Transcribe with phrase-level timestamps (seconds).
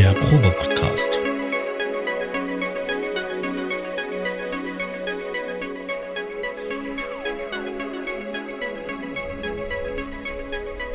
[0.00, 1.18] der Probe-Podcast.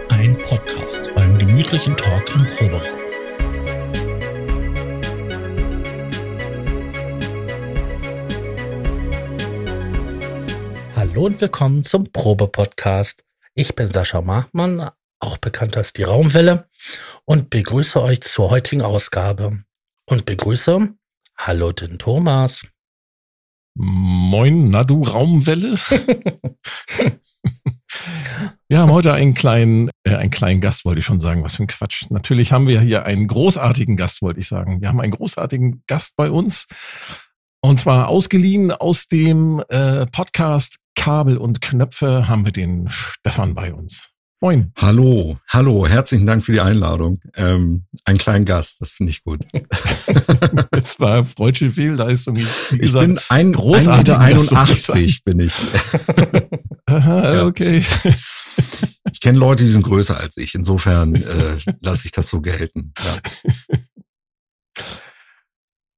[0.10, 2.82] Ein Podcast beim gemütlichen Talk im Proberaum.
[10.96, 13.24] Hallo und willkommen zum Probe-Podcast.
[13.54, 16.68] Ich bin Sascha Machmann, auch bekannt als die Raumwelle,
[17.26, 19.64] und begrüße euch zur heutigen Ausgabe.
[20.08, 20.94] Und begrüße,
[21.38, 22.68] hallo den Thomas.
[23.78, 25.76] Moin, Nadu Raumwelle.
[28.68, 31.44] Wir haben heute einen kleinen, äh, einen kleinen Gast, wollte ich schon sagen.
[31.44, 32.06] Was für ein Quatsch.
[32.10, 34.82] Natürlich haben wir hier einen großartigen Gast, wollte ich sagen.
[34.82, 36.68] Wir haben einen großartigen Gast bei uns.
[37.62, 43.74] Und zwar ausgeliehen aus dem äh, Podcast Kabel und Knöpfe haben wir den Stefan bei
[43.74, 44.15] uns.
[44.46, 44.72] Moin.
[44.76, 47.18] Hallo, hallo, herzlichen Dank für die Einladung.
[47.36, 49.40] Ähm, ein kleiner Gast, das finde ich gut.
[50.70, 52.36] das war freudsche Fehlleistung.
[52.36, 55.54] Wie gesagt, ich bin ein, großartig 1,81 Meter bin ich.
[56.86, 57.46] Aha, ja.
[57.48, 57.84] okay.
[59.12, 60.54] Ich kenne Leute, die sind größer als ich.
[60.54, 62.94] Insofern äh, lasse ich das so gelten.
[63.04, 63.18] Ja.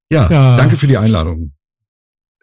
[0.09, 1.51] Ja, ja, danke für die Einladung.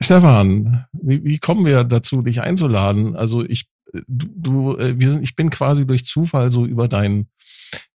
[0.03, 3.17] Stefan, wie, wie kommen wir dazu, dich einzuladen?
[3.17, 3.71] Also ich
[4.07, 7.29] du, du äh, wir sind, ich bin quasi durch Zufall so über deinen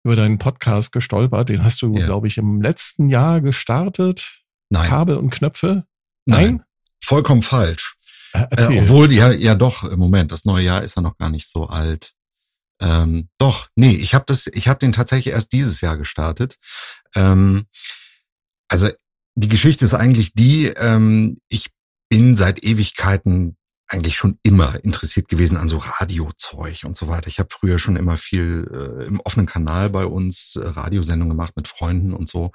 [0.04, 1.48] über deinen Podcast gestolpert.
[1.48, 2.06] Den hast du, ja.
[2.06, 4.42] glaube ich, im letzten Jahr gestartet.
[4.70, 4.88] Nein.
[4.88, 5.84] Kabel und Knöpfe.
[6.26, 6.62] Nein, Nein?
[7.02, 7.96] vollkommen falsch.
[8.32, 11.30] Äh, äh, obwohl, ja, ja doch, im Moment, das neue Jahr ist ja noch gar
[11.30, 12.12] nicht so alt.
[12.80, 16.58] Ähm, doch, nee, ich habe das, ich habe den tatsächlich erst dieses Jahr gestartet.
[17.14, 17.66] Ähm,
[18.68, 18.88] also
[19.34, 21.70] die Geschichte ist eigentlich die, ähm, ich
[22.08, 23.57] bin seit Ewigkeiten
[23.88, 27.28] eigentlich schon immer interessiert gewesen an so Radiozeug und so weiter.
[27.28, 31.54] Ich habe früher schon immer viel äh, im offenen Kanal bei uns äh, Radiosendungen gemacht
[31.56, 32.50] mit Freunden und so.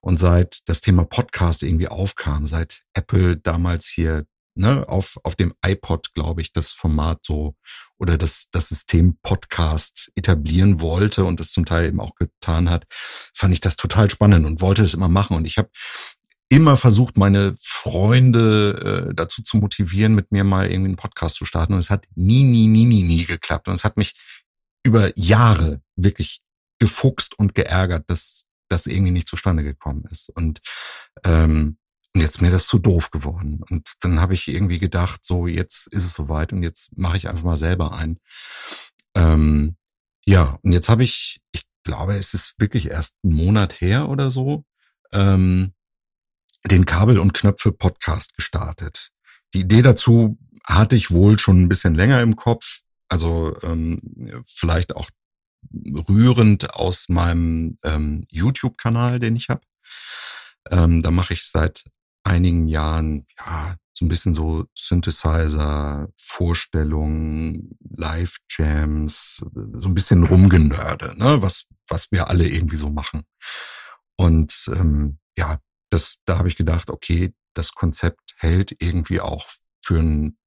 [0.00, 4.24] Und seit das Thema Podcast irgendwie aufkam, seit Apple damals hier
[4.58, 7.54] ne, auf, auf dem iPod, glaube ich, das Format so
[7.98, 12.86] oder das, das System Podcast etablieren wollte und es zum Teil eben auch getan hat,
[13.34, 15.36] fand ich das total spannend und wollte es immer machen.
[15.36, 15.70] Und ich habe
[16.48, 21.44] immer versucht, meine Freunde äh, dazu zu motivieren, mit mir mal irgendwie einen Podcast zu
[21.44, 21.74] starten.
[21.74, 23.68] Und es hat nie, nie, nie, nie, nie geklappt.
[23.68, 24.14] Und es hat mich
[24.82, 26.40] über Jahre wirklich
[26.78, 30.30] gefuchst und geärgert, dass das irgendwie nicht zustande gekommen ist.
[30.30, 30.60] Und
[31.24, 31.78] ähm,
[32.14, 33.62] jetzt mir das zu doof geworden.
[33.68, 37.28] Und dann habe ich irgendwie gedacht, so jetzt ist es soweit und jetzt mache ich
[37.28, 38.18] einfach mal selber ein.
[39.14, 39.76] Ähm,
[40.24, 44.30] ja, und jetzt habe ich, ich glaube, es ist wirklich erst einen Monat her oder
[44.30, 44.64] so,
[45.12, 45.72] ähm,
[46.66, 49.10] den Kabel- und Knöpfe-Podcast gestartet.
[49.54, 54.00] Die Idee dazu hatte ich wohl schon ein bisschen länger im Kopf, also ähm,
[54.46, 55.08] vielleicht auch
[56.08, 59.62] rührend aus meinem ähm, YouTube-Kanal, den ich habe.
[60.70, 61.84] Ähm, da mache ich seit
[62.24, 71.42] einigen Jahren ja so ein bisschen so Synthesizer, Vorstellungen, Live-Jams, so ein bisschen rumgenörde, ne,
[71.42, 73.22] was was wir alle irgendwie so machen.
[74.16, 75.58] Und ähm, ja,
[75.90, 79.46] das, da habe ich gedacht, okay, das Konzept hält irgendwie auch
[79.82, 80.38] für einen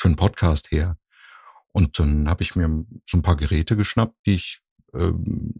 [0.00, 0.96] für einen Podcast her.
[1.72, 4.60] Und dann habe ich mir so ein paar Geräte geschnappt, die ich
[4.94, 5.12] äh,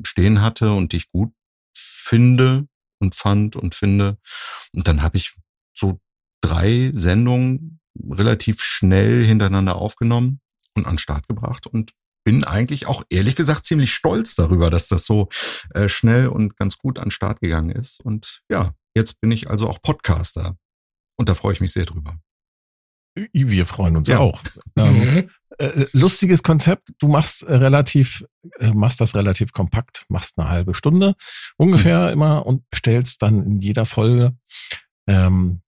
[0.03, 1.33] stehen hatte und die ich gut
[1.75, 2.67] finde
[2.99, 4.19] und fand und finde.
[4.73, 5.37] Und dann habe ich
[5.77, 6.01] so
[6.41, 7.81] drei Sendungen
[8.11, 10.41] relativ schnell hintereinander aufgenommen
[10.75, 11.93] und an Start gebracht und
[12.25, 15.28] bin eigentlich auch ehrlich gesagt ziemlich stolz darüber, dass das so
[15.75, 18.01] äh, schnell und ganz gut an Start gegangen ist.
[18.01, 20.56] Und ja, Jetzt bin ich also auch Podcaster.
[21.17, 22.19] Und da freue ich mich sehr drüber.
[23.33, 24.19] Wir freuen uns ja.
[24.19, 24.41] auch.
[24.77, 25.31] Ähm, mhm.
[25.59, 26.91] äh, lustiges Konzept.
[26.99, 28.25] Du machst äh, relativ,
[28.59, 31.15] äh, machst das relativ kompakt, machst eine halbe Stunde
[31.56, 32.12] ungefähr mhm.
[32.12, 34.37] immer und stellst dann in jeder Folge
[35.07, 35.61] ähm,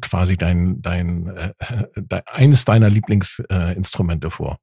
[0.00, 1.52] quasi dein, dein, äh,
[1.96, 4.58] dein eines deiner Lieblingsinstrumente vor.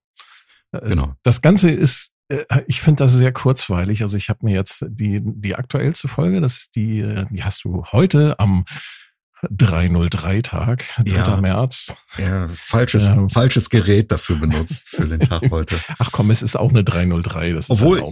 [0.72, 1.16] Äh, genau.
[1.24, 2.17] Das Ganze ist äh,
[2.68, 4.02] ich finde das sehr kurzweilig.
[4.04, 7.64] Also ich habe mir jetzt die, die aktuellste Folge, das ist die, äh, die hast
[7.64, 8.66] du heute am
[9.44, 11.12] 303-Tag, 3.
[11.12, 11.94] Ja, März.
[12.18, 15.80] Ja, falsches, äh, falsches Gerät dafür benutzt für den Tag heute.
[16.00, 17.54] Ach komm, es ist auch eine 303.
[17.54, 18.04] Das Obwohl,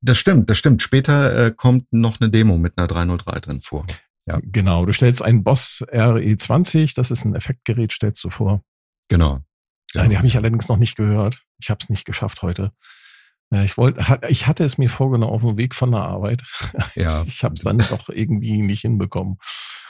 [0.00, 0.82] das stimmt, das stimmt.
[0.82, 3.86] Später äh, kommt noch eine Demo mit einer 303 drin vor.
[4.26, 4.38] Ja.
[4.42, 8.62] Genau, du stellst einen Boss RE20, das ist ein Effektgerät, stellst du vor.
[9.08, 9.40] Genau.
[9.92, 10.04] genau.
[10.04, 11.42] Ja, die habe ich allerdings noch nicht gehört.
[11.58, 12.72] Ich habe es nicht geschafft heute.
[13.50, 16.42] Ja, ich wollte, ich hatte es mir vorgenommen auf dem Weg von der Arbeit.
[16.94, 17.24] Ja.
[17.26, 19.38] Ich habe es dann doch irgendwie nicht hinbekommen.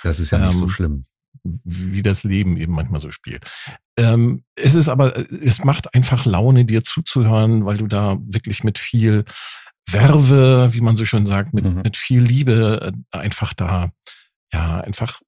[0.03, 1.05] Das ist ja nicht ähm, so schlimm.
[1.45, 3.45] Wie das Leben eben manchmal so spielt.
[3.97, 8.79] Ähm, es ist aber, es macht einfach Laune, dir zuzuhören, weil du da wirklich mit
[8.79, 9.25] viel
[9.89, 11.83] Werbe, wie man so schön sagt, mit, mhm.
[11.83, 13.91] mit viel Liebe äh, einfach da,
[14.53, 15.21] ja, einfach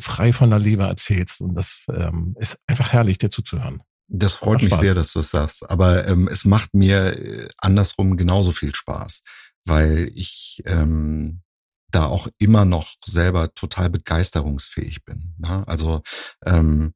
[0.00, 1.40] frei von der Leber erzählst.
[1.40, 3.82] Und das ähm, ist einfach herrlich, dir zuzuhören.
[4.08, 5.68] Das freut mich sehr, dass du es sagst.
[5.68, 9.22] Aber ähm, es macht mir äh, andersrum genauso viel Spaß,
[9.64, 11.42] weil ich ähm,
[11.90, 15.34] da auch immer noch selber total begeisterungsfähig bin.
[15.38, 15.66] Ne?
[15.66, 16.02] Also
[16.44, 16.94] ähm,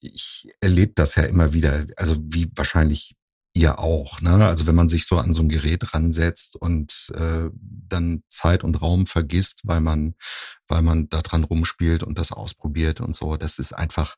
[0.00, 3.14] ich erlebe das ja immer wieder, also wie wahrscheinlich
[3.54, 4.20] ihr auch.
[4.20, 4.46] Ne?
[4.46, 8.80] Also wenn man sich so an so ein Gerät ransetzt und äh, dann Zeit und
[8.80, 10.14] Raum vergisst, weil man,
[10.68, 14.16] weil man da dran rumspielt und das ausprobiert und so, das ist einfach,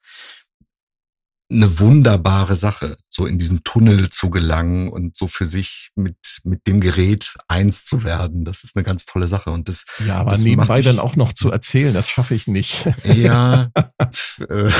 [1.52, 6.66] eine wunderbare Sache, so in diesen Tunnel zu gelangen und so für sich mit, mit
[6.66, 8.44] dem Gerät eins zu werden.
[8.44, 9.50] Das ist eine ganz tolle Sache.
[9.50, 12.88] Und das, ja, aber das nebenbei dann auch noch zu erzählen, das schaffe ich nicht.
[13.04, 13.70] Ja,
[14.48, 14.70] äh,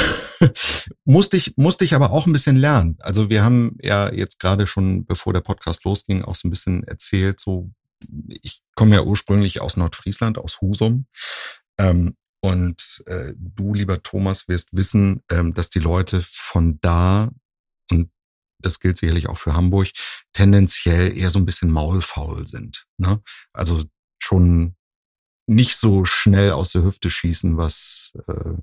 [1.05, 2.97] musste ich, musste ich aber auch ein bisschen lernen.
[3.01, 6.85] Also wir haben ja jetzt gerade schon, bevor der Podcast losging, auch so ein bisschen
[6.85, 7.71] erzählt, so,
[8.29, 11.07] ich komme ja ursprünglich aus Nordfriesland, aus Husum.
[11.79, 17.31] Ähm, und äh, du, lieber Thomas, wirst wissen, ähm, dass die Leute von da,
[17.91, 18.11] und
[18.59, 19.89] das gilt sicherlich auch für Hamburg,
[20.33, 22.87] tendenziell eher so ein bisschen maulfaul sind.
[22.99, 23.23] Ne?
[23.53, 23.85] Also
[24.19, 24.77] schon
[25.47, 28.55] nicht so schnell aus der Hüfte schießen, was äh,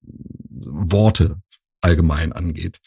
[0.00, 1.40] Worte
[1.82, 2.80] allgemein angeht.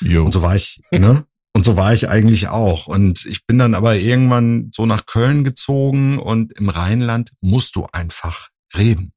[0.00, 0.24] Jo.
[0.24, 1.26] Und so war ich, ne?
[1.56, 2.88] Und so war ich eigentlich auch.
[2.88, 7.86] Und ich bin dann aber irgendwann so nach Köln gezogen und im Rheinland musst du
[7.92, 9.13] einfach reden.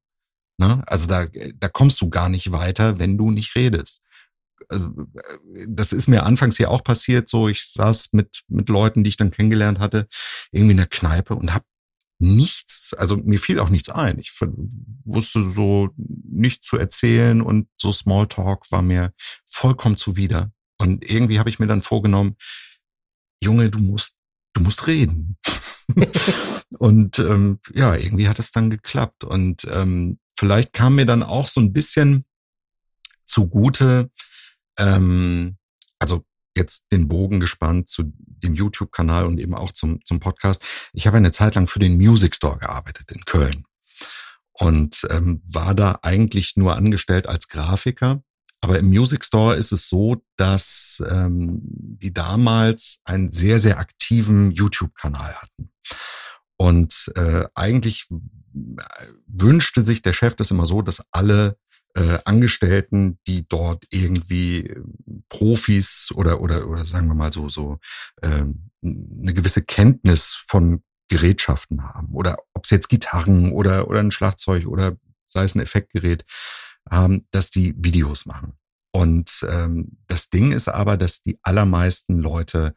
[0.58, 0.82] Ne?
[0.86, 4.02] Also da, da kommst du gar nicht weiter, wenn du nicht redest.
[4.68, 4.92] Also,
[5.66, 7.28] das ist mir anfangs hier auch passiert.
[7.28, 10.08] So, ich saß mit mit Leuten, die ich dann kennengelernt hatte,
[10.50, 11.64] irgendwie in der Kneipe und habe
[12.18, 14.18] nichts, also mir fiel auch nichts ein.
[14.18, 14.32] Ich
[15.04, 19.12] wusste so nichts zu erzählen und so Smalltalk war mir
[19.46, 20.52] vollkommen zuwider.
[20.78, 22.36] Und irgendwie habe ich mir dann vorgenommen,
[23.42, 24.16] Junge, du musst,
[24.54, 25.38] du musst reden.
[26.78, 29.24] und ähm, ja, irgendwie hat es dann geklappt.
[29.24, 32.24] Und ähm, vielleicht kam mir dann auch so ein bisschen
[33.26, 34.10] zugute,
[34.78, 35.56] ähm,
[35.98, 36.24] also
[36.56, 40.62] jetzt den Bogen gespannt zu dem YouTube-Kanal und eben auch zum, zum Podcast.
[40.92, 43.64] Ich habe eine Zeit lang für den Music Store gearbeitet in Köln
[44.52, 48.22] und ähm, war da eigentlich nur angestellt als Grafiker.
[48.60, 54.50] Aber im Music Store ist es so, dass ähm, die damals einen sehr, sehr aktiven
[54.50, 55.70] YouTube-Kanal hatten.
[56.58, 58.08] Und äh, eigentlich
[59.26, 61.56] wünschte sich der Chef das immer so, dass alle
[61.94, 64.82] äh, Angestellten, die dort irgendwie äh,
[65.28, 67.78] Profis oder oder oder sagen wir mal so so
[68.22, 68.44] äh,
[68.82, 74.66] eine gewisse Kenntnis von Gerätschaften haben oder ob es jetzt Gitarren oder oder ein Schlagzeug
[74.66, 74.96] oder
[75.26, 76.24] sei es ein Effektgerät
[76.90, 78.54] haben, dass die Videos machen.
[78.92, 82.74] Und ähm, das Ding ist aber, dass die allermeisten Leute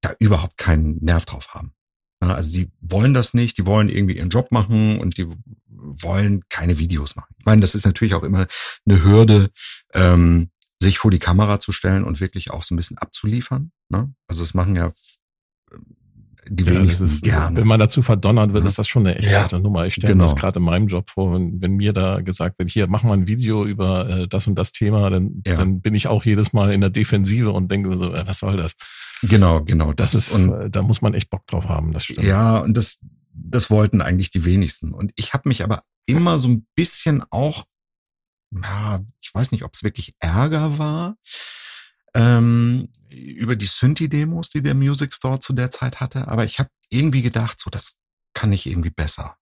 [0.00, 1.74] da überhaupt keinen Nerv drauf haben.
[2.20, 5.26] Also die wollen das nicht, die wollen irgendwie ihren Job machen und die
[5.68, 7.34] wollen keine Videos machen.
[7.38, 8.46] Ich meine, das ist natürlich auch immer
[8.86, 9.48] eine Hürde,
[9.94, 13.70] ähm, sich vor die Kamera zu stellen und wirklich auch so ein bisschen abzuliefern.
[13.88, 14.12] Ne?
[14.28, 14.92] Also das machen ja
[16.48, 17.60] die ja, wenigsten ist, gerne.
[17.60, 19.86] Wenn man dazu verdonnert wird, ist das schon eine echt ja, harte Nummer.
[19.86, 20.24] Ich stelle genau.
[20.24, 23.02] mir das gerade in meinem Job vor, wenn, wenn, mir da gesagt wird, hier, mach
[23.02, 25.54] mal ein Video über äh, das und das Thema, dann, ja.
[25.54, 28.56] dann bin ich auch jedes Mal in der Defensive und denke so, äh, was soll
[28.56, 28.74] das?
[29.28, 29.92] Genau, genau.
[29.92, 32.26] Das, das ist, und, äh, da muss man echt Bock drauf haben, das stimmt.
[32.26, 34.92] Ja, und das, das wollten eigentlich die wenigsten.
[34.92, 37.64] Und ich habe mich aber immer so ein bisschen auch,
[38.52, 41.16] ja, ich weiß nicht, ob es wirklich Ärger war,
[42.14, 46.28] ähm, über die Synthi-Demos, die der Music Store zu der Zeit hatte.
[46.28, 47.96] Aber ich habe irgendwie gedacht, so das
[48.34, 49.36] kann ich irgendwie besser.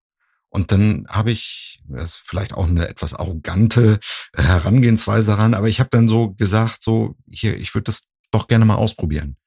[0.49, 3.99] Und dann habe ich, das ist vielleicht auch eine etwas arrogante
[4.35, 8.65] Herangehensweise daran, aber ich habe dann so gesagt, so hier, ich würde das doch gerne
[8.65, 9.37] mal ausprobieren.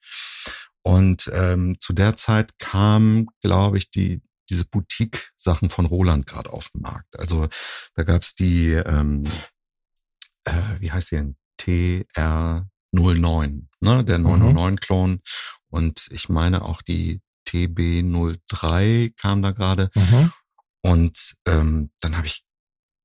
[0.83, 6.69] Und ähm, zu der Zeit kam, glaube ich, die diese Boutique-Sachen von Roland gerade auf
[6.69, 7.19] den Markt.
[7.19, 7.49] Also
[7.95, 9.25] da gab's die, ähm,
[10.45, 11.37] äh, wie heißt die denn?
[11.59, 15.11] TR 09, ne, der 909-Klon.
[15.11, 15.21] Mhm.
[15.69, 19.91] Und ich meine auch die TB03 kam da gerade.
[19.95, 20.33] Mhm.
[20.83, 22.45] Und ähm, dann habe ich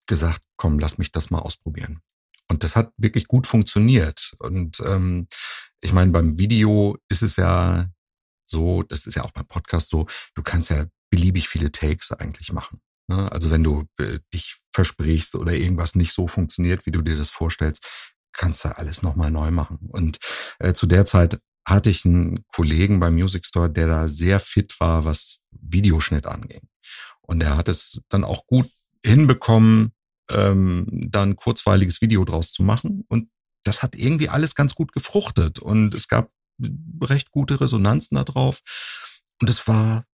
[0.06, 2.02] gesagt, komm, lass mich das mal ausprobieren.
[2.48, 4.36] Und das hat wirklich gut funktioniert.
[4.40, 5.28] Und ähm,
[5.82, 7.90] ich meine, beim Video ist es ja
[8.46, 12.54] so, das ist ja auch beim Podcast so, du kannst ja beliebig viele Takes eigentlich
[12.54, 12.82] machen.
[13.08, 13.32] Ne?
[13.32, 17.30] Also wenn du äh, dich versprichst oder irgendwas nicht so funktioniert, wie du dir das
[17.30, 17.86] vorstellst,
[18.34, 19.80] kannst du alles nochmal neu machen.
[19.90, 20.20] Und
[20.60, 24.80] äh, zu der Zeit hatte ich einen Kollegen beim Music Store, der da sehr fit
[24.80, 26.68] war, was Videoschnitt anging.
[27.22, 28.68] Und er hat es dann auch gut
[29.04, 29.94] hinbekommen,
[30.30, 33.06] ähm, dann kurzweiliges Video draus zu machen.
[33.08, 33.30] Und
[33.63, 35.60] das hat irgendwie alles ganz gut gefruchtet.
[35.60, 36.32] Und es gab
[37.01, 38.62] recht gute Resonanzen da drauf.
[39.41, 40.06] Und es war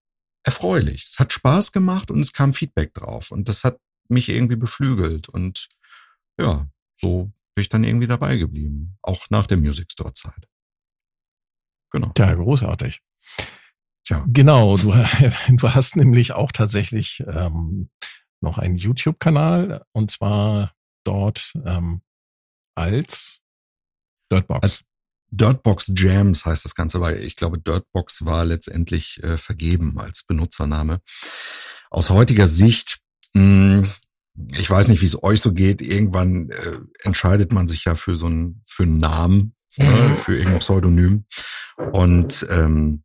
[0.45, 1.05] erfreulich.
[1.05, 3.31] Es hat Spaß gemacht und es kam Feedback drauf.
[3.31, 5.29] Und das hat mich irgendwie beflügelt.
[5.29, 5.69] Und
[6.41, 8.97] ja, so bin ich dann irgendwie dabei geblieben.
[9.03, 10.49] Auch nach der Music Store Zeit.
[11.91, 12.13] Genau.
[12.17, 13.01] Ja, großartig.
[14.09, 14.25] Ja.
[14.29, 14.93] Genau, du,
[15.49, 17.91] du hast nämlich auch tatsächlich ähm,
[18.41, 20.75] noch einen YouTube-Kanal und zwar
[21.05, 22.03] dort ähm,
[22.77, 23.41] als
[24.31, 24.63] Dirtbox.
[24.63, 24.85] Als
[25.31, 31.01] Dirtbox Jams heißt das Ganze, weil ich glaube, Dirtbox war letztendlich äh, vergeben als Benutzername.
[31.91, 32.99] Aus heutiger Sicht,
[33.35, 33.91] mh, hm,
[34.53, 35.81] ich weiß nicht, wie es euch so geht.
[35.81, 40.59] Irgendwann äh, entscheidet man sich ja für so einen für einen Namen, äh, für irgendein
[40.59, 41.25] Pseudonym
[41.93, 43.03] und ähm,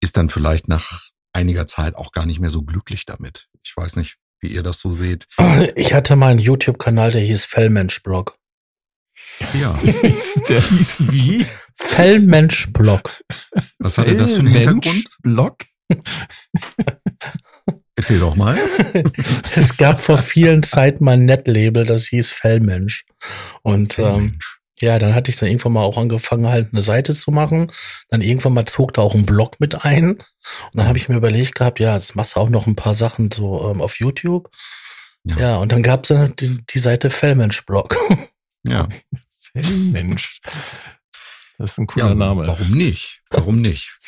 [0.00, 3.48] ist dann vielleicht nach einiger Zeit auch gar nicht mehr so glücklich damit.
[3.64, 5.26] Ich weiß nicht, wie ihr das so seht.
[5.74, 8.37] Ich hatte mal einen YouTube-Kanal, der hieß Fellmensch-Blog.
[9.54, 9.78] Ja.
[10.48, 11.46] der hieß wie?
[11.74, 13.22] Fellmensch-Blog.
[13.78, 15.04] Was hatte das für einen Hintergrund?
[15.22, 15.56] Blog?
[17.96, 18.58] Erzähl doch mal.
[19.56, 23.04] es gab vor vielen Zeiten mal ein Netlabel, das hieß Fellmensch.
[23.62, 24.32] Und Fellmensch.
[24.32, 24.38] Ähm,
[24.80, 27.72] ja, dann hatte ich dann irgendwann mal auch angefangen, halt eine Seite zu machen.
[28.10, 30.10] Dann irgendwann mal zog da auch ein Blog mit ein.
[30.10, 30.22] Und
[30.72, 33.30] dann habe ich mir überlegt gehabt, ja, jetzt machst du auch noch ein paar Sachen
[33.30, 34.48] so ähm, auf YouTube.
[35.24, 35.38] Ja.
[35.38, 37.96] ja, und dann gab es dann die, die Seite Fellmensch-Blog.
[38.64, 38.88] Ja.
[39.52, 40.40] Fellmensch.
[41.58, 42.46] Das ist ein cooler ja, Name.
[42.46, 43.22] Warum nicht?
[43.30, 43.98] Warum nicht?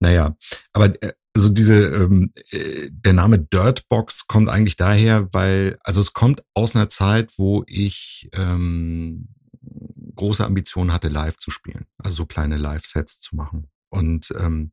[0.00, 0.36] naja,
[0.72, 0.92] aber
[1.34, 6.76] also diese ähm, äh, der Name Dirtbox kommt eigentlich daher, weil also es kommt aus
[6.76, 9.28] einer Zeit, wo ich ähm,
[10.14, 13.68] große Ambitionen hatte, live zu spielen, also so kleine Live-Sets zu machen.
[13.88, 14.72] Und ähm,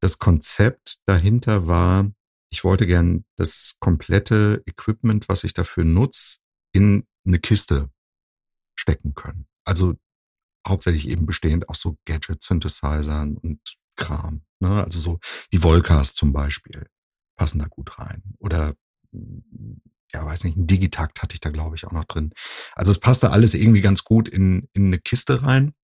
[0.00, 2.10] das Konzept dahinter war,
[2.50, 6.38] ich wollte gern das komplette Equipment, was ich dafür nutze,
[6.72, 7.90] in eine Kiste
[8.74, 9.46] stecken können.
[9.64, 9.94] Also
[10.66, 13.60] hauptsächlich eben bestehend aus so Gadget-Synthesizern und
[13.96, 14.42] Kram.
[14.60, 14.82] Ne?
[14.82, 15.18] Also so
[15.52, 16.86] die Volcas zum Beispiel
[17.36, 18.22] passen da gut rein.
[18.38, 18.74] Oder
[20.12, 22.32] ja, weiß nicht, ein Digitakt hatte ich da, glaube ich, auch noch drin.
[22.74, 25.74] Also es passte alles irgendwie ganz gut in, in eine Kiste rein.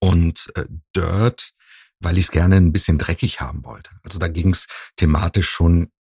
[0.00, 1.52] Und äh, Dirt,
[2.00, 3.90] weil ich es gerne ein bisschen dreckig haben wollte.
[4.02, 5.92] Also da ging es thematisch schon,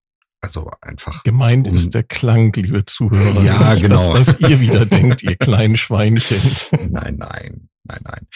[0.41, 1.24] also einfach.
[1.24, 3.43] Gemeint um, ist der Klang, liebe Zuhörer.
[3.43, 4.17] Ja, genau.
[4.17, 6.41] Das, was ihr wieder denkt, ihr kleinen Schweinchen.
[6.89, 8.27] Nein, nein, nein, nein.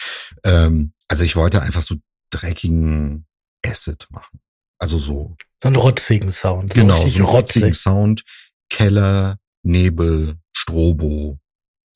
[0.44, 1.96] Ähm, also ich wollte einfach so
[2.30, 3.26] dreckigen
[3.64, 4.40] Acid machen.
[4.78, 5.36] Also so.
[5.62, 6.74] So einen rotzigen Sound.
[6.74, 8.22] Genau, so einen rotzigen Sound.
[8.68, 11.38] Keller, Nebel, Strobo,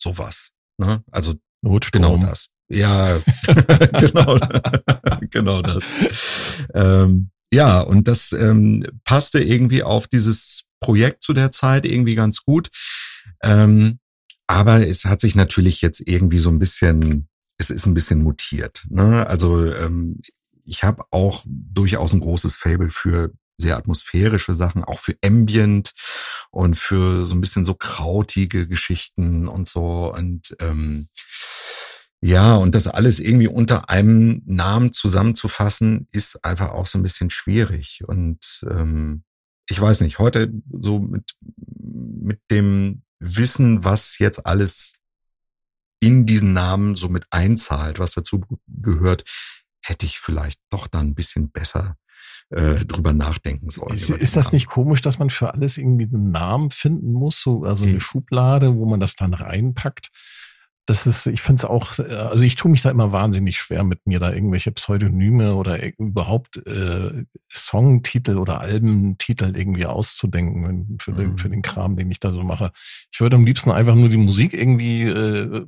[0.00, 0.50] sowas.
[0.78, 1.04] Ne?
[1.10, 2.02] Also Notstrom.
[2.02, 2.48] genau das.
[2.68, 3.18] Ja,
[3.98, 4.38] genau,
[5.30, 5.84] genau das.
[6.72, 12.42] Ähm, ja, und das ähm, passte irgendwie auf dieses Projekt zu der Zeit irgendwie ganz
[12.42, 12.70] gut.
[13.42, 13.98] Ähm,
[14.46, 17.28] aber es hat sich natürlich jetzt irgendwie so ein bisschen
[17.60, 18.86] es ist ein bisschen mutiert.
[18.88, 19.26] Ne?
[19.26, 20.20] Also ähm,
[20.64, 25.92] ich habe auch durchaus ein großes Fable für sehr atmosphärische Sachen, auch für Ambient
[26.50, 30.12] und für so ein bisschen so krautige Geschichten und so.
[30.16, 31.08] Und ähm,
[32.22, 37.30] ja, und das alles irgendwie unter einem Namen zusammenzufassen, ist einfach auch so ein bisschen
[37.30, 38.02] schwierig.
[38.06, 39.24] Und ähm,
[39.70, 41.32] ich weiß nicht, heute so mit,
[41.78, 44.96] mit dem Wissen, was jetzt alles
[46.00, 49.24] in diesen Namen so mit einzahlt, was dazu gehört,
[49.82, 51.96] hätte ich vielleicht doch dann ein bisschen besser
[52.50, 53.94] äh, drüber nachdenken sollen.
[53.94, 57.64] Ist, ist das nicht komisch, dass man für alles irgendwie einen Namen finden muss, so
[57.64, 60.10] also eine Schublade, wo man das dann reinpackt?
[60.86, 64.06] Das ist, ich finde es auch, also ich tue mich da immer wahnsinnig schwer mit
[64.06, 71.48] mir, da irgendwelche Pseudonyme oder überhaupt äh, Songtitel oder Albentitel irgendwie auszudenken für, den, für
[71.48, 71.52] mhm.
[71.52, 72.72] den Kram, den ich da so mache.
[73.12, 75.66] Ich würde am liebsten einfach nur die Musik irgendwie äh,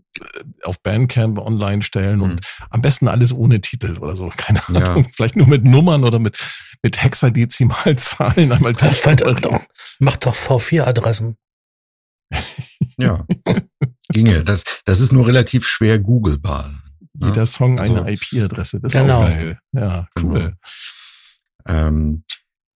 [0.65, 2.67] auf Bandcamp online stellen und mhm.
[2.71, 4.31] am besten alles ohne Titel oder so.
[4.37, 5.05] Keine Ahnung.
[5.05, 5.11] Ja.
[5.13, 6.37] Vielleicht nur mit Nummern oder mit,
[6.83, 8.73] mit Hexadezimalzahlen einmal.
[8.73, 9.07] Das
[10.01, 11.37] macht doch V4-Adressen.
[12.99, 13.25] Ja,
[14.09, 14.45] ginge.
[14.45, 16.73] Das, das ist nur relativ schwer googelbar.
[17.15, 17.29] Ne?
[17.29, 19.23] Jeder Song also, eine IP-Adresse, das ist genau.
[19.23, 19.59] auch geil.
[19.73, 20.33] Ja, cool.
[20.33, 21.89] Genau.
[21.89, 22.25] Ähm,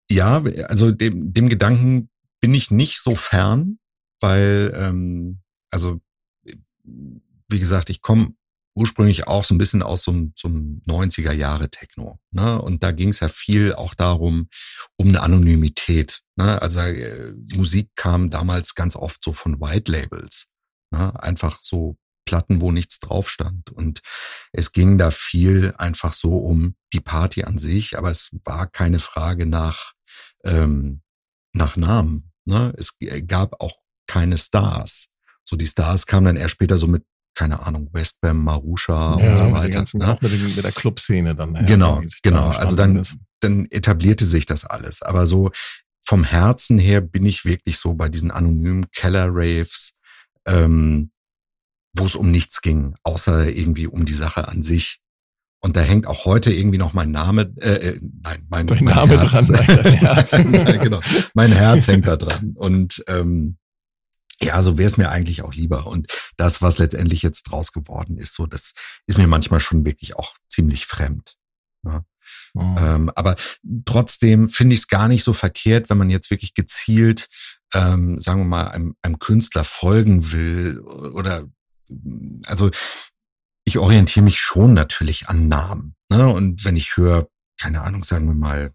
[0.09, 2.09] ja, also dem, dem Gedanken
[2.41, 3.79] bin ich nicht so fern,
[4.19, 5.41] weil, ähm,
[5.71, 5.99] also,
[6.83, 8.33] wie gesagt, ich komme
[8.75, 12.19] ursprünglich auch so ein bisschen aus so einem, so einem 90er Jahre Techno.
[12.31, 12.61] Ne?
[12.61, 14.49] Und da ging es ja viel auch darum,
[14.97, 16.21] um eine Anonymität.
[16.35, 16.61] Ne?
[16.61, 20.47] Also äh, Musik kam damals ganz oft so von White Labels.
[20.91, 21.11] Ne?
[21.21, 23.71] Einfach so Platten, wo nichts drauf stand.
[23.71, 24.01] Und
[24.51, 28.99] es ging da viel einfach so um die Party an sich, aber es war keine
[28.99, 29.93] Frage nach,
[30.43, 31.01] ähm,
[31.53, 32.31] nach Namen.
[32.45, 32.73] Ne?
[32.77, 33.77] Es gab auch
[34.07, 35.09] keine Stars.
[35.43, 37.03] So die Stars kamen dann erst später so mit
[37.35, 39.69] keine Ahnung, Westbam, Marusha ja, und so weiter.
[39.69, 40.17] Ganzen, ne?
[40.21, 41.53] Mit, den, mit der Clubszene dann.
[41.53, 42.51] Ja, genau, genau.
[42.51, 43.05] Da also dann,
[43.41, 45.01] dann etablierte sich das alles.
[45.01, 45.51] Aber so
[46.01, 49.95] vom Herzen her bin ich wirklich so bei diesen anonymen Keller-Raves,
[50.45, 51.11] ähm,
[51.93, 54.99] wo es um nichts ging, außer irgendwie um die Sache an sich.
[55.61, 59.19] Und da hängt auch heute irgendwie noch mein Name, äh, äh nein, mein, mein Name
[59.19, 59.31] Herz.
[59.31, 60.31] dran, nein, Herz.
[60.31, 61.01] genau,
[61.33, 62.53] mein Herz hängt da dran.
[62.55, 63.57] Und ähm,
[64.41, 65.87] ja, so wäre es mir eigentlich auch lieber.
[65.87, 68.73] Und das, was letztendlich jetzt draus geworden ist, so, das
[69.07, 71.35] ist mir manchmal schon wirklich auch ziemlich fremd.
[71.83, 71.91] Ja.
[71.93, 72.05] Ne?
[72.53, 72.77] Mhm.
[72.79, 73.35] Ähm, aber
[73.85, 77.27] trotzdem finde ich es gar nicht so verkehrt, wenn man jetzt wirklich gezielt,
[77.73, 81.47] ähm, sagen wir mal, einem, einem Künstler folgen will oder
[82.45, 82.71] also
[83.65, 85.95] ich orientiere mich schon natürlich an Namen.
[86.09, 86.27] Ne?
[86.27, 87.27] Und wenn ich höre,
[87.59, 88.71] keine Ahnung, sagen wir mal,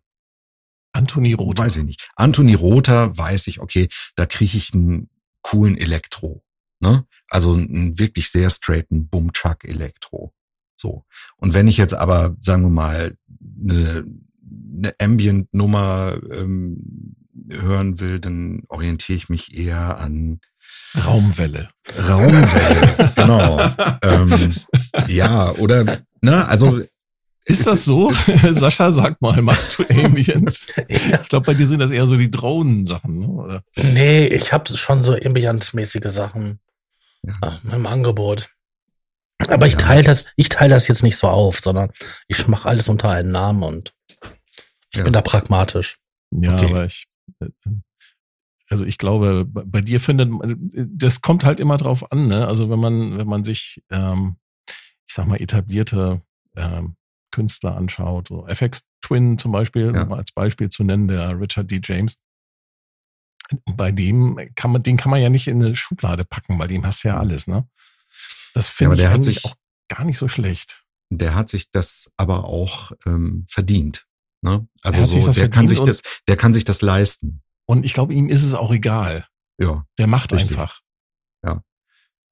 [0.92, 1.62] Anthony Rother.
[1.62, 2.10] Weiß ich nicht.
[2.16, 5.08] Anthony Rother weiß ich, okay, da kriege ich einen
[5.42, 6.42] coolen Elektro.
[6.80, 7.06] Ne?
[7.28, 10.34] Also einen wirklich sehr straighten Bumchuck Elektro.
[10.76, 11.04] So.
[11.36, 13.16] Und wenn ich jetzt aber, sagen wir mal,
[13.62, 14.04] eine,
[14.76, 17.14] eine Ambient-Nummer ähm,
[17.48, 20.40] hören will, dann orientiere ich mich eher an
[21.04, 21.68] Raumwelle.
[22.08, 23.60] Raumwelle, genau.
[24.02, 24.54] ähm,
[25.08, 25.84] ja, oder,
[26.20, 26.80] ne, also
[27.44, 28.10] ist das so?
[28.50, 31.20] Sascha, sag mal, machst du ja.
[31.22, 33.26] Ich glaube, bei dir sind das eher so die Drohnen-Sachen, ne?
[33.26, 33.64] oder?
[33.76, 36.60] Nee, ich habe schon so Ambient-mäßige Sachen
[37.22, 37.58] ja.
[37.72, 38.50] im Angebot.
[39.48, 41.90] Aber ich teile das, ich teile das jetzt nicht so auf, sondern
[42.28, 43.92] ich mache alles unter einen Namen und
[44.92, 45.04] ich ja.
[45.04, 45.96] bin da pragmatisch.
[46.30, 46.66] Ja, okay.
[46.66, 47.06] aber ich,
[48.68, 50.30] also ich glaube, bei dir findet,
[50.74, 52.46] das kommt halt immer drauf an, ne?
[52.46, 54.36] Also wenn man, wenn man sich, ähm,
[55.06, 56.22] ich sag mal, etablierte
[56.56, 56.96] ähm,
[57.32, 60.04] Künstler anschaut, so FX Twin zum Beispiel, ja.
[60.04, 61.80] um als Beispiel zu nennen, der Richard D.
[61.82, 62.16] James.
[63.74, 66.86] Bei dem kann man, den kann man ja nicht in eine Schublade packen, bei dem
[66.86, 67.20] hast du ja mhm.
[67.20, 67.68] alles, ne?
[68.54, 69.56] Das finde ja, ich eigentlich sich, auch
[69.88, 70.84] gar nicht so schlecht.
[71.10, 74.06] Der hat sich das aber auch ähm, verdient.
[74.42, 74.66] Ne?
[74.82, 77.42] Also so, der kann sich das, der kann sich das leisten.
[77.66, 79.26] Und ich glaube, ihm ist es auch egal.
[79.58, 79.86] Ja.
[79.98, 80.50] Der macht richtig.
[80.50, 80.80] einfach.
[81.44, 81.62] Ja.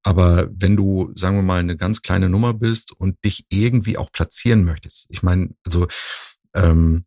[0.03, 4.11] Aber wenn du, sagen wir mal, eine ganz kleine Nummer bist und dich irgendwie auch
[4.11, 5.87] platzieren möchtest, ich meine, also
[6.55, 7.05] ähm,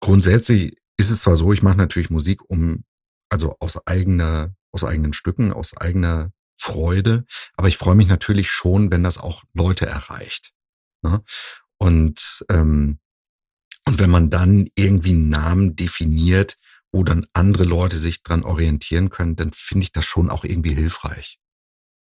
[0.00, 2.84] grundsätzlich ist es zwar so, ich mache natürlich Musik um,
[3.30, 7.24] also aus eigener, aus eigenen Stücken, aus eigener Freude,
[7.56, 10.52] aber ich freue mich natürlich schon, wenn das auch Leute erreicht.
[11.02, 11.22] Ne?
[11.78, 12.98] Und ähm,
[13.88, 16.58] und wenn man dann irgendwie einen Namen definiert,
[16.92, 20.74] wo dann andere Leute sich dran orientieren können, dann finde ich das schon auch irgendwie
[20.74, 21.38] hilfreich.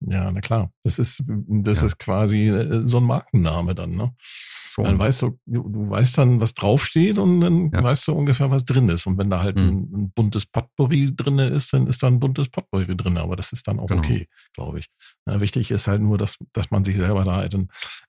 [0.01, 0.71] Ja, na klar.
[0.83, 1.87] Das ist, das ja.
[1.87, 4.14] ist quasi äh, so ein Markenname dann, ne?
[4.19, 4.85] Schon.
[4.85, 7.83] Dann weißt du, du, weißt dann, was draufsteht und dann ja.
[7.83, 9.07] weißt du ungefähr, was drin ist.
[9.07, 9.69] Und wenn da halt mhm.
[9.69, 13.16] ein, ein, buntes Potpourri drin ist, dann ist da ein buntes Potpourri drin.
[13.16, 14.01] Aber das ist dann auch genau.
[14.01, 14.88] okay, glaube ich.
[15.27, 17.57] Ja, wichtig ist halt nur, dass, dass man sich selber da, halt,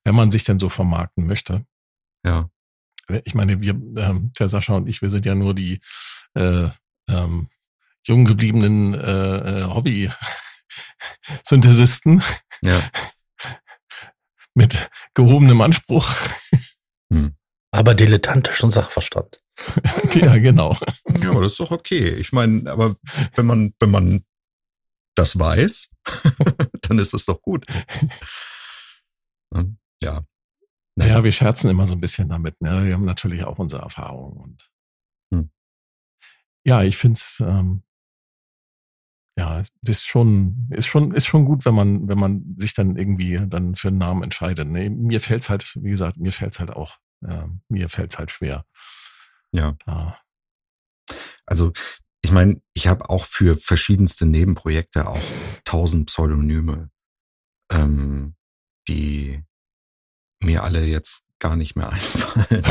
[0.04, 1.66] wenn man sich denn so vermarkten möchte.
[2.26, 2.50] Ja.
[3.26, 5.80] Ich meine, wir, ähm, der Sascha und ich, wir sind ja nur die
[6.34, 6.68] äh,
[7.10, 7.50] ähm,
[8.04, 10.12] jung gebliebenen äh, äh Hobby.
[11.46, 12.24] Synthesisten.
[12.64, 12.90] Ja.
[14.54, 16.10] Mit gehobenem Anspruch.
[17.12, 17.36] Hm.
[17.72, 19.42] Aber dilettantischen Sachverstand.
[20.14, 20.78] ja, genau.
[21.08, 22.10] Ja, das ist doch okay.
[22.10, 22.96] Ich meine, aber
[23.36, 24.26] wenn man, wenn man
[25.16, 25.90] das weiß,
[26.82, 27.66] dann ist das doch gut.
[30.02, 30.24] Ja.
[30.96, 32.60] Naja, wir scherzen immer so ein bisschen damit.
[32.62, 32.86] Ne?
[32.86, 34.38] Wir haben natürlich auch unsere Erfahrungen.
[34.38, 34.72] Und
[35.34, 35.50] hm.
[36.66, 37.84] Ja, ich finde es ähm,
[39.38, 43.42] ja, ist schon, ist schon, ist schon gut, wenn man, wenn man sich dann irgendwie
[43.48, 44.68] dann für einen Namen entscheidet.
[44.68, 48.66] Nee, mir fällt's halt, wie gesagt, mir fällt's halt auch, äh, mir fällt's halt schwer.
[49.52, 49.78] Ja.
[49.86, 50.20] Da.
[51.46, 51.72] Also,
[52.24, 55.24] ich meine, ich habe auch für verschiedenste Nebenprojekte auch
[55.64, 56.92] tausend Pseudonyme,
[57.72, 58.36] ähm,
[58.88, 59.44] die
[60.44, 62.64] mir alle jetzt gar nicht mehr einfallen.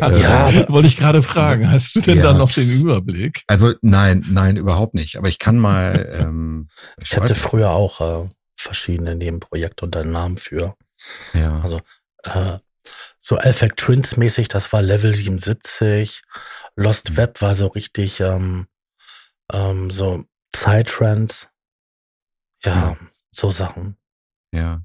[0.00, 1.70] Aber, ja, äh, wollte ich gerade fragen.
[1.70, 2.24] Hast du denn ja.
[2.24, 3.42] da noch den Überblick?
[3.48, 5.16] Also nein, nein, überhaupt nicht.
[5.16, 6.16] Aber ich kann mal.
[6.20, 10.76] Ähm, ich, ich hatte früher auch äh, verschiedene Nebenprojekte unter Namen für.
[11.32, 11.60] Ja.
[11.62, 11.80] Also
[12.24, 12.58] äh,
[13.20, 16.22] so Effect Twins mäßig, das war Level 77.
[16.76, 17.16] Lost mhm.
[17.16, 18.66] Web war so richtig ähm,
[19.52, 21.48] ähm, so Psytrance.
[22.64, 23.08] Ja, mhm.
[23.30, 23.96] so Sachen.
[24.52, 24.82] Ja.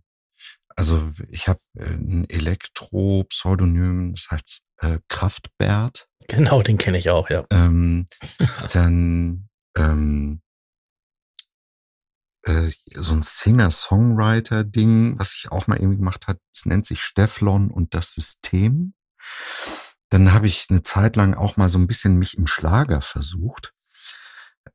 [0.82, 6.08] Also ich habe äh, ein Elektro-Pseudonym, das heißt äh, Kraftbert.
[6.28, 7.46] Genau, den kenne ich auch, ja.
[7.52, 8.08] Ähm,
[8.74, 10.41] dann ähm,
[12.48, 17.70] äh, so ein Singer-Songwriter-Ding, was ich auch mal irgendwie gemacht habe, es nennt sich Stefflon
[17.70, 18.96] und das System.
[20.10, 23.76] Dann habe ich eine Zeit lang auch mal so ein bisschen mich im Schlager versucht.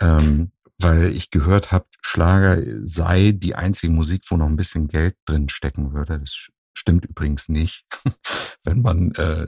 [0.01, 5.17] Ähm, weil ich gehört habe, Schlager sei die einzige Musik, wo noch ein bisschen Geld
[5.25, 6.21] drin stecken würde.
[6.21, 7.85] Das stimmt übrigens nicht,
[8.65, 9.47] wenn man äh,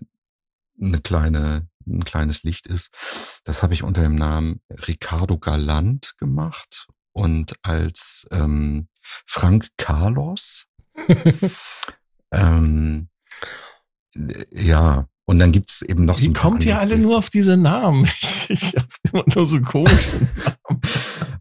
[0.81, 2.91] eine kleine, ein kleines Licht ist.
[3.45, 8.89] Das habe ich unter dem Namen Ricardo Galant gemacht und als ähm,
[9.27, 10.67] Frank Carlos.
[12.33, 13.09] ähm,
[14.53, 17.57] ja, und dann gibt's eben noch Wie so ein kommt ihr alle nur auf diese
[17.57, 18.09] Namen?
[18.51, 20.81] Ich habe immer nur so komische Namen.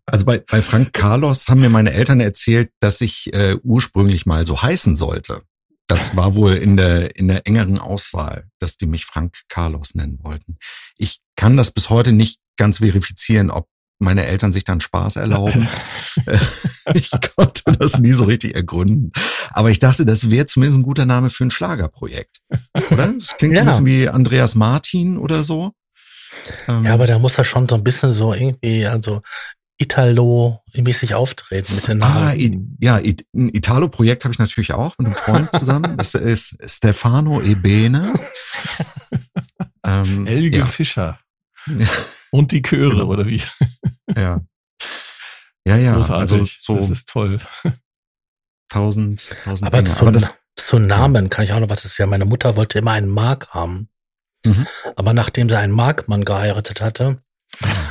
[0.05, 4.45] Also bei, bei Frank Carlos haben mir meine Eltern erzählt, dass ich äh, ursprünglich mal
[4.45, 5.43] so heißen sollte.
[5.87, 10.19] Das war wohl in der, in der engeren Auswahl, dass die mich Frank Carlos nennen
[10.21, 10.57] wollten.
[10.97, 15.67] Ich kann das bis heute nicht ganz verifizieren, ob meine Eltern sich dann Spaß erlauben.
[16.93, 19.11] ich konnte das nie so richtig ergründen.
[19.51, 22.39] Aber ich dachte, das wäre zumindest ein guter Name für ein Schlagerprojekt.
[22.91, 23.13] Oder?
[23.13, 23.63] Das klingt ja.
[23.63, 25.71] so ein bisschen wie Andreas Martin oder so.
[26.67, 29.21] Ähm, ja, aber da muss er schon so ein bisschen so irgendwie, also
[29.79, 32.15] Italo-mäßig auftreten mit den Namen.
[32.15, 35.97] Ah, I, ja, ein Italo-Projekt habe ich natürlich auch mit einem Freund zusammen.
[35.97, 38.13] Das ist Stefano Ebene.
[39.85, 40.65] ähm, Helge ja.
[40.65, 41.19] Fischer.
[42.31, 43.05] Und die Chöre, genau.
[43.07, 43.41] oder wie?
[44.15, 44.41] Ja.
[45.65, 45.93] Ja, ja.
[45.95, 46.31] Großartig.
[46.31, 47.39] Also so das ist toll.
[48.69, 49.67] Tausend, tausend.
[49.67, 51.29] Aber, zu, Aber das, zu Namen ja.
[51.29, 51.83] kann ich auch noch was.
[51.83, 53.89] Das ist ja, meine Mutter wollte immer einen Mark haben.
[54.45, 54.67] Mhm.
[54.95, 57.19] Aber nachdem sie einen Markmann geheiratet hatte,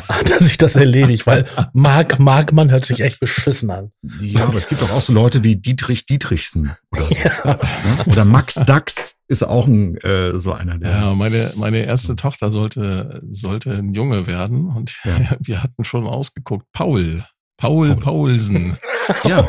[0.08, 3.90] hat er sich das erledigt, weil Mark Markmann hört sich echt beschissen an.
[4.20, 7.14] Ja, aber es gibt doch auch so Leute wie Dietrich Dietrichsen oder so.
[7.14, 7.58] Ja.
[8.06, 10.90] Oder Max Dax ist auch ein, äh, so einer der.
[10.90, 15.36] Ja, meine, meine erste Tochter sollte, sollte ein Junge werden und ja.
[15.40, 16.66] wir hatten schon ausgeguckt.
[16.72, 17.24] Paul.
[17.56, 18.00] Paul, Paul.
[18.00, 18.78] Paulsen.
[19.24, 19.48] Ja,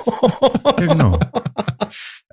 [0.65, 1.19] ja, genau.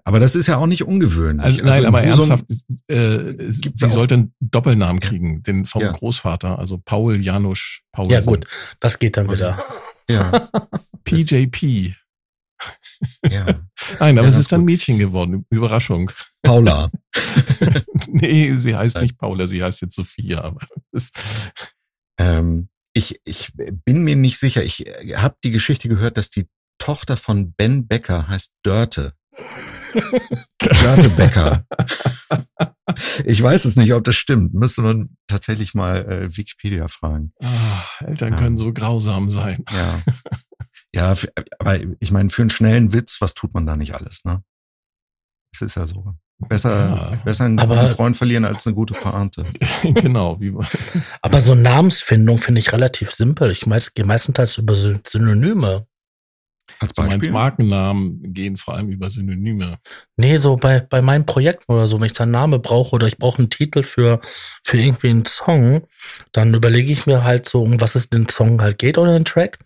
[0.04, 1.42] Aber das ist ja auch nicht ungewöhnlich.
[1.42, 2.44] Also, nein, also aber ernsthaft,
[2.88, 5.92] äh, sie sollte einen Doppelnamen kriegen, den vom ja.
[5.92, 8.12] Großvater, also Paul Janusz Paul.
[8.12, 8.46] Ja gut,
[8.78, 9.58] das geht dann wieder.
[10.08, 10.50] Ja.
[11.04, 11.94] PJP.
[13.30, 13.46] Ja.
[13.98, 15.46] Nein, aber ja, es ist dann Mädchen geworden.
[15.48, 16.10] Überraschung.
[16.42, 16.90] Paula.
[18.08, 20.42] nee, sie heißt nicht Paula, sie heißt jetzt Sophia.
[20.42, 20.60] Aber
[22.18, 24.62] ähm, ich, ich bin mir nicht sicher.
[24.62, 24.85] Ich
[25.16, 29.14] habe die Geschichte gehört, dass die Tochter von Ben Becker heißt Dörte.
[30.59, 31.66] Dörte Becker.
[33.24, 34.54] Ich weiß es nicht, ob das stimmt.
[34.54, 37.33] Müsste man tatsächlich mal äh, Wikipedia fragen.
[37.40, 38.38] Oh, Eltern ja.
[38.38, 39.64] können so grausam sein.
[39.72, 40.02] Ja.
[40.94, 41.14] Ja,
[41.59, 44.44] aber ich meine, für einen schnellen Witz, was tut man da nicht alles, ne?
[45.52, 46.14] Es ist ja so.
[46.48, 49.44] Besser, ja, besser einen aber, Freund verlieren als eine gute Pointe.
[49.83, 50.40] genau.
[50.40, 50.54] Wie
[51.22, 53.50] aber so Namensfindung finde ich relativ simpel.
[53.50, 55.87] Ich gehe meistenteils über Synonyme.
[56.81, 57.18] Als Beispiel?
[57.18, 59.79] Du meinst Markennamen gehen vor allem über Synonyme.
[60.16, 63.07] Nee, so bei, bei meinen Projekten oder so, wenn ich da einen Namen brauche oder
[63.07, 64.20] ich brauche einen Titel für,
[64.62, 65.87] für irgendwie einen Song,
[66.33, 69.24] dann überlege ich mir halt so, um was es den Song halt geht oder den
[69.24, 69.59] Track.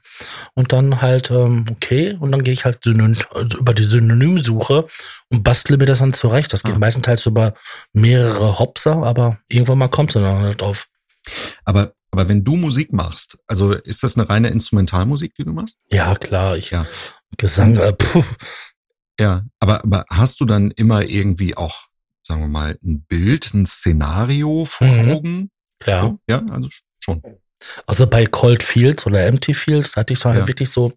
[0.54, 4.86] Und dann halt, ähm, okay, und dann gehe ich halt Synonym, also über die Synonymsuche
[5.30, 6.52] und bastle mir das dann zurecht.
[6.52, 6.78] Das geht ah.
[6.78, 7.54] meistenteils über
[7.92, 10.88] mehrere Hopser, aber irgendwann mal kommt es dann halt auf.
[11.64, 15.76] Aber aber wenn du Musik machst, also ist das eine reine Instrumentalmusik, die du machst?
[15.92, 16.56] Ja, klar.
[16.56, 16.86] Ich ja.
[17.36, 17.76] Gesang.
[17.76, 18.24] Äh, puh.
[19.20, 21.88] Ja, aber, aber hast du dann immer irgendwie auch,
[22.22, 25.10] sagen wir mal, ein Bild, ein Szenario vor mhm.
[25.10, 25.50] Augen?
[25.84, 26.02] Ja.
[26.02, 26.18] So?
[26.28, 26.68] Ja, also
[27.00, 27.22] schon.
[27.86, 30.48] Also bei Cold Fields oder Empty Fields hatte ich so halt ja.
[30.48, 30.92] wirklich so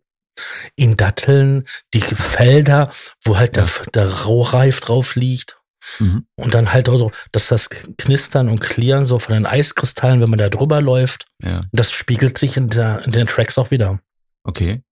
[0.76, 2.92] in Datteln die Felder,
[3.24, 3.64] wo halt ja.
[3.64, 5.61] der, der Raureif drauf liegt
[6.00, 6.26] Mhm.
[6.36, 10.30] Und dann halt auch so, dass das Knistern und Klirren so von den Eiskristallen, wenn
[10.30, 11.62] man da drüber läuft, ja.
[11.72, 14.00] das spiegelt sich in, der, in den Tracks auch wieder.
[14.44, 14.84] Okay.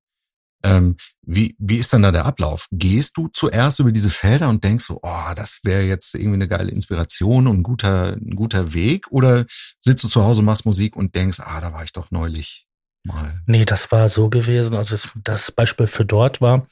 [0.63, 2.67] Ähm, wie, wie ist dann da der Ablauf?
[2.71, 6.47] Gehst du zuerst über diese Felder und denkst so, oh, das wäre jetzt irgendwie eine
[6.49, 9.09] geile Inspiration und ein guter, ein guter Weg?
[9.11, 9.45] Oder
[9.79, 12.67] sitzt du zu Hause, machst Musik und denkst, ah, da war ich doch neulich
[13.05, 13.41] mal?
[13.45, 14.75] Nee, das war so gewesen.
[14.75, 16.67] Also das Beispiel für dort war,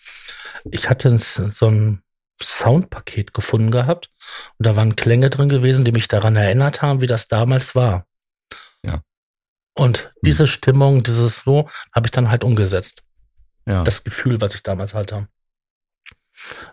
[0.69, 2.01] ich hatte so ein
[2.41, 4.09] Soundpaket gefunden gehabt
[4.57, 8.05] und da waren Klänge drin gewesen, die mich daran erinnert haben, wie das damals war.
[8.83, 9.01] Ja.
[9.75, 10.09] Und hm.
[10.23, 13.03] diese Stimmung, dieses so, habe ich dann halt umgesetzt.
[13.65, 13.83] Ja.
[13.83, 15.27] Das Gefühl, was ich damals hatte.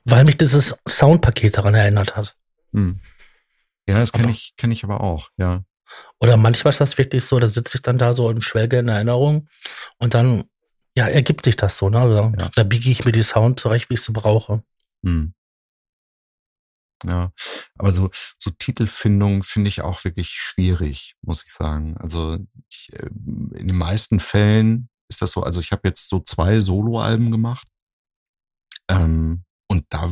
[0.04, 2.36] Weil mich dieses Soundpaket daran erinnert hat.
[2.72, 3.00] Hm.
[3.88, 5.64] Ja, das kenne ich, kenne ich aber auch, ja.
[6.18, 8.88] Oder manchmal ist das wirklich so, da sitze ich dann da so in Schwelge in
[8.88, 9.48] Erinnerung
[9.98, 10.44] und dann,
[10.96, 12.00] ja, ergibt sich das so, ne?
[12.00, 12.50] Also, ja.
[12.54, 14.62] Da biege ich mir die Sound zurecht, wie ich sie brauche.
[15.04, 15.34] Hm.
[17.06, 17.32] Ja,
[17.76, 21.96] aber so, so Titelfindung finde ich auch wirklich schwierig, muss ich sagen.
[21.98, 22.38] Also
[22.70, 26.60] ich, äh, in den meisten Fällen ist das so, also ich habe jetzt so zwei
[26.60, 27.68] Soloalben gemacht
[28.88, 30.10] ähm, und da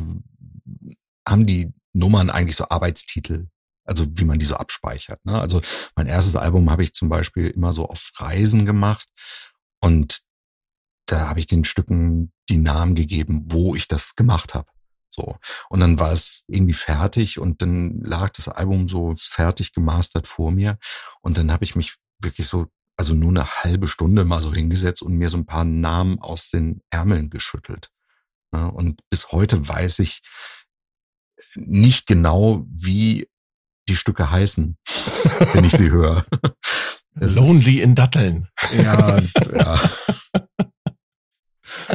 [1.26, 3.48] haben die Nummern eigentlich so Arbeitstitel,
[3.85, 5.24] also wie man die so abspeichert.
[5.24, 5.40] Ne?
[5.40, 5.61] Also
[5.96, 9.09] mein erstes Album habe ich zum Beispiel immer so auf Reisen gemacht
[9.81, 10.22] und
[11.07, 14.70] da habe ich den Stücken die Namen gegeben, wo ich das gemacht habe.
[15.14, 15.37] So.
[15.68, 20.51] Und dann war es irgendwie fertig und dann lag das Album so fertig gemastert vor
[20.51, 20.79] mir.
[21.20, 25.03] Und dann habe ich mich wirklich so, also nur eine halbe Stunde mal so hingesetzt
[25.03, 27.90] und mir so ein paar Namen aus den Ärmeln geschüttelt.
[28.53, 30.22] Und bis heute weiß ich
[31.55, 33.29] nicht genau, wie
[33.88, 34.77] die Stücke heißen,
[35.53, 36.25] wenn ich sie höre.
[37.14, 38.48] Lonely ist, in Datteln.
[38.75, 39.20] Ja,
[39.53, 39.81] ja.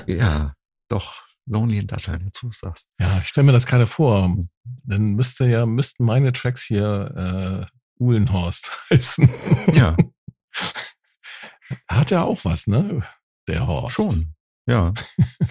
[0.06, 0.53] ja,
[0.89, 1.27] doch.
[1.47, 2.89] Lonely in Datteln, jetzt du sagst.
[2.99, 4.38] Ja, ich stelle mir das gerade vor.
[4.83, 9.29] Dann müsste ja, müssten meine Tracks hier äh, Uhlenhorst heißen.
[9.73, 9.95] Ja.
[11.88, 13.03] Hat ja auch was, ne?
[13.47, 13.95] Der Horst.
[13.95, 14.33] Schon.
[14.69, 14.93] Ja.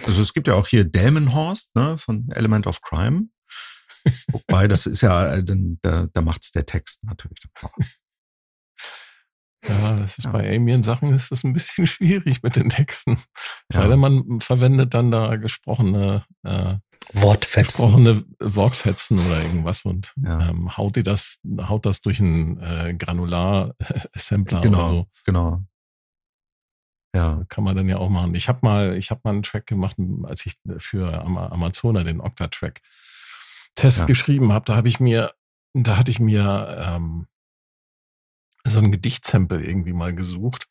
[0.05, 3.29] Also es gibt ja auch hier Delmenhorst, ne, von Element of Crime.
[4.27, 5.43] Wobei, das ist ja, äh,
[5.81, 7.39] da, da macht's der Text natürlich.
[9.67, 10.31] Ja, das ist ja.
[10.31, 13.17] bei Alien-Sachen ist das ein bisschen schwierig mit den Texten.
[13.71, 13.81] Ja.
[13.81, 16.75] Sei denn, man verwendet dann da gesprochene äh,
[17.13, 17.63] Wortfetzen.
[17.63, 20.49] Gesprochene Wortfetzen oder irgendwas und ja.
[20.49, 25.07] ähm, haut die das, haut das durch einen äh, Granular-Assembler genau, oder so.
[25.25, 25.61] Genau.
[27.15, 27.43] Ja.
[27.49, 28.35] Kann man dann ja auch machen.
[28.35, 32.81] Ich habe mal, ich habe mal einen Track gemacht, als ich für Amazona den Octa-Track
[33.75, 34.65] Test geschrieben habe.
[34.65, 35.33] Da habe ich mir,
[35.73, 37.27] da hatte ich mir ähm,
[38.71, 40.67] so ein Gedichtsample irgendwie mal gesucht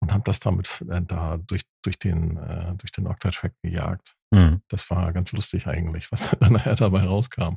[0.00, 4.14] und habe das damit äh, da durch, durch den, äh, durch den Octa-Track gejagt.
[4.30, 4.60] Mhm.
[4.68, 7.56] Das war ganz lustig eigentlich, was dann nachher dabei rauskam.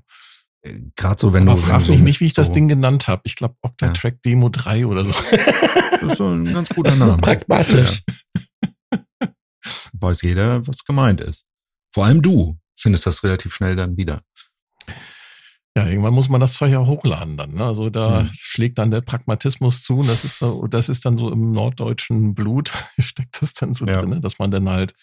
[0.62, 1.66] Äh, Gerade so, wenn Aber du.
[1.68, 3.22] frag mich nicht, wie ich so das Ding genannt habe.
[3.26, 4.20] Ich glaube Octa-Track ja.
[4.26, 5.14] Demo 3 oder so.
[6.02, 7.22] Das ist so ein ganz guter das ist Name.
[7.22, 8.04] pragmatisch.
[8.90, 9.28] Ja.
[9.92, 11.46] Weiß jeder, was gemeint ist.
[11.94, 14.22] Vor allem du findest das relativ schnell dann wieder.
[15.80, 17.54] Ja, irgendwann muss man das Zeug ja hochladen dann.
[17.54, 17.66] Ne?
[17.66, 18.30] Also da mhm.
[18.34, 22.36] schlägt dann der Pragmatismus zu und das ist so, das ist dann so im norddeutschen
[22.36, 24.02] Blut, steckt das dann so ja.
[24.02, 24.94] drin, dass man dann halt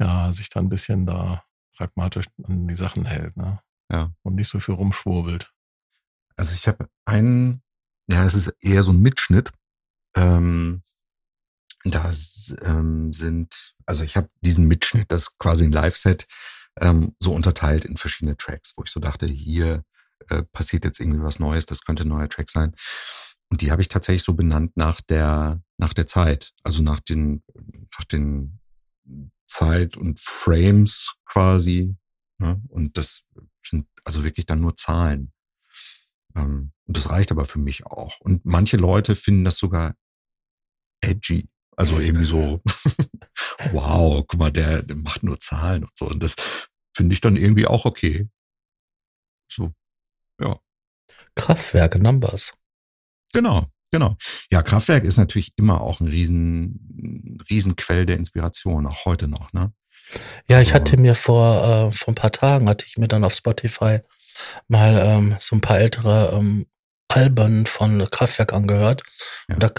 [0.00, 1.44] ja sich dann ein bisschen da
[1.76, 3.60] pragmatisch an die Sachen hält, ne?
[3.90, 4.10] Ja.
[4.22, 5.52] Und nicht so viel rumschwurbelt.
[6.36, 7.62] Also ich habe einen,
[8.10, 9.52] ja, es ist eher so ein Mitschnitt.
[10.16, 10.82] Ähm,
[11.84, 12.10] da
[12.62, 16.26] ähm, sind, also ich habe diesen Mitschnitt, das ist quasi ein Live-Set,
[16.80, 19.84] ähm, so unterteilt in verschiedene Tracks, wo ich so dachte, hier
[20.28, 22.74] äh, passiert jetzt irgendwie was Neues, das könnte ein neuer Track sein.
[23.50, 27.42] Und die habe ich tatsächlich so benannt nach der, nach der Zeit, also nach den,
[27.98, 28.60] nach den
[29.46, 31.96] Zeit und Frames quasi.
[32.38, 32.62] Ne?
[32.68, 33.24] Und das
[33.64, 35.32] sind also wirklich dann nur Zahlen.
[36.36, 38.20] Ähm, und das reicht aber für mich auch.
[38.20, 39.94] Und manche Leute finden das sogar
[41.00, 41.48] edgy.
[41.76, 42.62] Also irgendwie so,
[43.72, 46.06] wow, guck mal, der, der macht nur Zahlen und so.
[46.06, 46.34] Und das
[46.94, 48.28] finde ich dann irgendwie auch okay.
[49.50, 49.72] So,
[50.40, 50.58] ja.
[51.34, 52.54] Kraftwerke Numbers.
[53.32, 54.16] Genau, genau.
[54.50, 59.52] Ja, Kraftwerk ist natürlich immer auch ein riesen, riesen Quell der Inspiration, auch heute noch,
[59.52, 59.72] ne?
[60.48, 63.34] Ja, ich hatte mir vor, äh, vor ein paar Tagen hatte ich mir dann auf
[63.34, 64.00] Spotify
[64.66, 66.66] mal ähm, so ein paar ältere ähm,
[67.08, 69.02] Alben von Kraftwerk angehört.
[69.48, 69.54] Ja.
[69.54, 69.70] Und da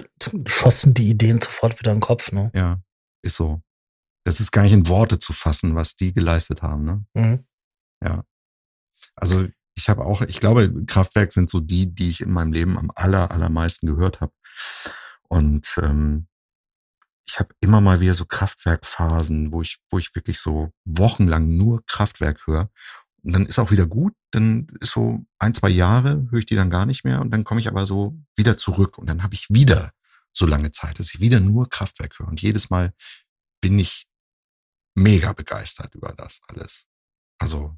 [0.45, 2.51] schossen die Ideen sofort wieder in den Kopf, ne?
[2.53, 2.79] Ja,
[3.21, 3.61] ist so.
[4.29, 7.03] Das ist gar nicht in Worte zu fassen, was die geleistet haben, ne?
[7.15, 7.45] Mhm.
[8.05, 8.23] Ja.
[9.15, 12.77] Also ich habe auch, ich glaube, Kraftwerk sind so die, die ich in meinem Leben
[12.77, 14.31] am aller, allermeisten gehört habe.
[15.29, 16.27] Und ähm,
[17.27, 21.83] ich habe immer mal wieder so Kraftwerkphasen, wo ich, wo ich wirklich so wochenlang nur
[21.87, 22.69] Kraftwerk höre.
[23.23, 26.55] Und dann ist auch wieder gut, dann ist so ein, zwei Jahre, höre ich die
[26.55, 29.33] dann gar nicht mehr und dann komme ich aber so wieder zurück und dann habe
[29.33, 29.89] ich wieder
[30.31, 32.27] so lange Zeit, dass ich wieder nur Kraftwerk höre.
[32.27, 32.93] Und jedes Mal
[33.59, 34.08] bin ich
[34.95, 36.87] mega begeistert über das alles.
[37.39, 37.77] Also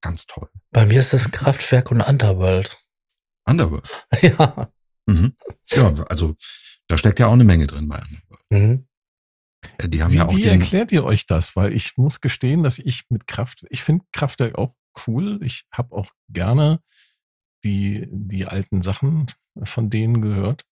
[0.00, 0.48] ganz toll.
[0.70, 2.76] Bei mir ist das Kraftwerk und Underworld.
[3.48, 3.88] Underworld?
[4.22, 4.70] Ja.
[5.08, 5.36] Mhm.
[5.70, 6.34] Ja, also
[6.88, 8.44] da steckt ja auch eine Menge drin bei Underworld.
[8.50, 8.88] Mhm.
[9.82, 11.56] Die haben wie, ja auch wie erklärt ihr euch das?
[11.56, 14.74] Weil ich muss gestehen, dass ich mit Kraft, ich finde Kraftwerk auch
[15.06, 15.40] cool.
[15.42, 16.80] Ich habe auch gerne
[17.64, 19.26] die, die alten Sachen
[19.64, 20.64] von denen gehört.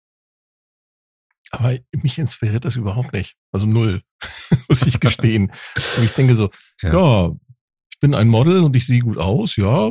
[1.51, 3.37] Aber mich inspiriert das überhaupt nicht.
[3.53, 4.03] Also null,
[4.85, 5.53] muss ich gestehen.
[5.97, 6.51] und ich denke so,
[6.83, 6.93] ja.
[6.93, 7.33] ja.
[7.91, 9.91] ich bin ein Model und ich sehe gut aus, ja,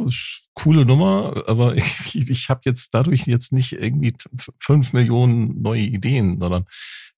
[0.54, 4.14] coole Nummer, aber ich, ich habe jetzt dadurch jetzt nicht irgendwie
[4.60, 6.66] fünf Millionen neue Ideen, sondern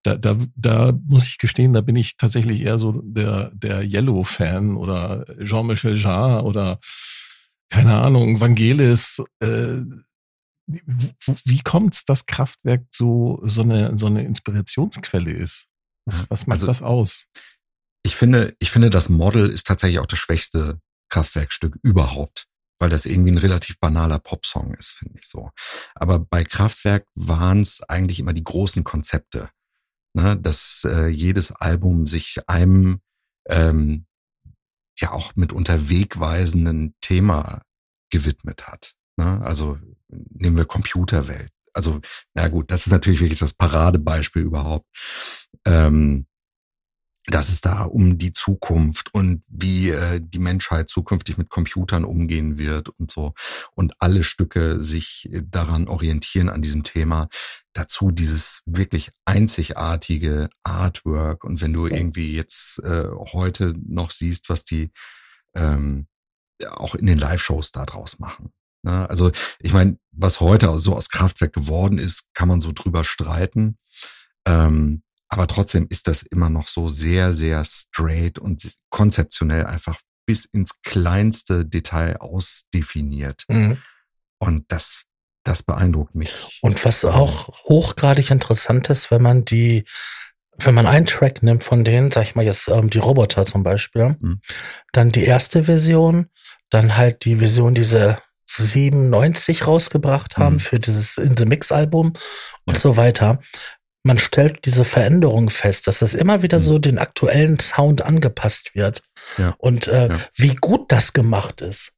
[0.04, 4.76] da, da, da muss ich gestehen, da bin ich tatsächlich eher so der, der Yellow-Fan
[4.76, 6.80] oder Jean-Michel Jarre oder
[7.70, 9.22] keine Ahnung, Vangelis.
[9.40, 9.82] Äh,
[10.68, 15.68] wie, kommt's, dass Kraftwerk so, so, eine, so eine Inspirationsquelle ist?
[16.06, 17.26] Was, was macht also, das aus?
[18.04, 22.46] Ich finde, ich finde, das Model ist tatsächlich auch das schwächste Kraftwerkstück überhaupt,
[22.80, 25.52] weil das irgendwie ein relativ banaler Popsong ist, finde ich so.
[25.96, 29.50] Aber bei Kraftwerk waren es eigentlich immer die großen Konzepte
[30.14, 33.02] ne, dass äh, jedes Album sich einem
[33.48, 34.06] ähm,
[35.00, 37.64] ja auch mitunter wegweisenden Thema
[38.10, 38.94] gewidmet hat.
[39.18, 39.42] Ne?
[39.42, 41.50] Also nehmen wir Computerwelt.
[41.74, 42.02] Also,
[42.36, 44.86] na gut, das ist natürlich wirklich das Paradebeispiel überhaupt.
[45.66, 46.28] Ähm,
[47.28, 52.58] dass es da um die Zukunft und wie äh, die Menschheit zukünftig mit Computern umgehen
[52.58, 53.34] wird und so.
[53.76, 57.30] Und alle Stücke sich daran orientieren an diesem Thema.
[57.72, 61.46] Dazu dieses wirklich einzigartige Artwork.
[61.46, 64.92] Und wenn du irgendwie jetzt äh, heute noch siehst, was die
[65.56, 66.08] ähm,
[66.72, 68.52] auch in den Live-Shows da draus machen.
[68.84, 69.10] Ne?
[69.10, 73.78] Also ich meine, was heute so aus Kraftwerk geworden ist, kann man so drüber streiten.
[74.46, 75.04] Ähm,
[75.34, 80.82] aber trotzdem ist das immer noch so sehr, sehr straight und konzeptionell einfach bis ins
[80.84, 83.44] kleinste Detail ausdefiniert.
[83.48, 83.78] Mhm.
[84.40, 85.04] Und das,
[85.44, 86.60] das beeindruckt mich.
[86.62, 89.86] Und was auch hochgradig interessant ist, wenn man die,
[90.58, 93.64] wenn man einen Track nimmt von denen, sag ich mal jetzt ähm, die Roboter zum
[93.64, 94.40] Beispiel, mhm.
[94.92, 96.28] dann die erste Version,
[96.70, 100.60] dann halt die Version, diese 97 rausgebracht haben mhm.
[100.60, 102.14] für dieses In the Mix Album
[102.66, 102.80] und ja.
[102.80, 103.40] so weiter
[104.04, 106.64] man stellt diese Veränderung fest, dass das immer wieder mhm.
[106.64, 109.02] so den aktuellen Sound angepasst wird.
[109.38, 109.56] Ja.
[109.58, 110.20] Und äh, ja.
[110.36, 111.94] wie gut das gemacht ist.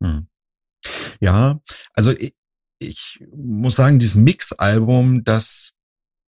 [0.00, 0.28] Mhm.
[1.20, 1.60] Ja,
[1.94, 2.34] also ich,
[2.78, 5.72] ich muss sagen, dieses Mix-Album, das,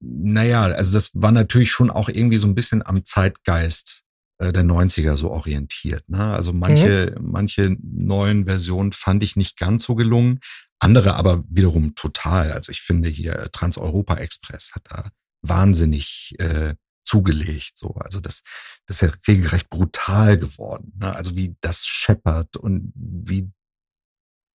[0.01, 4.03] naja, also das war natürlich schon auch irgendwie so ein bisschen am Zeitgeist
[4.38, 6.09] äh, der 90er so orientiert.
[6.09, 6.18] Ne?
[6.18, 7.31] Also manche, mhm.
[7.31, 10.40] manche neuen Versionen fand ich nicht ganz so gelungen,
[10.83, 12.53] andere aber wiederum total.
[12.53, 15.11] Also ich finde hier Trans-Europa Express hat da
[15.42, 17.73] wahnsinnig äh, zugelegt.
[17.77, 18.42] So, also das,
[18.87, 20.92] das ist ja regelrecht brutal geworden.
[21.01, 21.14] Ne?
[21.14, 23.51] Also wie das scheppert und wie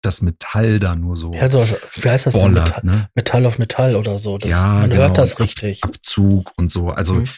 [0.03, 1.33] das Metall da nur so.
[1.33, 2.35] Ja, so, wie heißt das?
[2.35, 3.09] Bollert, Metall, ne?
[3.15, 4.39] Metall auf Metall oder so.
[4.39, 5.83] Das, ja, man genau, hört das richtig.
[5.83, 6.89] Abzug und so.
[6.89, 7.29] Also mhm.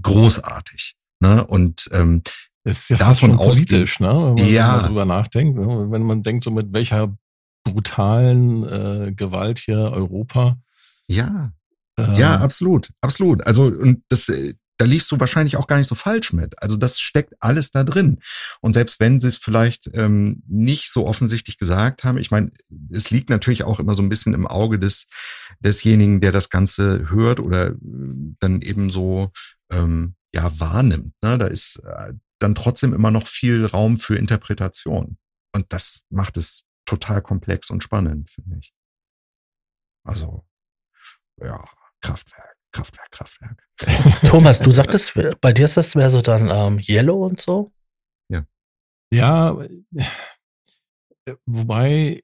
[0.00, 0.96] großartig.
[1.20, 1.44] Ne?
[1.44, 2.22] Und ähm,
[2.64, 4.08] das ist ja davon aus politisch, ne?
[4.08, 4.80] wenn man ja.
[4.80, 5.58] darüber nachdenkt.
[5.58, 7.16] Wenn man denkt, so mit welcher
[7.64, 10.58] brutalen äh, Gewalt hier Europa.
[11.08, 11.52] Ja.
[11.98, 13.46] Ähm, ja, absolut, absolut.
[13.46, 16.60] Also und das äh, da liest du wahrscheinlich auch gar nicht so falsch mit.
[16.60, 18.18] Also das steckt alles da drin.
[18.60, 22.50] Und selbst wenn sie es vielleicht ähm, nicht so offensichtlich gesagt haben, ich meine,
[22.90, 25.06] es liegt natürlich auch immer so ein bisschen im Auge des
[25.60, 27.74] desjenigen, der das Ganze hört oder äh,
[28.40, 29.30] dann eben so
[29.70, 31.14] ähm, ja wahrnimmt.
[31.22, 31.38] Ne?
[31.38, 35.16] Da ist äh, dann trotzdem immer noch viel Raum für Interpretation.
[35.54, 38.74] Und das macht es total komplex und spannend, finde ich.
[40.04, 40.44] Also,
[41.40, 41.64] ja,
[42.00, 43.68] Kraftwerk, Kraftwerk, Kraftwerk.
[44.26, 47.70] Thomas, du sagtest, bei dir ist das mehr so dann ähm, Yellow und so?
[48.28, 48.44] Ja.
[49.12, 49.62] Ja,
[51.24, 52.22] äh, wobei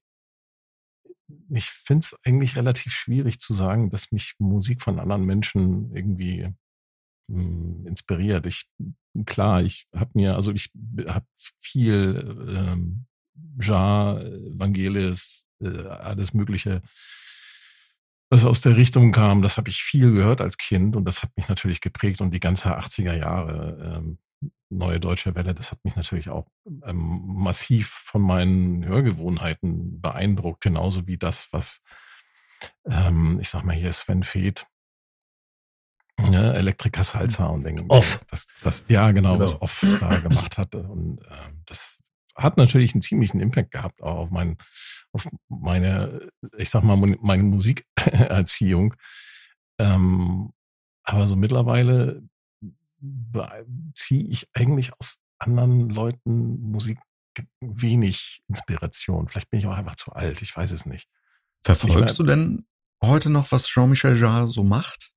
[1.50, 6.54] ich finde es eigentlich relativ schwierig zu sagen, dass mich Musik von anderen Menschen irgendwie
[7.28, 8.46] mh, hm, inspiriert.
[8.46, 8.68] Ich
[9.26, 10.70] klar, ich habe mir, also ich
[11.06, 11.26] habe
[11.60, 13.06] viel ähm,
[13.60, 16.82] Jar, Vangelis, äh, alles Mögliche,
[18.30, 21.30] was aus der Richtung kam, das habe ich viel gehört als Kind und das hat
[21.36, 24.18] mich natürlich geprägt und die ganze 80er Jahre ähm,
[24.70, 26.46] neue deutsche Welle, das hat mich natürlich auch
[26.84, 31.80] ähm, massiv von meinen Hörgewohnheiten beeindruckt, genauso wie das, was
[32.84, 34.66] ähm, ich sag mal hier Sven Feth
[36.32, 38.20] ja, Elektriker Salsa und Off.
[38.28, 40.74] Das, das, ja, genau, genau, was Off da gemacht hat.
[40.74, 42.00] Und äh, das
[42.38, 44.56] hat natürlich einen ziemlichen Impact gehabt auch auf, mein,
[45.12, 48.94] auf meine, ich sag mal, meine Musikerziehung.
[49.78, 50.52] Ähm,
[51.02, 52.22] aber so mittlerweile
[53.94, 56.98] ziehe ich eigentlich aus anderen Leuten Musik
[57.60, 59.28] wenig Inspiration.
[59.28, 61.08] Vielleicht bin ich auch einfach zu alt, ich weiß es nicht.
[61.62, 62.66] Verfolgst du denn
[63.02, 65.12] heute noch, was Jean-Michel Jarre so macht?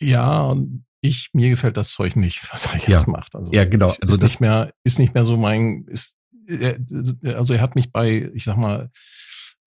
[0.00, 3.04] Ja, und ich, mir gefällt das Zeug nicht, was er jetzt ja.
[3.06, 3.34] macht.
[3.34, 3.94] Also ja, genau.
[4.00, 6.17] Also ist das nicht mehr, ist nicht mehr so mein, ist
[6.48, 8.90] also er hat mich bei, ich sag mal,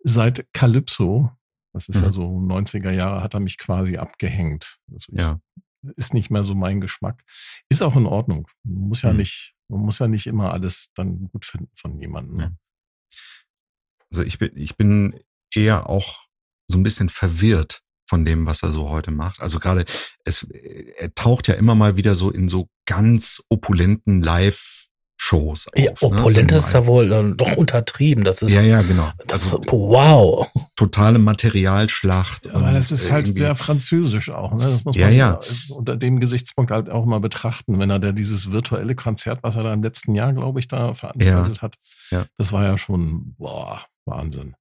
[0.04, 1.32] seit Calypso,
[1.74, 2.04] das ist mhm.
[2.04, 4.80] ja so 90er Jahre, hat er mich quasi abgehängt.
[4.92, 5.40] Also ja.
[5.96, 7.24] Ist nicht mehr so mein Geschmack.
[7.70, 8.48] Ist auch in Ordnung.
[8.64, 9.18] Man muss ja mhm.
[9.18, 12.36] nicht, man muss ja nicht immer alles dann gut finden von jemandem.
[12.36, 12.58] Ne?
[14.12, 15.20] Also ich bin, ich bin
[15.54, 16.26] eher auch
[16.68, 19.42] so ein bisschen verwirrt von dem, was er so heute macht.
[19.42, 19.86] Also gerade
[20.26, 24.81] es, er taucht ja immer mal wieder so in so ganz opulenten Live
[25.24, 25.68] Shows.
[25.68, 26.58] Auf, ja, opulent ne?
[26.58, 28.24] ist ja wohl äh, doch untertrieben.
[28.24, 29.12] Das ist ja ja genau.
[29.28, 30.52] Das, also wow.
[30.76, 32.48] Totale Materialschlacht.
[32.48, 34.52] Ja, aber das ist halt sehr französisch auch.
[34.56, 34.66] Ne?
[34.66, 35.40] Das muss ja, man ja.
[35.70, 39.64] unter dem Gesichtspunkt halt auch mal betrachten, wenn er da dieses virtuelle Konzert, was er
[39.64, 41.62] da im letzten Jahr, glaube ich, da veranstaltet ja.
[41.62, 41.76] hat,
[42.10, 42.26] ja.
[42.40, 44.56] das war ja schon boah, Wahnsinn.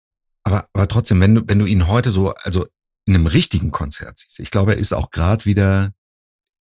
[0.44, 2.66] Aber aber trotzdem, wenn du wenn du ihn heute so also
[3.06, 5.90] in einem richtigen Konzert siehst, ich glaube, er ist auch gerade wieder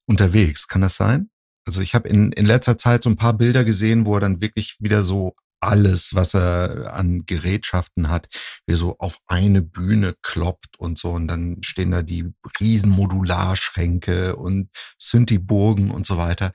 [0.06, 0.70] unterwegs.
[0.70, 1.30] Kann das sein?
[1.68, 4.41] Also ich habe in, in letzter Zeit so ein paar Bilder gesehen, wo er dann
[4.41, 8.28] wirklich wieder so alles, was er an Gerätschaften hat,
[8.66, 11.12] wie so auf eine Bühne kloppt und so.
[11.12, 16.53] Und dann stehen da die riesen Modularschränke und Synthi-Burgen und so weiter.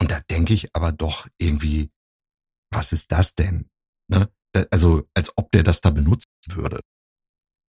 [0.00, 1.90] Und da denke ich aber doch irgendwie,
[2.72, 3.70] was ist das denn?
[4.08, 4.28] Ne?
[4.70, 6.80] Also als ob der das da benutzen würde.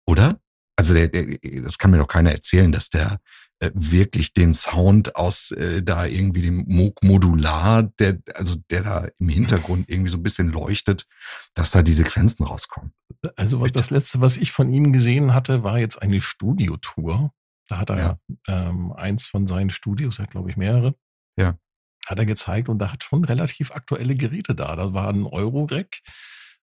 [0.07, 0.41] Oder?
[0.77, 3.21] Also der, der, das kann mir doch keiner erzählen, dass der
[3.61, 9.09] äh, wirklich den Sound aus äh, da irgendwie dem Moog Modular, der also der da
[9.19, 11.07] im Hintergrund irgendwie so ein bisschen leuchtet,
[11.53, 12.95] dass da die Sequenzen rauskommen.
[13.37, 17.35] Also was, das letzte, was ich von ihm gesehen hatte, war jetzt eine Studiotour.
[17.69, 18.19] Da hat er ja.
[18.49, 20.95] ähm, eins von seinen Studios, er hat glaube ich mehrere.
[21.37, 21.59] Ja.
[22.07, 24.75] Hat er gezeigt und da hat schon relativ aktuelle Geräte da.
[24.75, 26.01] Da war ein Eurorec,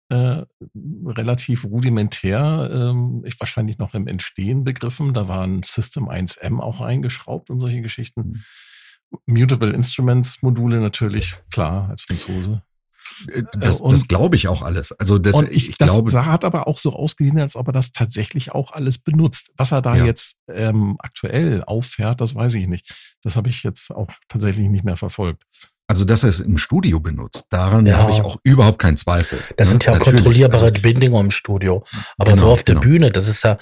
[0.09, 0.43] äh,
[1.05, 5.13] relativ rudimentär, ähm, ich wahrscheinlich noch im Entstehen begriffen.
[5.13, 8.21] Da war ein System 1M auch eingeschraubt und solche Geschichten.
[8.21, 8.43] Mhm.
[9.25, 12.61] Mutable Instruments Module natürlich, klar, als Franzose.
[13.31, 14.91] Äh, das, das glaube ich auch alles.
[14.93, 17.91] Also das, ich, ich das glaube, hat aber auch so ausgesehen, als ob er das
[17.91, 19.51] tatsächlich auch alles benutzt.
[19.57, 20.05] Was er da ja.
[20.05, 23.15] jetzt ähm, aktuell auffährt, das weiß ich nicht.
[23.23, 25.43] Das habe ich jetzt auch tatsächlich nicht mehr verfolgt.
[25.89, 27.97] Also, dass er es im Studio benutzt, daran ja.
[27.97, 29.39] habe ich auch überhaupt keinen Zweifel.
[29.55, 29.71] Das ne?
[29.71, 31.85] sind ja auch kontrollierbare also, Bindungen im Studio.
[32.17, 32.87] Aber genau, so auf der genau.
[32.87, 33.57] Bühne, das ist ja,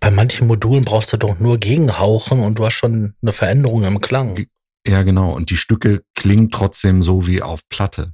[0.00, 4.00] bei manchen Modulen brauchst du doch nur gegenhauchen und du hast schon eine Veränderung im
[4.00, 4.38] Klang.
[4.86, 5.32] Ja, genau.
[5.32, 8.12] Und die Stücke klingen trotzdem so wie auf Platte.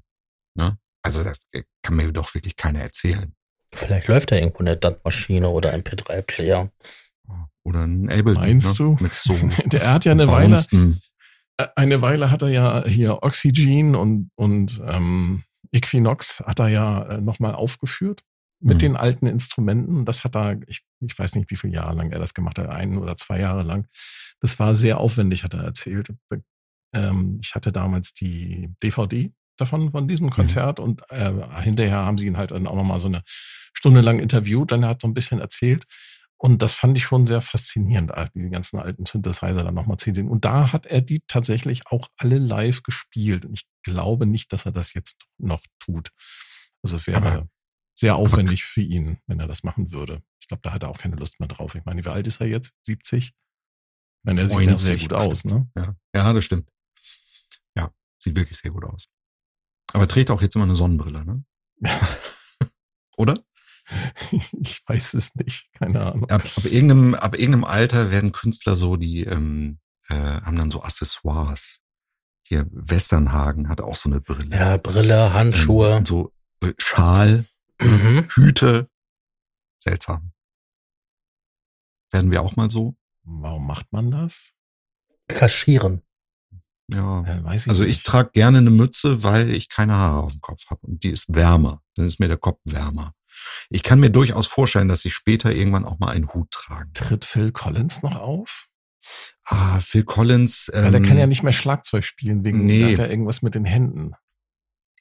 [0.55, 0.79] Ne?
[1.03, 1.39] Also, das
[1.83, 3.35] kann mir doch wirklich keiner erzählen.
[3.72, 6.70] Vielleicht läuft da irgendwo eine DAT-Maschine oder ein P3-Player.
[7.64, 8.35] Oder ein Ableton.
[8.35, 8.74] Meinst ne?
[8.77, 8.97] du?
[9.01, 9.35] Mit so
[9.66, 10.64] Der hat ja eine Weile,
[11.75, 17.21] eine Weile hat er ja hier Oxygen und, und ähm, Equinox hat er ja äh,
[17.21, 18.23] nochmal aufgeführt
[18.61, 18.81] mit mhm.
[18.81, 20.05] den alten Instrumenten.
[20.05, 22.69] Das hat er, ich, ich weiß nicht, wie viele Jahre lang er das gemacht hat,
[22.69, 23.87] ein oder zwei Jahre lang.
[24.41, 26.09] Das war sehr aufwendig, hat er erzählt.
[26.95, 30.31] Ähm, ich hatte damals die DVD davon, von diesem mhm.
[30.31, 30.85] Konzert mhm.
[30.85, 31.33] und äh,
[31.63, 34.73] hinterher haben sie ihn halt dann auch nochmal so eine Stunde lang interviewt.
[34.73, 35.85] Dann hat er so ein bisschen erzählt.
[36.39, 40.28] Und das fand ich schon sehr faszinierend, die ganzen alten Synthesizer dann nochmal zu sehen.
[40.28, 43.47] Und da hat er die tatsächlich auch alle live gespielt.
[43.47, 46.11] Und ich glaube nicht, dass er das jetzt noch tut.
[46.82, 47.49] Also es wäre aber,
[47.99, 50.22] sehr aufwendig aber, für ihn, wenn er das machen würde.
[50.41, 51.74] Ich glaube, da hat er auch keine Lust mehr drauf.
[51.74, 52.74] Ich meine, wie alt ist er jetzt?
[52.84, 53.28] 70?
[53.28, 53.34] Ich
[54.22, 55.70] meine, er sieht sehr gut aus, ne?
[55.74, 55.97] Ja.
[56.14, 56.68] ja, das stimmt.
[57.76, 59.09] Ja, sieht wirklich sehr gut aus.
[59.93, 61.45] Aber trägt auch jetzt immer eine Sonnenbrille, ne?
[63.16, 63.34] Oder?
[64.61, 66.30] ich weiß es nicht, keine Ahnung.
[66.30, 69.78] Ab, ab, irgendeinem, ab irgendeinem Alter werden Künstler so, die ähm,
[70.09, 71.80] äh, haben dann so Accessoires.
[72.43, 74.57] Hier, Westernhagen hat auch so eine Brille.
[74.57, 75.97] Ja, Brille, Handschuhe.
[75.97, 76.32] Ähm, so
[76.62, 77.45] äh, Schal,
[77.80, 78.28] mhm.
[78.34, 78.89] Hüte.
[79.78, 80.32] Seltsam.
[82.12, 82.97] Werden wir auch mal so?
[83.24, 84.53] Warum macht man das?
[85.28, 86.03] Kaschieren.
[86.89, 90.41] Ja, ja ich also ich trage gerne eine Mütze, weil ich keine Haare auf dem
[90.41, 91.82] Kopf habe und die ist wärmer.
[91.95, 93.12] Dann ist mir der Kopf wärmer.
[93.70, 96.92] Ich kann mir durchaus vorstellen, dass sie später irgendwann auch mal einen Hut tragen.
[96.94, 98.68] Tritt Phil Collins noch auf?
[99.44, 100.70] Ah, Phil Collins.
[100.74, 102.92] Ähm, Weil der kann ja nicht mehr Schlagzeug spielen, wegen nee.
[102.92, 104.12] hat er irgendwas mit den Händen.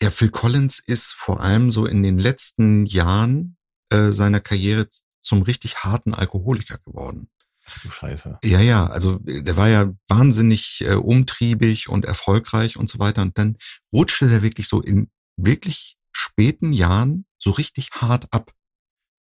[0.02, 3.58] Ja, Phil Collins ist vor allem so in den letzten Jahren
[3.90, 4.88] äh, seiner Karriere
[5.22, 7.30] zum richtig harten Alkoholiker geworden.
[7.66, 8.40] Ach du Scheiße.
[8.44, 13.24] Ja, ja, also der war ja wahnsinnig äh, umtriebig und erfolgreich und so weiter.
[13.24, 13.58] Und dann
[13.92, 18.52] rutschte der wirklich so in wirklich späten Jahren so richtig hart ab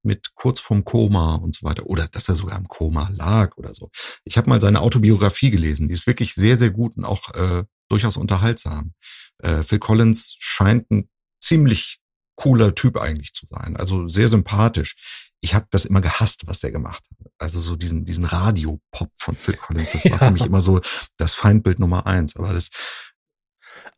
[0.03, 3.73] mit kurz vorm Koma und so weiter oder dass er sogar im Koma lag oder
[3.73, 3.89] so.
[4.23, 7.63] Ich habe mal seine Autobiografie gelesen, die ist wirklich sehr, sehr gut und auch äh,
[7.87, 8.93] durchaus unterhaltsam.
[9.39, 11.09] Äh, Phil Collins scheint ein
[11.39, 11.99] ziemlich
[12.35, 14.95] cooler Typ eigentlich zu sein, also sehr sympathisch.
[15.41, 17.31] Ich habe das immer gehasst, was der gemacht hat.
[17.37, 20.17] Also so diesen diesen Radiopop von Phil Collins, das war ja.
[20.17, 20.81] für mich immer so
[21.17, 22.35] das Feindbild Nummer eins.
[22.35, 22.69] Aber das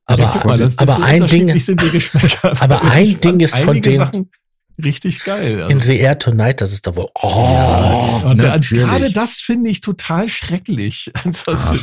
[0.07, 1.51] aber, also, mal, aber ein Ding,
[2.59, 4.29] aber ein Ding ist von dem Sachen
[4.83, 5.63] richtig geil.
[5.63, 5.69] Also.
[5.69, 7.09] In The Air Tonight, das ist da wohl.
[7.15, 11.11] Oh, ja, gerade das finde ich total schrecklich.
[11.45, 11.75] Also,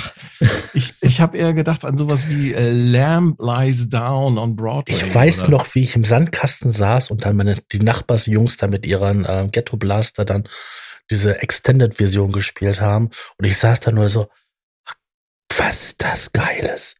[0.74, 4.94] ich ich habe eher gedacht an sowas wie äh, Lamb Lies Down on Broadway.
[4.94, 5.50] Ich weiß oder?
[5.52, 9.48] noch, wie ich im Sandkasten saß und dann meine die Nachbarsjungs da mit ihren äh,
[9.50, 10.48] Ghetto Blaster dann
[11.10, 14.28] diese Extended Version gespielt haben und ich saß da nur so,
[15.56, 16.96] was das Geiles.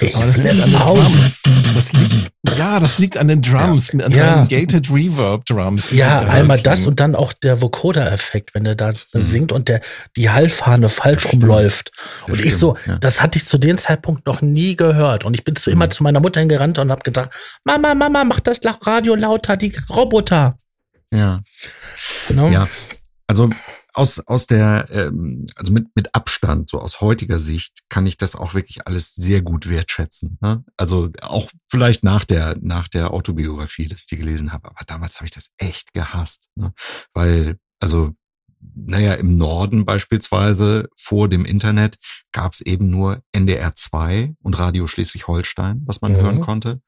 [0.00, 1.42] Ich das liegt an den Drums.
[1.74, 4.04] Das liegt, ja, das liegt an den Drums, ja.
[4.04, 4.34] an ja.
[4.34, 5.90] seinen Gated Reverb Drums.
[5.90, 9.20] Ja, einmal das und dann auch der Vocoder-Effekt, wenn der da mhm.
[9.20, 9.80] singt und der
[10.16, 11.90] die Hallfahne falsch das rumläuft.
[11.92, 12.46] Das und stimmt.
[12.46, 12.98] ich so, ja.
[12.98, 15.24] das hatte ich zu dem Zeitpunkt noch nie gehört.
[15.24, 15.76] Und ich bin zu mhm.
[15.76, 19.74] immer zu meiner Mutter hingerannt und habe gesagt, Mama, Mama, mach das Radio lauter, die
[19.90, 20.58] Roboter.
[21.12, 21.42] Ja.
[22.28, 22.48] No?
[22.48, 22.68] Ja.
[23.26, 23.50] Also
[23.94, 28.34] aus, aus der, ähm, also mit, mit Abstand, so aus heutiger Sicht, kann ich das
[28.36, 30.38] auch wirklich alles sehr gut wertschätzen.
[30.40, 30.64] Ne?
[30.76, 34.68] Also auch vielleicht nach der, nach der Autobiografie, dass ich die gelesen habe.
[34.70, 36.48] Aber damals habe ich das echt gehasst.
[36.54, 36.72] Ne?
[37.12, 38.14] Weil, also
[38.74, 41.96] naja, im Norden beispielsweise vor dem Internet
[42.32, 46.16] gab es eben nur NDR 2 und Radio Schleswig-Holstein, was man mhm.
[46.16, 46.80] hören konnte.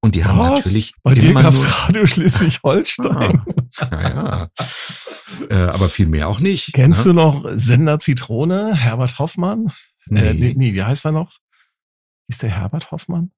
[0.00, 0.28] Und die was?
[0.28, 0.94] haben natürlich.
[1.02, 3.40] Bei dir gab es Radio Schleswig-Holstein.
[3.80, 4.48] Ah, ja, ja.
[5.50, 6.72] äh, aber viel mehr auch nicht.
[6.72, 7.04] Kennst ne?
[7.06, 9.72] du noch Sender Zitrone, Herbert Hoffmann?
[10.06, 10.20] Nee.
[10.20, 11.38] Äh, nee, nee, wie heißt er noch?
[12.28, 13.32] Ist der Herbert Hoffmann?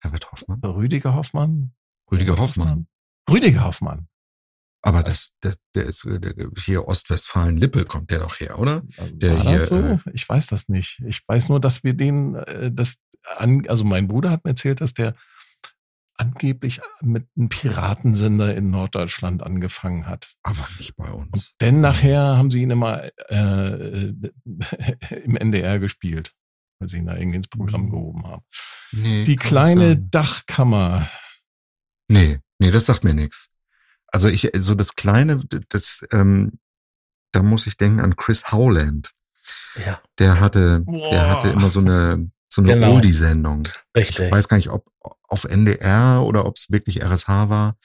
[0.00, 0.60] Herbert Hoffmann?
[0.60, 1.72] Rüdiger Hoffmann?
[2.10, 2.86] Rüdiger Hoffmann.
[3.30, 4.08] Rüdiger Hoffmann.
[4.82, 8.82] Aber das, das, der ist der, hier Ostwestfalen-Lippe kommt der doch her, oder?
[9.12, 9.76] Der War das so?
[9.76, 11.02] Äh, ich weiß das nicht.
[11.06, 12.96] Ich weiß nur, dass wir den, äh, das
[13.36, 15.14] an, also mein Bruder hat mir erzählt, dass der
[16.24, 20.34] angeblich mit einem Piratensender in Norddeutschland angefangen hat.
[20.42, 21.28] Aber nicht bei uns.
[21.32, 24.12] Und denn nachher haben sie ihn immer äh,
[25.24, 26.32] im NDR gespielt,
[26.78, 27.90] weil sie ihn da irgendwie ins Programm hm.
[27.90, 28.42] gehoben haben.
[28.92, 31.08] Nee, Die kleine Dachkammer.
[32.08, 33.48] Nee, nee, das sagt mir nichts.
[34.08, 36.58] Also ich, so das Kleine, das, ähm,
[37.32, 39.10] da muss ich denken an Chris Howland.
[39.84, 40.00] Ja.
[40.18, 41.08] Der hatte, Boah.
[41.10, 42.94] der hatte immer so eine, so eine genau.
[42.94, 43.68] Oldie-Sendung.
[43.96, 44.26] Richtig.
[44.26, 44.90] Ich weiß gar nicht, ob
[45.28, 47.76] auf NDR oder ob es wirklich RSH war,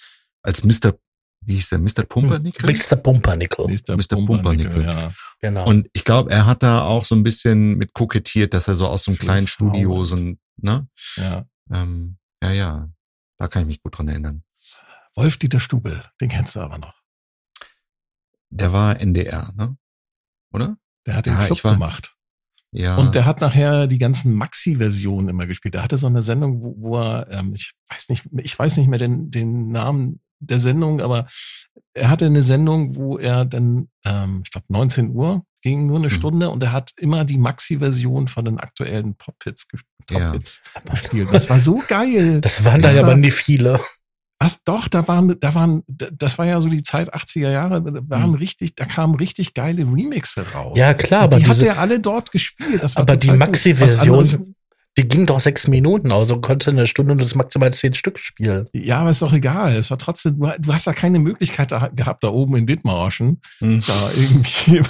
[0.41, 0.97] als Mr.
[1.41, 1.79] Wie hieß der?
[1.79, 2.03] Mr.
[2.03, 2.69] Pumpernickel?
[2.69, 2.95] Mr.
[2.97, 3.67] Pumpernickel.
[3.67, 3.95] Mr.
[3.95, 4.25] Mr.
[4.25, 5.13] Pumpernickel, ja.
[5.39, 5.65] Genau.
[5.65, 8.87] Und ich glaube, er hat da auch so ein bisschen mit kokettiert, dass er so
[8.87, 10.87] aus so einem kleinen Studio so ein, ne?
[11.15, 11.45] Ja.
[11.71, 12.89] Ähm, ja, ja.
[13.37, 14.43] Da kann ich mich gut dran erinnern.
[15.15, 16.93] Wolf-Dieter Stubel, den kennst du aber noch.
[18.49, 19.77] Der war NDR, ne?
[20.51, 20.77] Oder?
[21.05, 22.15] Der hat den ja, Club war, gemacht.
[22.71, 22.97] Ja.
[22.97, 25.75] Und der hat nachher die ganzen Maxi-Versionen immer gespielt.
[25.75, 28.87] Er hatte so eine Sendung, wo, wo er, ähm, ich weiß nicht, ich weiß nicht
[28.87, 31.27] mehr den, den Namen der Sendung, aber
[31.93, 36.07] er hatte eine Sendung, wo er dann, ähm, ich glaube 19 Uhr ging nur eine
[36.07, 36.11] mhm.
[36.11, 39.67] Stunde und er hat immer die Maxi-Version von den aktuellen Pop-Hits
[40.09, 40.31] ja.
[40.31, 41.33] gespielt.
[41.33, 42.39] Das war so geil.
[42.41, 43.79] Das waren da ja aber nie viele.
[44.41, 47.99] Was, doch, da waren, da waren, das war ja so die Zeit 80er Jahre, da
[48.09, 48.35] waren mhm.
[48.35, 50.79] richtig, da kamen richtig geile Remixe raus.
[50.79, 52.85] Ja, klar, aber die diese, hat ja alle dort gespielt.
[52.95, 54.55] aber die Maxi-Version,
[54.97, 58.67] die ging doch sechs Minuten, also konnte eine Stunde und das maximal zehn Stück spielen.
[58.73, 59.75] Ja, aber ist doch egal.
[59.75, 63.81] Es war trotzdem, du, hast ja keine Möglichkeit da, gehabt, da oben in Dithmarschen, mhm.
[63.85, 64.81] da irgendwie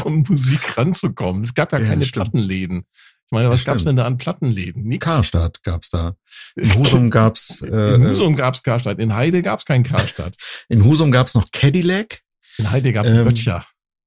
[0.04, 1.42] um Musik ranzukommen.
[1.42, 2.84] Es gab ja, ja keine Plattenläden.
[3.26, 4.84] Ich meine, was gab's denn da an Plattenläden?
[4.84, 5.04] Nix.
[5.04, 6.14] Karstadt gab's da.
[6.54, 7.60] In Husum gab's.
[7.60, 9.00] Äh, in Husum gab's Karstadt.
[9.00, 10.36] In Heide gab's kein Karstadt.
[10.68, 12.20] In Husum gab's noch Cadillac.
[12.58, 13.66] In Heide gab's ähm, Böttcher.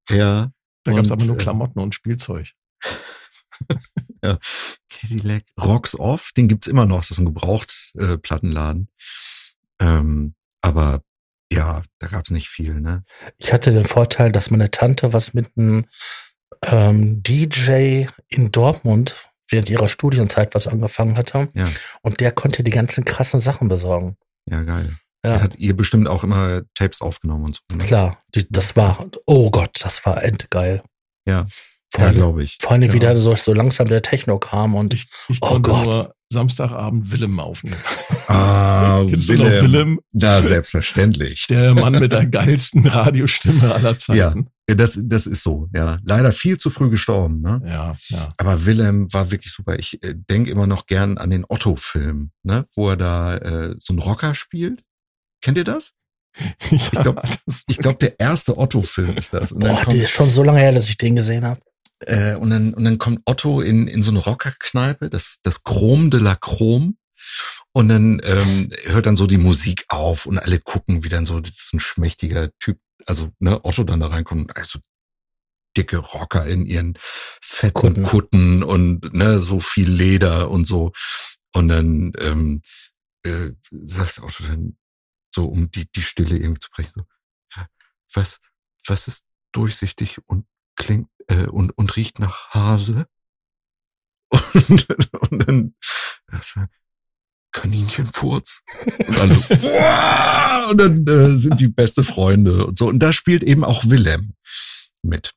[0.09, 0.51] Ja.
[0.85, 2.53] Da gab's aber nur äh, Klamotten und Spielzeug.
[4.23, 4.37] ja.
[4.89, 5.43] Cadillac.
[5.59, 7.01] Rocks Off, den gibt's immer noch.
[7.01, 8.87] Das ist ein Gebraucht-Plattenladen.
[9.79, 11.01] Äh, ähm, aber
[11.51, 13.03] ja, da gab's nicht viel, ne?
[13.37, 15.87] Ich hatte den Vorteil, dass meine Tante was mit einem
[16.65, 21.49] ähm, DJ in Dortmund während ihrer Studienzeit was angefangen hatte.
[21.53, 21.67] Ja.
[22.01, 24.17] Und der konnte die ganzen krassen Sachen besorgen.
[24.45, 24.97] Ja, geil.
[25.23, 25.31] Ja.
[25.31, 27.75] Er hat ihr bestimmt auch immer Tapes aufgenommen und so.
[27.75, 27.85] Ne?
[27.85, 30.81] Klar, die, das war, oh Gott, das war endgeil.
[31.25, 31.45] Ja.
[31.91, 32.57] Vor ja, glaube ich.
[32.61, 32.93] Vor allem ja.
[32.93, 35.85] wieder so, so langsam der Techno kam und ich, ich oh Gott.
[35.85, 37.77] nur Samstagabend Willem aufnehmen.
[38.27, 39.63] Ah, Willem.
[39.63, 39.99] Willem.
[40.13, 41.47] Ja, selbstverständlich.
[41.47, 44.49] Der Mann mit der geilsten Radiostimme aller Zeiten.
[44.69, 45.97] Ja, das, das ist so, ja.
[46.03, 47.61] Leider viel zu früh gestorben, ne?
[47.65, 48.29] Ja, ja.
[48.37, 49.79] Aber Willem war wirklich super.
[49.79, 52.65] Ich äh, denke immer noch gern an den Otto-Film, ne?
[52.75, 54.83] Wo er da äh, so einen Rocker spielt.
[55.41, 55.93] Kennt ihr das?
[56.69, 57.21] Ja, ich glaube,
[57.67, 59.51] ich glaub, der erste Otto-Film ist das.
[59.51, 61.59] Und Boah, der ist schon so lange her, dass ich den gesehen habe.
[62.01, 66.09] Äh, und, dann, und dann kommt Otto in, in so eine Rockerkneipe, das, das Chrom
[66.09, 66.97] de la Chrom.
[67.71, 71.39] Und dann ähm, hört dann so die Musik auf und alle gucken, wie dann so,
[71.39, 74.79] das ist ein schmächtiger Typ, also ne, Otto dann da reinkommt, also
[75.77, 76.97] dicke Rocker in ihren
[77.41, 80.91] fetten Kutten, Kutten und ne, so viel Leder und so.
[81.53, 82.61] Und dann ähm,
[83.23, 84.77] äh, sagt Otto dann
[85.33, 87.03] so, um die, die Stille irgendwie zu brechen, so,
[88.13, 88.39] was,
[88.87, 90.45] was ist durchsichtig und
[90.79, 93.05] klingt äh, und, und riecht nach Hase.
[94.69, 94.87] Und,
[95.31, 95.75] und dann
[96.27, 96.69] das war
[97.51, 98.61] Kaninchenfurz.
[99.07, 99.35] Und alle,
[100.69, 102.87] und dann äh, sind die beste Freunde und so.
[102.87, 104.33] Und da spielt eben auch Willem
[105.01, 105.33] mit.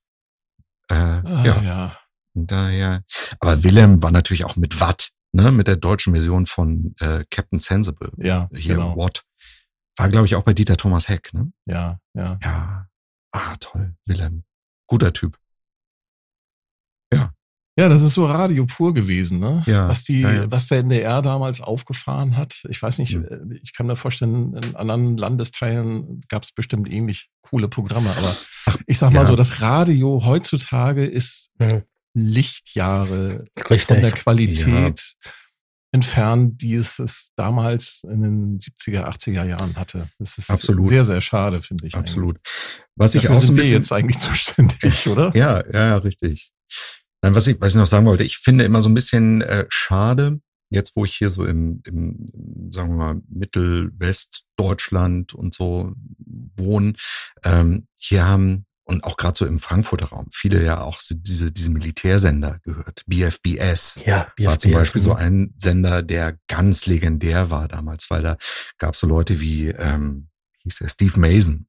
[0.88, 1.62] Äh, ah, ja.
[1.62, 1.98] ja.
[2.34, 3.02] Daher.
[3.40, 7.60] Aber Willem war natürlich auch mit Watt, ne, mit der deutschen Version von äh, Captain
[7.60, 8.12] Sensible.
[8.18, 8.48] Ja.
[8.52, 8.96] Hier genau.
[8.96, 9.24] Watt.
[9.96, 11.52] War, glaube ich, auch bei Dieter Thomas Heck, ne?
[11.66, 12.38] Ja, ja.
[12.42, 12.88] Ja.
[13.32, 13.94] Ah, toll.
[14.06, 14.44] Willem.
[14.92, 15.38] Guter Typ.
[17.14, 17.32] Ja.
[17.78, 19.62] Ja, das ist so Radio pur gewesen, ne?
[19.64, 20.50] Ja, was die, ja, ja.
[20.50, 22.62] was der NDR damals aufgefahren hat.
[22.68, 23.58] Ich weiß nicht, Mhm.
[23.62, 28.36] ich kann mir vorstellen, in anderen Landesteilen gab es bestimmt ähnlich coole Programme, aber
[28.86, 29.26] ich sag mal ja.
[29.26, 31.84] so, das Radio heutzutage ist Mhm.
[32.14, 34.14] Lichtjahre von der Richtig.
[34.16, 35.14] Qualität
[35.92, 40.08] entfernt, die es, es damals in den 70er, 80er Jahren hatte.
[40.18, 40.88] Das ist Absolut.
[40.88, 41.94] sehr, sehr schade, finde ich.
[41.94, 42.38] Absolut.
[42.96, 43.24] Was Eigentlich.
[43.24, 45.30] ich Dafür auch so ein wir bisschen, jetzt eigentlich zuständig, oder?
[45.36, 46.50] Ja, ja, richtig.
[47.22, 49.66] Nein, was ich, was ich noch sagen wollte, ich finde immer so ein bisschen äh,
[49.68, 50.40] schade,
[50.70, 52.26] jetzt wo ich hier so im, im,
[52.72, 55.92] sagen wir mal, Mittelwestdeutschland und so
[56.56, 56.94] wohne,
[57.44, 61.70] ähm, hier haben, und auch gerade so im Frankfurter Raum, viele ja auch diese, diese
[61.70, 63.02] Militärsender gehört.
[63.06, 65.16] BFBS Ja, war zum BFBS, Beispiel so mhm.
[65.16, 68.36] ein Sender, der ganz legendär war damals, weil da
[68.78, 70.28] gab es so Leute wie, ähm,
[70.62, 71.66] hieß der Steve Mason,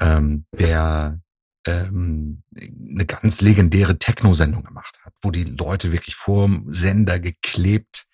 [0.00, 1.20] ähm, der
[1.66, 8.06] ähm, eine ganz legendäre Techno-Sendung gemacht hat, wo die Leute wirklich vorm Sender geklebt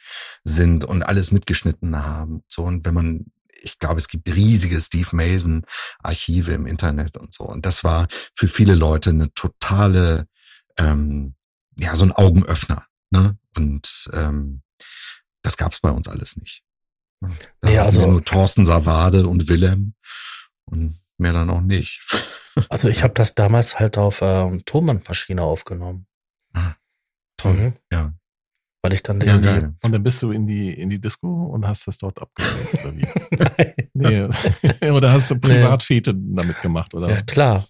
[0.45, 2.43] sind und alles mitgeschnitten haben.
[2.49, 3.27] So und wenn man,
[3.63, 5.65] ich glaube, es gibt riesige Steve Mason
[6.03, 7.45] Archive im Internet und so.
[7.45, 10.27] Und das war für viele Leute eine totale,
[10.79, 11.35] ähm,
[11.79, 12.87] ja, so ein Augenöffner.
[13.11, 13.39] Ne?
[13.57, 14.63] Und ähm,
[15.43, 16.63] das gab's bei uns alles nicht.
[17.21, 17.29] Da
[17.63, 19.95] Nee, also- wir nur Thorsten Savade und Willem
[20.65, 22.03] und mehr dann auch nicht.
[22.69, 26.07] Also ich habe das damals halt auf ähm, Tonbandmaschine aufgenommen.
[27.39, 27.53] Toll.
[27.55, 27.77] Mhm.
[27.91, 28.13] Ja.
[28.83, 29.75] Weil ich dann nicht Ja, geil.
[29.83, 32.97] Und dann bist du in die, in die Disco und hast das dort abgespielt, oder
[32.97, 33.07] wie?
[33.95, 34.29] Nein.
[34.83, 34.91] Nee.
[34.91, 37.09] oder hast du Privatfete damit gemacht, oder?
[37.09, 37.67] Ja, klar.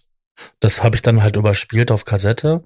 [0.59, 2.63] Das habe ich dann halt überspielt auf Kassette.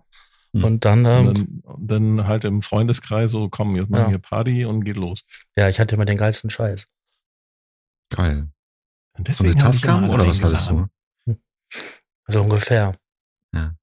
[0.55, 0.63] Hm.
[0.63, 4.11] Und dann, ähm, Und dann, und dann halt im Freundeskreis so, komm, jetzt machen Ja.
[4.11, 5.23] wir Party und geht los.
[5.57, 6.85] ja, ich hatte immer den geilsten Scheiß.
[8.09, 8.47] Geil.
[9.17, 10.87] Und So eine deswegen hab ich Tascam oder was hattest du?
[12.27, 12.93] So ungefähr.
[13.53, 13.75] Ja.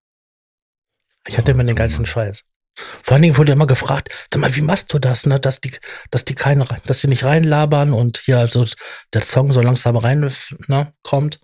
[1.29, 2.45] Ich hatte immer den geilsten Scheiß.
[2.77, 5.73] Vor allen Dingen wurde immer gefragt, sag mal, wie machst du das, ne, dass die,
[6.11, 8.67] dass die keine, dass die nicht reinlabern und hier also
[9.13, 10.31] der Song so langsam rein,
[10.67, 11.41] ne, kommt.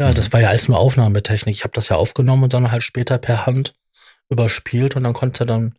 [0.00, 1.54] Ja, das war ja alles nur Aufnahmetechnik.
[1.54, 3.72] Ich habe das ja aufgenommen und dann halt später per Hand
[4.30, 5.74] überspielt und dann konnte dann,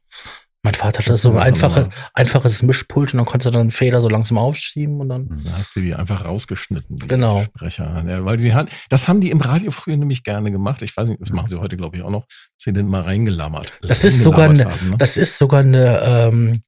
[0.61, 4.01] mein Vater hatte so ein einfache, einfaches Mischpult und dann konnte er dann einen Feder
[4.01, 7.43] so langsam aufschieben und dann, Da hast du die einfach rausgeschnitten, die Genau.
[7.43, 8.03] Sprecher.
[8.07, 10.81] Ja, weil sie hat, das haben die im Radio früher nämlich gerne gemacht.
[10.81, 12.25] Ich weiß nicht, das machen sie heute, glaube ich, auch noch.
[12.57, 13.71] Sie den mal reingelammert.
[13.83, 14.97] Das ist sogar Reingelabert eine- haben, ne?
[14.97, 16.63] das ist sogar eine, ähm,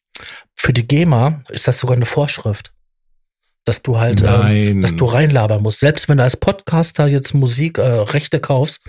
[0.55, 2.71] für die GEMA ist das sogar eine Vorschrift.
[3.65, 5.81] Dass du halt, ähm, dass du reinlabern musst.
[5.81, 8.79] Selbst wenn du als Podcaster jetzt Musik, äh, Rechte kaufst,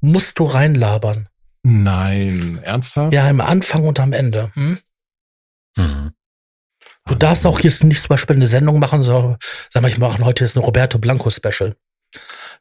[0.00, 1.28] musst du reinlabern.
[1.62, 2.60] Nein.
[2.62, 3.14] Ernsthaft?
[3.14, 4.50] Ja, am Anfang und am Ende.
[4.54, 4.78] Hm?
[5.76, 6.12] Mhm.
[7.06, 9.36] Du darfst auch jetzt nicht zum Beispiel eine Sendung machen, so,
[9.70, 11.74] sag mal, ich mache heute jetzt ein Roberto Blanco Special.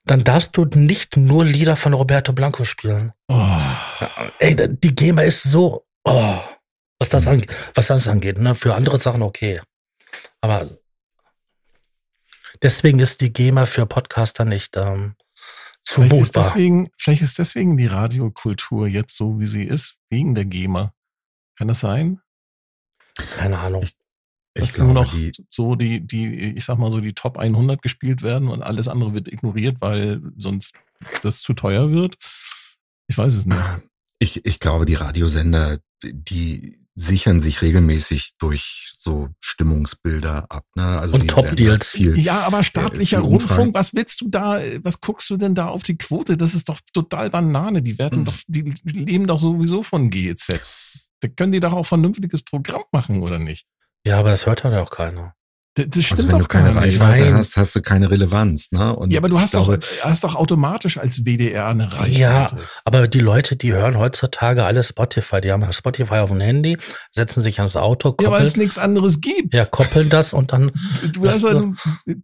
[0.04, 3.12] Dann darfst du nicht nur Lieder von Roberto Blanco spielen.
[3.28, 3.60] Oh.
[4.40, 6.40] Ey, die GEMA ist so, oh,
[6.98, 7.34] was das Hm.
[7.34, 8.56] angeht, was das angeht, ne?
[8.56, 9.62] Für andere Sachen okay.
[10.42, 10.68] Aber
[12.64, 15.16] deswegen ist die GEMA für Podcaster nicht ähm,
[15.88, 16.44] Vielleicht ist, zumutbar.
[16.44, 20.94] deswegen, vielleicht ist deswegen die Radiokultur jetzt so, wie sie ist, wegen der GEMA.
[21.58, 22.22] Kann das sein?
[23.16, 23.84] Keine Ahnung.
[24.54, 27.38] Ich dass nur glaube, noch die, so die, die, ich sag mal so, die Top
[27.38, 30.74] 100 gespielt werden und alles andere wird ignoriert, weil sonst
[31.22, 32.18] das zu teuer wird.
[33.08, 33.60] Ich weiß es nicht.
[34.20, 40.66] ich, ich glaube, die Radiosender, die sichern sich regelmäßig durch so Stimmungsbilder ab.
[40.76, 40.84] Ne?
[40.84, 41.90] Also Und die Top werden Deals.
[41.92, 43.48] Viel, Ja, aber staatlicher viel Umfang.
[43.58, 46.38] Rundfunk, was willst du da, was guckst du denn da auf die Quote?
[46.38, 47.82] Das ist doch total Banane.
[47.82, 48.26] Die werden Hm.
[48.26, 50.60] doch, die leben doch sowieso von GEZ.
[51.22, 53.66] Da können die doch auch vernünftiges Programm machen, oder nicht?
[54.06, 55.36] Ja, aber das hört dann ja auch keiner.
[55.76, 56.76] Das, das also wenn du keine.
[56.76, 57.34] Reichweite Nein.
[57.36, 58.74] hast, hast du keine Relevanz.
[58.74, 58.94] Ne?
[58.94, 62.12] Und Ja, aber du hast, glaube, doch, hast doch automatisch als WDR eine Reichweite.
[62.20, 62.46] Ja,
[62.84, 65.40] aber die Leute, die hören heutzutage alle Spotify.
[65.40, 66.78] Die haben Spotify auf dem Handy,
[67.12, 69.56] setzen sich ans Auto, Ja, weil es koppeln, nichts anderes gibt.
[69.56, 70.72] ja, koppeln das und dann,
[71.14, 71.74] Du hast ja, du-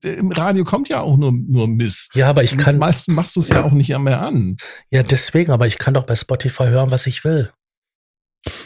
[0.03, 2.15] Im Radio kommt ja auch nur, nur Mist.
[2.15, 4.57] ja, aber ich kann, Meistens machst du es ja auch nicht mehr an.
[4.91, 7.49] ja, deswegen, aber ich kann doch bei Spotify hören, was ich will.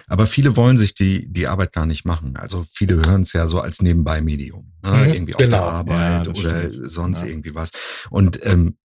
[0.07, 2.38] Aber viele wollen sich die, die Arbeit gar nicht machen.
[2.38, 4.71] Also viele hören es ja so als Nebenbei-Medium.
[4.84, 4.91] Ne?
[4.91, 5.57] Mhm, irgendwie auf genau.
[5.57, 6.91] der Arbeit Ja, oder stimmt.
[6.91, 7.27] sonst Ja.
[7.27, 7.71] irgendwie was.
[8.09, 8.77] Und ähm,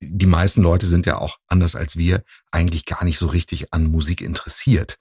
[0.00, 3.86] die meisten Leute sind ja auch anders als wir eigentlich gar nicht so richtig an
[3.86, 4.98] Musik interessiert.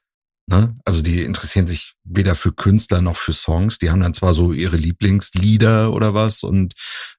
[0.48, 0.76] Ne?
[0.86, 3.78] Also die interessieren sich weder für Künstler noch für Songs.
[3.78, 6.74] Die haben dann zwar so ihre Lieblingslieder oder was und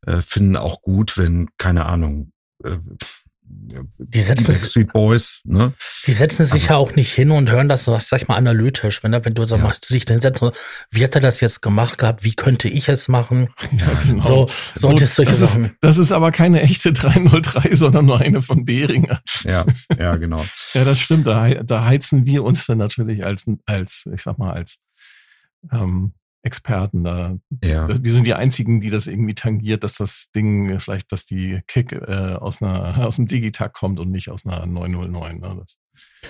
[0.07, 2.33] äh, finden auch gut, wenn, keine Ahnung,
[2.65, 2.77] äh,
[3.47, 5.75] die setzen Backstreet Boys, ne?
[6.07, 9.03] Die setzen sich ja auch nicht hin und hören das, sag ich mal, analytisch.
[9.03, 10.43] Wenn, wenn du sag mal, sich hinsetzt,
[10.91, 12.25] wie hat er das jetzt gemacht gehabt?
[12.25, 13.49] Wie könnte ich es machen?
[13.75, 14.21] Ja, genau.
[14.21, 15.65] So, solltest solche das Sachen.
[15.65, 19.21] Ist, das ist aber keine echte 303, sondern nur eine von Behringer.
[19.43, 19.67] Ja,
[19.99, 20.45] ja, genau.
[20.75, 21.27] ja, das stimmt.
[21.27, 24.79] Da, da heizen wir uns dann natürlich als, als, ich sag mal, als
[25.73, 26.13] ähm,
[26.45, 27.37] Experten da.
[27.65, 27.89] Ja.
[27.89, 31.93] Wir sind die einzigen, die das irgendwie tangiert, dass das Ding vielleicht, dass die Kick
[31.93, 35.41] äh, aus einer aus dem Digitag kommt und nicht aus einer 909.
[35.41, 35.57] Ne?
[35.59, 35.79] Das,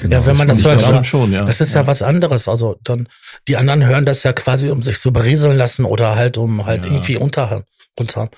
[0.01, 1.45] genau, ja, wenn man das, das hört, dann, schon, ja.
[1.45, 1.81] das ist ja.
[1.81, 1.87] ja.
[1.89, 2.47] was anderes.
[2.47, 3.09] Also dann
[3.49, 6.85] die anderen hören das ja quasi, um sich zu berieseln lassen oder halt um halt
[6.85, 6.93] ja.
[6.93, 7.65] irgendwie unter
[7.99, 8.31] runter.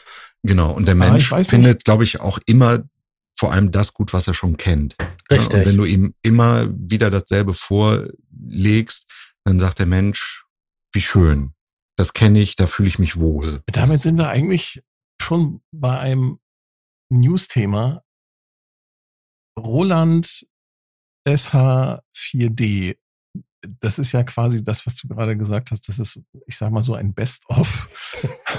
[0.43, 0.73] Genau.
[0.73, 2.79] Und der Mensch findet, glaube ich, auch immer
[3.39, 4.97] vor allem das gut, was er schon kennt.
[5.31, 5.53] Richtig.
[5.53, 9.07] Und wenn du ihm immer wieder dasselbe vorlegst,
[9.45, 10.45] dann sagt der Mensch,
[10.95, 11.53] wie schön
[11.97, 13.63] das kenne ich, da fühle ich mich wohl.
[13.67, 14.83] Damit sind wir eigentlich
[15.21, 16.39] schon bei einem
[17.11, 18.03] News-Thema.
[19.59, 20.47] Roland
[21.27, 22.99] SH4D
[23.81, 25.89] das ist ja quasi das, was du gerade gesagt hast.
[25.89, 27.89] Das ist, ich sag mal so ein Best-of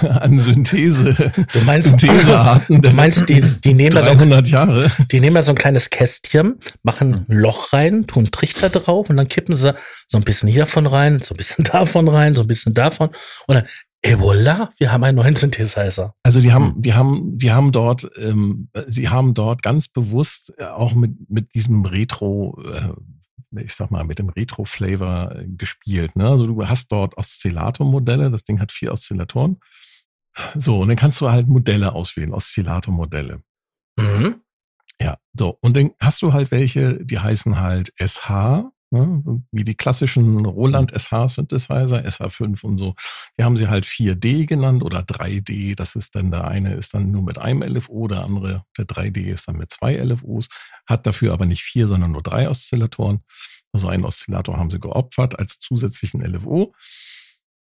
[0.02, 1.32] an Synthese.
[1.52, 2.82] Du meinst, Synthesearten.
[2.82, 4.12] Du meinst, die, die nehmen da so,
[4.50, 4.90] Jahre.
[5.10, 9.08] Die nehmen da so ein kleines Kästchen, machen ein Loch rein, tun einen Trichter drauf
[9.08, 9.74] und dann kippen sie
[10.06, 13.08] so ein bisschen hiervon rein, so ein bisschen davon rein, so ein bisschen davon
[13.46, 13.64] und dann
[14.00, 16.14] Et voilà, wir haben einen neuen Synthesizer.
[16.22, 20.66] Also die haben, die haben, die haben dort, ähm, sie haben dort ganz bewusst äh,
[20.66, 22.92] auch mit mit diesem Retro äh,
[23.56, 26.16] ich sag mal, mit dem Retro-Flavor äh, gespielt.
[26.16, 26.28] Ne?
[26.28, 29.60] Also du hast dort Oszillator-Modelle, das Ding hat vier Oszillatoren.
[30.54, 33.42] So, und dann kannst du halt Modelle auswählen, Oszillator-Modelle.
[33.98, 34.42] Mhm.
[35.00, 35.58] Ja, so.
[35.60, 39.42] Und dann hast du halt welche, die heißen halt SH, ne?
[39.52, 42.94] wie die klassischen Roland SH-Synthesizer, SH5 und so.
[43.38, 45.74] Die haben sie halt 4D genannt oder 3D.
[45.76, 49.24] Das ist dann der eine ist dann nur mit einem LFO, der andere, der 3D
[49.26, 50.48] ist dann mit zwei LFOs,
[50.86, 53.20] hat dafür aber nicht vier, sondern nur drei Oszillatoren.
[53.72, 56.74] Also einen Oszillator haben sie geopfert als zusätzlichen LFO.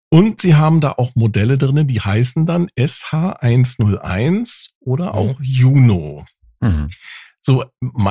[0.09, 5.45] Und sie haben da auch Modelle drin, die heißen dann SH101 oder auch mhm.
[5.45, 6.25] Juno.
[6.61, 6.89] Mhm.
[7.47, 7.63] So,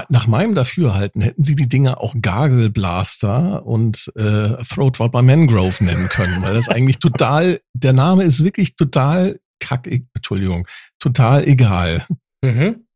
[0.09, 5.85] nach meinem Dafürhalten hätten sie die Dinge auch Gargle Blaster und äh, Throat by Mangrove
[5.85, 10.67] nennen können, weil das eigentlich total, der Name ist wirklich total kack, Entschuldigung,
[10.99, 12.07] total egal.
[12.43, 12.87] Mhm.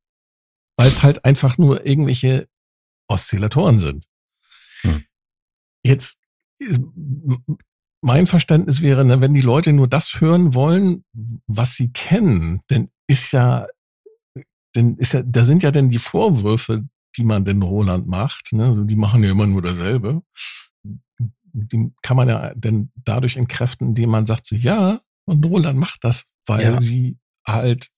[0.79, 2.49] Weil es halt einfach nur irgendwelche
[3.07, 4.07] Oszillatoren sind.
[4.83, 5.05] Mhm.
[5.85, 6.17] Jetzt,
[8.03, 11.05] mein Verständnis wäre, ne, wenn die Leute nur das hören wollen,
[11.47, 13.67] was sie kennen, dann ist ja
[14.77, 16.85] denn ist ja, da sind ja denn die Vorwürfe,
[17.17, 18.67] die man den Roland macht, ne?
[18.67, 20.23] Also die machen ja immer nur dasselbe.
[21.53, 26.05] Die kann man ja denn dadurch entkräften, indem man sagt so, ja, und Roland macht
[26.05, 26.81] das, weil ja.
[26.81, 27.89] sie halt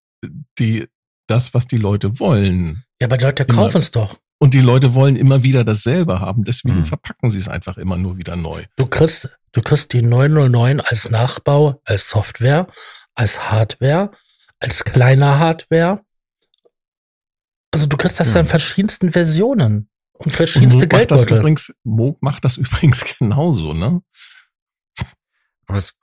[0.59, 0.87] die,
[1.27, 2.85] das, was die Leute wollen.
[3.01, 4.19] Ja, aber die Leute kaufen es doch.
[4.39, 6.85] Und die Leute wollen immer wieder dasselbe haben, deswegen mhm.
[6.85, 8.65] verpacken sie es einfach immer nur wieder neu.
[8.77, 12.67] Du kriegst, du kriegst die 909 als Nachbau, als Software,
[13.15, 14.11] als Hardware,
[14.59, 16.01] als kleiner Hardware
[17.73, 21.17] also du kriegst das ja, ja in verschiedensten Versionen und verschiedenste und Geldbeutel.
[21.17, 24.03] Macht das übrigens, Moog macht das übrigens genauso, ne?
[25.67, 25.95] Aber es,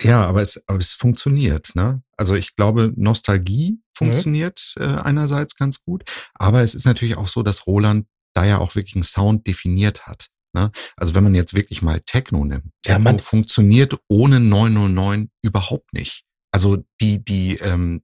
[0.00, 2.02] ja, aber es, aber es funktioniert, ne?
[2.16, 4.84] Also ich glaube, Nostalgie funktioniert mhm.
[4.84, 6.04] äh, einerseits ganz gut,
[6.34, 10.06] aber es ist natürlich auch so, dass Roland da ja auch wirklich einen Sound definiert
[10.06, 10.28] hat.
[10.54, 10.70] Ne?
[10.96, 16.24] Also wenn man jetzt wirklich mal Techno nimmt, Techno ja, funktioniert ohne 909 überhaupt nicht.
[16.50, 18.02] Also die, die, ähm,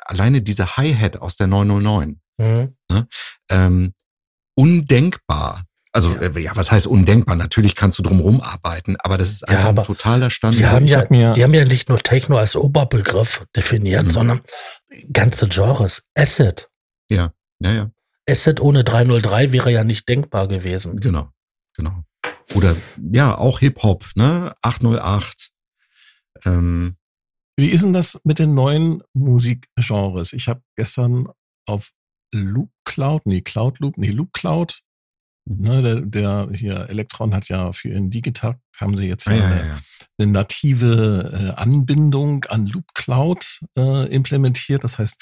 [0.00, 2.76] alleine diese Hi-Hat aus der 909, Mhm.
[2.90, 3.08] Ne?
[3.50, 3.94] Ähm,
[4.54, 5.64] undenkbar.
[5.92, 6.20] Also ja.
[6.20, 6.52] Äh, ja.
[6.54, 7.36] was heißt undenkbar?
[7.36, 10.60] Natürlich kannst du drumherum arbeiten, aber das ist einfach ja, ein totaler Standard.
[10.60, 14.10] Die haben, ja, mir die haben ja nicht nur Techno als Oberbegriff definiert, mhm.
[14.10, 14.40] sondern
[15.10, 16.02] ganze Genres.
[16.14, 16.68] Acid.
[17.10, 17.90] Ja, ja, ja.
[18.28, 21.00] Acid ohne 303 wäre ja nicht denkbar gewesen.
[21.00, 21.30] Genau,
[21.74, 22.02] genau.
[22.54, 22.76] Oder
[23.12, 24.52] ja, auch Hip-Hop, ne?
[24.62, 25.50] 808.
[26.44, 26.96] Ähm,
[27.56, 30.32] Wie ist denn das mit den neuen Musikgenres?
[30.32, 31.28] Ich habe gestern
[31.66, 31.90] auf
[32.32, 34.82] Loop Cloud, nee, Cloud Loop, nee, Loop Cloud.
[35.44, 35.62] Mhm.
[35.62, 39.38] Ne, der, der hier Elektron hat ja für ihren Digitakt haben sie jetzt ah, ja,
[39.38, 39.78] ja, eine, ja,
[40.18, 44.82] eine, native äh, Anbindung an Loop Cloud äh, implementiert.
[44.82, 45.20] Das heißt,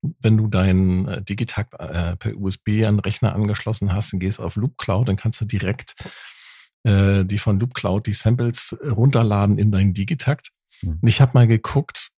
[0.00, 4.40] wenn du deinen äh, Digitakt äh, per USB an den Rechner angeschlossen hast und gehst
[4.40, 5.94] auf Loop Cloud, dann kannst du direkt
[6.84, 10.50] äh, die von Loop Cloud die Samples runterladen in deinen Digitakt.
[10.82, 10.98] Mhm.
[11.02, 12.10] Und ich habe mal geguckt,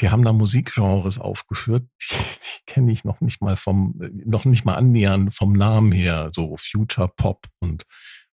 [0.00, 3.94] die haben da Musikgenres aufgeführt, die, die kenne ich noch nicht mal vom,
[4.24, 7.84] noch nicht mal annähernd vom Namen her, so Future Pop und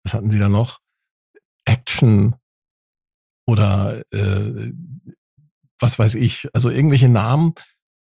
[0.03, 0.79] was hatten sie da noch?
[1.65, 2.35] Action
[3.47, 4.71] oder äh,
[5.79, 7.53] was weiß ich, also irgendwelche Namen,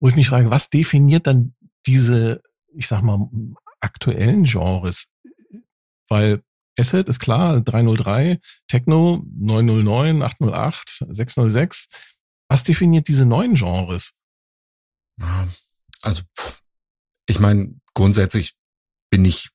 [0.00, 1.54] wo ich mich frage, was definiert dann
[1.86, 2.42] diese
[2.76, 3.28] ich sag mal,
[3.80, 5.06] aktuellen Genres.
[6.08, 6.42] Weil
[6.78, 8.38] Asset ist klar, 303,
[8.68, 11.88] Techno 909, 808, 606.
[12.48, 14.12] Was definiert diese neuen Genres?
[16.02, 16.22] Also,
[17.26, 18.56] ich meine, grundsätzlich
[19.10, 19.50] bin ich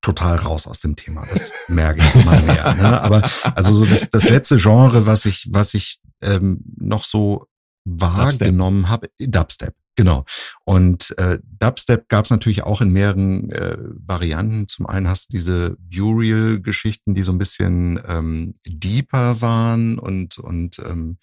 [0.00, 1.26] total raus aus dem Thema.
[1.26, 2.74] Das merke ich immer mehr.
[2.74, 3.00] Ne?
[3.02, 3.22] Aber
[3.54, 7.46] also so das, das letzte Genre, was ich, was ich ähm, noch so
[7.84, 9.74] wahrgenommen habe, Dubstep.
[9.96, 10.24] Genau.
[10.64, 14.68] Und äh, Dubstep gab es natürlich auch in mehreren äh, Varianten.
[14.68, 20.78] Zum einen hast du diese Burial-Geschichten, die so ein bisschen ähm, deeper waren und, und
[20.78, 21.18] ähm,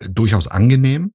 [0.00, 1.12] durchaus angenehm.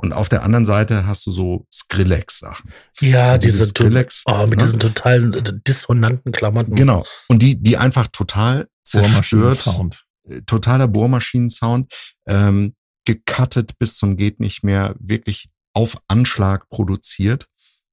[0.00, 2.70] Und auf der anderen Seite hast du so Skrillex-Sachen.
[3.00, 4.22] Ja, diese Skrillex.
[4.26, 4.64] Oh, mit ne?
[4.64, 6.76] diesen totalen äh, dissonanten Klamotten.
[6.76, 7.04] Genau.
[7.26, 9.58] Und die, die einfach total zerstört.
[9.58, 10.04] Sound.
[10.28, 11.92] Äh, totaler Bohrmaschinen-Sound.
[12.28, 14.94] Ähm, gecuttet bis zum geht nicht mehr.
[15.00, 17.48] Wirklich auf Anschlag produziert.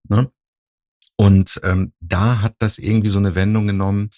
[0.07, 0.29] Ne?
[1.17, 4.09] Und ähm, da hat das irgendwie so eine Wendung genommen,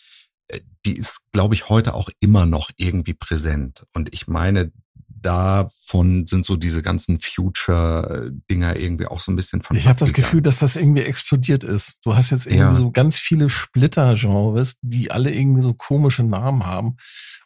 [0.50, 3.86] äh, die ist, glaube ich, heute auch immer noch irgendwie präsent.
[3.94, 4.72] Und ich meine,
[5.22, 9.76] davon sind so diese ganzen Future-Dinger irgendwie auch so ein bisschen von.
[9.78, 11.94] Ich habe das Gefühl, dass das irgendwie explodiert ist.
[12.04, 12.76] Du hast jetzt irgendwie ja.
[12.76, 16.98] so ganz viele Splitter-Genres, die alle irgendwie so komische Namen haben.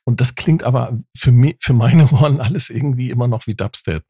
[0.03, 4.03] Und das klingt aber für mich, für meine Ohren alles irgendwie immer noch wie Dubstep.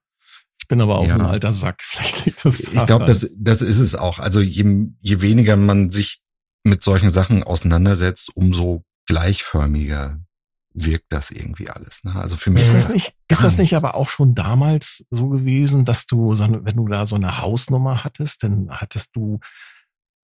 [0.59, 1.16] Ich bin aber auch ja.
[1.16, 1.82] ein alter Sack.
[1.84, 4.20] Vielleicht liegt das Ich glaube, das, das ist es auch.
[4.20, 6.22] Also je, je weniger man sich
[6.64, 10.20] mit solchen Sachen auseinandersetzt, umso gleichförmiger
[10.74, 12.04] wirkt das irgendwie alles.
[12.04, 12.16] Ne?
[12.16, 15.86] Also für mich ist das nicht, ist das nicht aber auch schon damals so gewesen,
[15.86, 19.40] dass du, wenn du da so eine Hausnummer hattest, dann hattest du,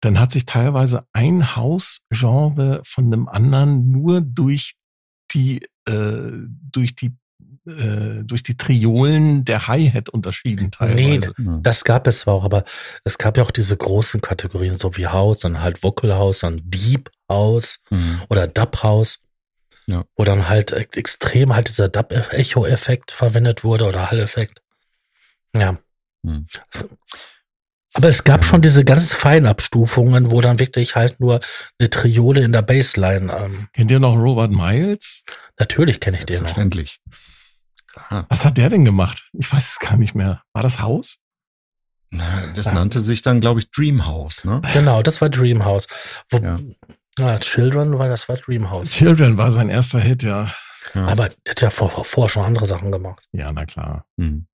[0.02, 4.76] dann hat sich teilweise ein Hausgenre von einem anderen nur durch
[5.32, 6.32] die, äh,
[6.72, 7.14] durch die
[7.68, 11.34] äh, durch die Triolen der Hi-Hat unterschieden teilweise.
[11.38, 12.64] Nee, das gab es zwar auch, aber
[13.04, 16.62] es gab ja auch diese großen Kategorien, so wie House, dann halt Vocal House, dann
[16.64, 18.22] Deep House mhm.
[18.30, 19.20] oder Dub House.
[19.88, 20.04] Ja.
[20.16, 24.62] Wo dann halt extrem halt dieser Dub-Echo-Effekt verwendet wurde oder Hall-Effekt.
[25.56, 25.80] Ja.
[26.24, 26.48] Mhm.
[27.94, 28.50] Aber es gab ja.
[28.50, 31.40] schon diese ganz Feinabstufungen, wo dann wirklich halt nur
[31.80, 33.34] eine Triole in der Bassline.
[33.34, 35.24] Ähm Kennt ihr noch Robert Miles?
[35.58, 36.44] Natürlich kenne ich den noch.
[36.44, 37.00] Verständlich.
[38.30, 39.30] Was hat der denn gemacht?
[39.34, 40.44] Ich weiß es gar nicht mehr.
[40.54, 41.18] War das Haus?
[42.10, 42.74] Na, das ja.
[42.74, 44.62] nannte sich dann, glaube ich, Dreamhouse, ne?
[44.74, 45.88] Genau, das war Dreamhouse.
[46.30, 46.56] Wo, ja.
[47.18, 47.40] Ja.
[47.40, 48.92] Children war das war Dreamhouse.
[48.92, 50.52] Children war sein erster Hit, ja.
[50.94, 51.08] ja.
[51.08, 53.24] Aber der hat ja vorher vor schon andere Sachen gemacht.
[53.32, 54.06] Ja, na klar.
[54.18, 54.48] Mhm.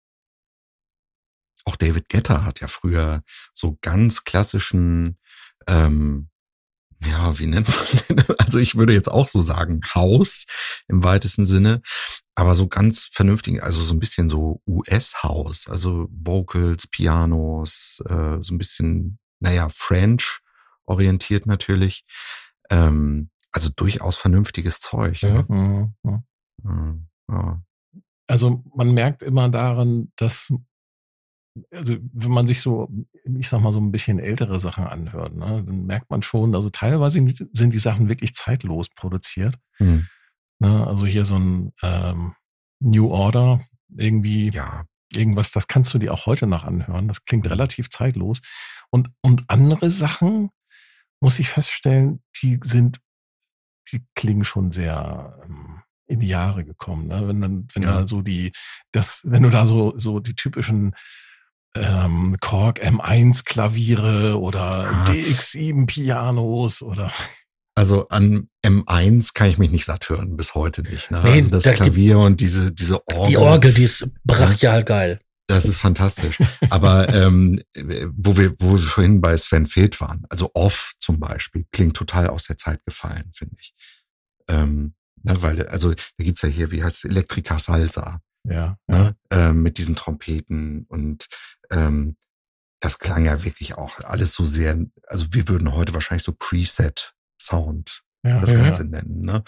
[1.66, 5.18] Auch David Getter hat ja früher so ganz klassischen
[5.68, 6.30] ähm,
[7.06, 8.26] ja, wie nennt man den?
[8.40, 10.46] Also ich würde jetzt auch so sagen, Haus
[10.88, 11.82] im weitesten Sinne,
[12.36, 18.54] aber so ganz vernünftig, also so ein bisschen so US-Haus, also Vocals, Pianos, äh, so
[18.54, 20.40] ein bisschen, naja, French
[20.86, 22.04] orientiert natürlich.
[22.70, 25.22] Ähm, also durchaus vernünftiges Zeug.
[25.22, 25.46] Ne?
[25.48, 25.94] Mhm.
[26.04, 26.24] Mhm.
[26.64, 27.08] mhm.
[27.30, 27.62] Ja.
[28.28, 30.52] Also man merkt immer daran, dass
[31.72, 32.90] also wenn man sich so,
[33.38, 36.70] ich sag mal, so ein bisschen ältere Sachen anhört, ne, dann merkt man schon, also
[36.70, 39.58] teilweise sind die Sachen wirklich zeitlos produziert.
[39.80, 40.08] Mhm.
[40.60, 42.34] Ne, also hier so ein ähm,
[42.80, 43.62] New Order,
[43.96, 44.86] irgendwie ja.
[45.14, 47.08] irgendwas, das kannst du dir auch heute noch anhören.
[47.08, 48.42] Das klingt relativ zeitlos.
[48.90, 50.50] Und, und andere Sachen,
[51.24, 53.00] muss ich feststellen, die sind,
[53.94, 57.08] die klingen schon sehr ähm, in die Jahre gekommen.
[57.08, 57.26] Ne?
[57.30, 58.02] Wenn dann, wenn ja.
[58.02, 58.52] da so die,
[58.92, 60.96] das, wenn du da so, so die typischen
[61.76, 65.06] ähm, Korg M1 Klaviere oder ah.
[65.08, 67.12] DX7 Pianos oder.
[67.76, 71.10] Also an M1 kann ich mich nicht satt hören, bis heute nicht.
[71.10, 71.22] Ne?
[71.24, 73.30] Nee, also das da Klavier und diese, diese Orgel.
[73.30, 75.20] Die Orgel, die ist brachial geil.
[75.48, 76.40] Das ist fantastisch.
[76.70, 77.62] Aber ähm,
[78.16, 82.28] wo wir, wo wir vorhin bei Sven Feld waren, also Off zum Beispiel, klingt total
[82.28, 83.74] aus der Zeit gefallen, finde ich.
[84.48, 88.22] Ähm, ne, weil, also da gibt's ja hier, wie heißt es, Elektrika Salsa.
[88.48, 88.78] Ja.
[88.88, 89.16] Ne?
[89.32, 89.50] ja.
[89.50, 91.28] Ähm, mit diesen Trompeten und
[91.72, 92.18] ähm,
[92.80, 94.78] das klang ja wirklich auch alles so sehr,
[95.08, 98.90] also wir würden heute wahrscheinlich so Preset-Sound ja, das Ganze ja.
[98.90, 99.22] nennen.
[99.22, 99.44] Ne?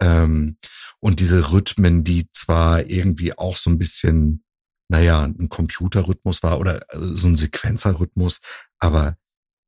[0.00, 0.58] Ähm,
[1.00, 4.44] und diese Rhythmen, die zwar irgendwie auch so ein bisschen,
[4.88, 8.40] naja, ein Computerrhythmus war oder äh, so ein Sequenzerrhythmus,
[8.80, 9.16] aber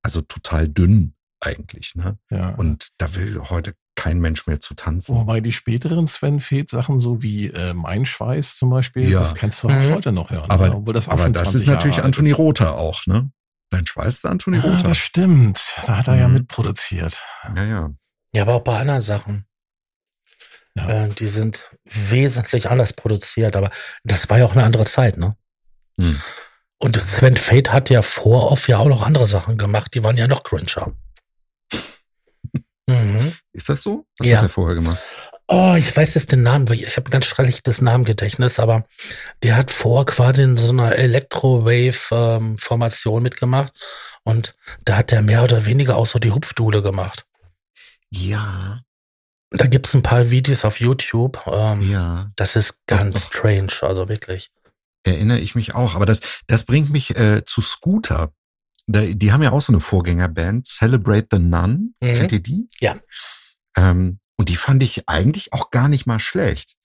[0.03, 1.95] also total dünn eigentlich.
[1.95, 2.19] Ne?
[2.31, 2.55] Ja.
[2.55, 5.15] Und da will heute kein Mensch mehr zu tanzen.
[5.15, 9.19] Wobei die späteren Sven Feth Sachen, so wie äh, Mein Schweiß zum Beispiel, ja.
[9.19, 9.95] das kannst du auch mhm.
[9.95, 10.51] heute noch hören.
[10.51, 10.77] Aber, ne?
[10.77, 13.31] Obwohl das, aber das ist natürlich Jahre Anthony Rother auch, ne?
[13.69, 14.89] Dein Schweiß ist Anthony ja, Rother.
[14.89, 15.75] Das stimmt.
[15.87, 16.21] Da hat er mhm.
[16.21, 17.23] ja mitproduziert.
[17.55, 17.91] Ja, ja.
[18.33, 19.45] Ja, aber auch bei anderen Sachen.
[20.77, 21.05] Ja.
[21.05, 23.71] Äh, die sind wesentlich anders produziert, aber
[24.05, 25.37] das war ja auch eine andere Zeit, ne?
[25.97, 26.21] Mhm.
[26.79, 30.17] Und Sven Fate hat ja vor Off ja auch noch andere Sachen gemacht, die waren
[30.17, 30.93] ja noch cringer.
[32.87, 33.33] mhm.
[33.53, 34.07] Ist das so?
[34.19, 34.37] Was ja.
[34.37, 34.99] hat er vorher gemacht?
[35.53, 38.85] Oh, ich weiß jetzt den Namen, ich habe ein ganz schrulliges Namengedächtnis, aber
[39.43, 43.73] der hat vor quasi in so einer Electro-Wave-Formation mitgemacht
[44.23, 44.55] und
[44.85, 47.27] da hat er mehr oder weniger auch so die Hupfdule gemacht.
[48.11, 48.83] Ja.
[49.51, 51.45] Da gibt es ein paar Videos auf YouTube.
[51.47, 52.31] Ähm, ja.
[52.37, 53.39] Das ist ganz doch, doch.
[53.39, 54.49] strange, also wirklich.
[55.03, 58.33] Erinnere ich mich auch, aber das, das bringt mich äh, zu Scooter.
[58.87, 61.95] Da, die haben ja auch so eine Vorgängerband, Celebrate the Nun.
[62.01, 62.15] Mhm.
[62.15, 62.69] Kennt ihr die?
[62.81, 62.97] Ja.
[63.77, 66.77] Ähm, und die fand ich eigentlich auch gar nicht mal schlecht.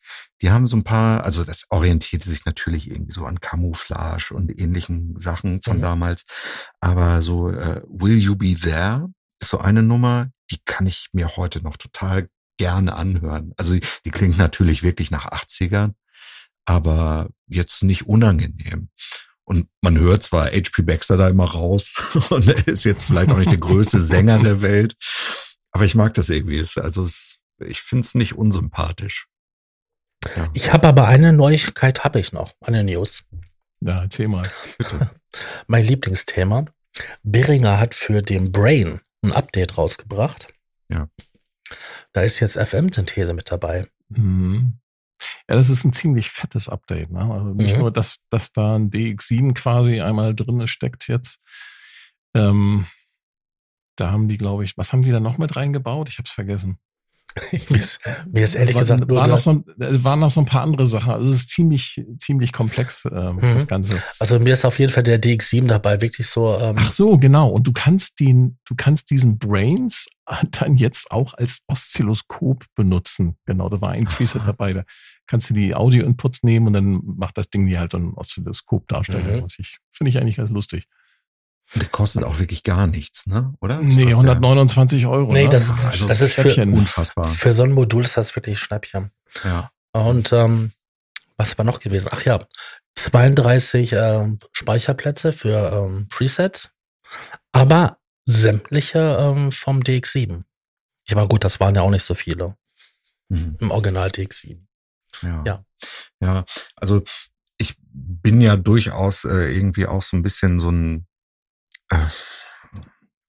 [0.42, 4.60] Die haben so ein paar, also das orientierte sich natürlich irgendwie so an Camouflage und
[4.60, 5.82] ähnlichen Sachen von mhm.
[5.82, 6.26] damals.
[6.80, 9.08] Aber so äh, Will You Be There
[9.40, 12.28] ist so eine Nummer, die kann ich mir heute noch total
[12.58, 13.54] gerne anhören.
[13.58, 15.94] Also die, die klingt natürlich wirklich nach 80ern,
[16.66, 18.90] aber jetzt nicht unangenehm.
[19.44, 20.82] Und man hört zwar H.P.
[20.82, 21.94] Baxter da immer raus
[22.30, 24.96] und er ist jetzt vielleicht auch nicht der größte Sänger der Welt,
[25.72, 26.60] aber ich mag das irgendwie.
[26.60, 29.28] Also es ich finde es nicht unsympathisch.
[30.36, 30.50] Ja.
[30.54, 33.24] Ich habe aber eine Neuigkeit, habe ich noch, eine News.
[33.82, 35.12] Ja, erzähl mal, bitte.
[35.68, 36.66] mein Lieblingsthema.
[37.24, 40.48] Beringer hat für den Brain ein Update rausgebracht.
[40.90, 41.10] Ja.
[42.14, 43.88] Da ist jetzt FM-Synthese mit dabei.
[44.10, 44.80] Mhm.
[45.48, 47.12] Ja, das ist ein ziemlich fettes Update.
[47.12, 47.22] Ne?
[47.22, 47.82] Also nicht mhm.
[47.82, 51.40] nur, dass, dass da ein DX7 quasi einmal drin steckt jetzt.
[52.36, 52.86] Ähm,
[53.98, 56.10] da haben die, glaube ich, was haben die da noch mit reingebaut?
[56.10, 56.80] Ich habe es vergessen.
[57.70, 58.00] mir, ist,
[58.32, 59.18] mir ist ehrlich war, gesagt nur.
[59.18, 61.14] Waren noch, so, waren noch so ein paar andere Sachen.
[61.14, 63.42] Also es ist ziemlich, ziemlich komplex, ähm, mhm.
[63.42, 64.02] das Ganze.
[64.20, 66.58] Also mir ist auf jeden Fall der DX7 dabei wirklich so.
[66.58, 67.50] Ähm Ach so, genau.
[67.50, 70.08] Und du kannst den, du kannst diesen Brains
[70.52, 73.36] dann jetzt auch als Oszilloskop benutzen.
[73.46, 74.48] Genau, da war ein Preset ah.
[74.48, 74.74] dabei.
[74.74, 74.84] Da
[75.28, 78.88] kannst du die Audio-Inputs nehmen und dann macht das Ding dir halt so ein Oszilloskop
[78.88, 79.42] darstellen.
[79.42, 79.48] Mhm.
[79.92, 80.88] Finde ich eigentlich ganz lustig.
[81.74, 83.54] Der kostet auch wirklich gar nichts, ne?
[83.60, 83.80] Oder?
[83.80, 85.32] Was nee, 129 Euro.
[85.34, 85.50] Nee, ne?
[85.50, 87.26] das, ist, also das ist für, unfassbar.
[87.26, 89.12] Für so ein Modul ist das wirklich Schnäppchen.
[89.44, 89.72] Ja.
[89.92, 90.72] Und ähm,
[91.38, 92.10] was war noch gewesen?
[92.12, 92.46] Ach ja,
[92.96, 96.70] 32 äh, Speicherplätze für ähm, Presets,
[97.52, 100.44] aber sämtliche ähm, vom DX7.
[101.08, 102.56] Ich war gut, das waren ja auch nicht so viele.
[103.30, 103.58] Mhm.
[103.60, 104.60] Im Original DX7.
[105.22, 105.44] Ja.
[105.46, 105.66] ja.
[106.22, 106.44] Ja,
[106.76, 107.04] also
[107.58, 111.08] ich bin ja durchaus äh, irgendwie auch so ein bisschen so ein
[111.90, 111.98] äh,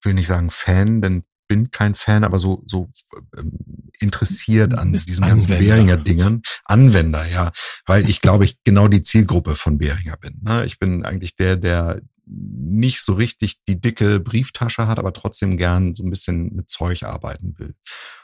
[0.03, 2.91] will nicht sagen Fan, denn bin kein Fan, aber so so
[3.37, 3.53] ähm,
[4.01, 6.43] interessiert an diesen ganzen Behringer Dingern.
[6.65, 7.53] Anwender, ja,
[7.87, 10.41] weil ich glaube ich genau die Zielgruppe von Behringer bin.
[10.43, 10.65] Ne?
[10.67, 15.95] Ich bin eigentlich der, der nicht so richtig die dicke Brieftasche hat, aber trotzdem gern
[15.95, 17.75] so ein bisschen mit Zeug arbeiten will.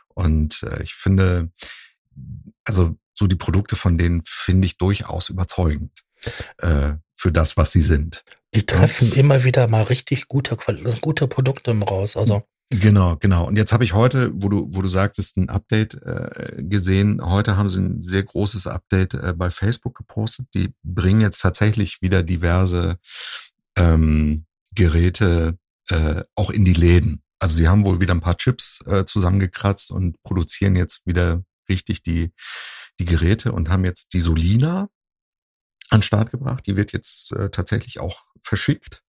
[0.09, 1.51] Und äh, ich finde,
[2.65, 5.93] also so die Produkte von denen finde ich durchaus überzeugend
[6.59, 8.25] äh, für das, was sie sind.
[8.53, 9.19] Die treffen ja.
[9.19, 10.57] immer wieder mal richtig gute,
[11.01, 12.17] gute Produkte raus.
[12.17, 12.43] Also.
[12.71, 13.47] Genau, genau.
[13.47, 17.21] Und jetzt habe ich heute, wo du, wo du sagtest, ein Update äh, gesehen.
[17.25, 20.49] Heute haben sie ein sehr großes Update äh, bei Facebook gepostet.
[20.55, 22.99] Die bringen jetzt tatsächlich wieder diverse
[23.77, 25.57] ähm, Geräte
[25.91, 27.23] äh, auch in die Läden.
[27.39, 32.03] Also sie haben wohl wieder ein paar Chips äh, zusammengekratzt und produzieren jetzt wieder richtig
[32.03, 32.33] die,
[32.99, 34.89] die Geräte und haben jetzt die Solina,
[35.93, 36.67] an Start gebracht.
[36.67, 39.03] Die wird jetzt äh, tatsächlich auch verschickt.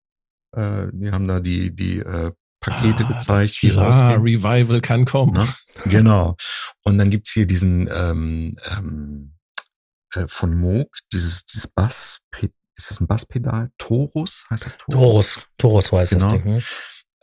[0.56, 4.22] Äh, die haben da die, die äh, Pakete ah, gezeigt, die rausgehen.
[4.22, 5.34] Revival kann kommen.
[5.36, 5.48] Na?
[5.86, 6.36] Genau.
[6.84, 9.34] Und dann gibt's hier diesen ähm, ähm,
[10.14, 12.22] äh, von Moog, dieses, dieses Bass,
[12.78, 13.72] ist das ein Basspedal?
[13.78, 14.96] Torus heißt das Torus?
[14.96, 16.34] Torus, Torus heißt genau.
[16.34, 16.56] das Ding.
[16.56, 16.64] Hm?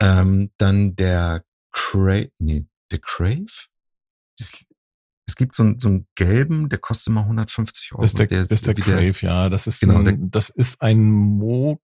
[0.01, 3.67] Ähm, dann der Crave, nee, der Crave?
[4.37, 4.53] Das
[5.39, 8.01] gibt so, einen, so einen gelben, der kostet immer 150 Euro.
[8.01, 9.49] Das ist der, der, das ist der Crave, ja.
[9.49, 11.79] Das ist, genau, ein, das ist ein Moog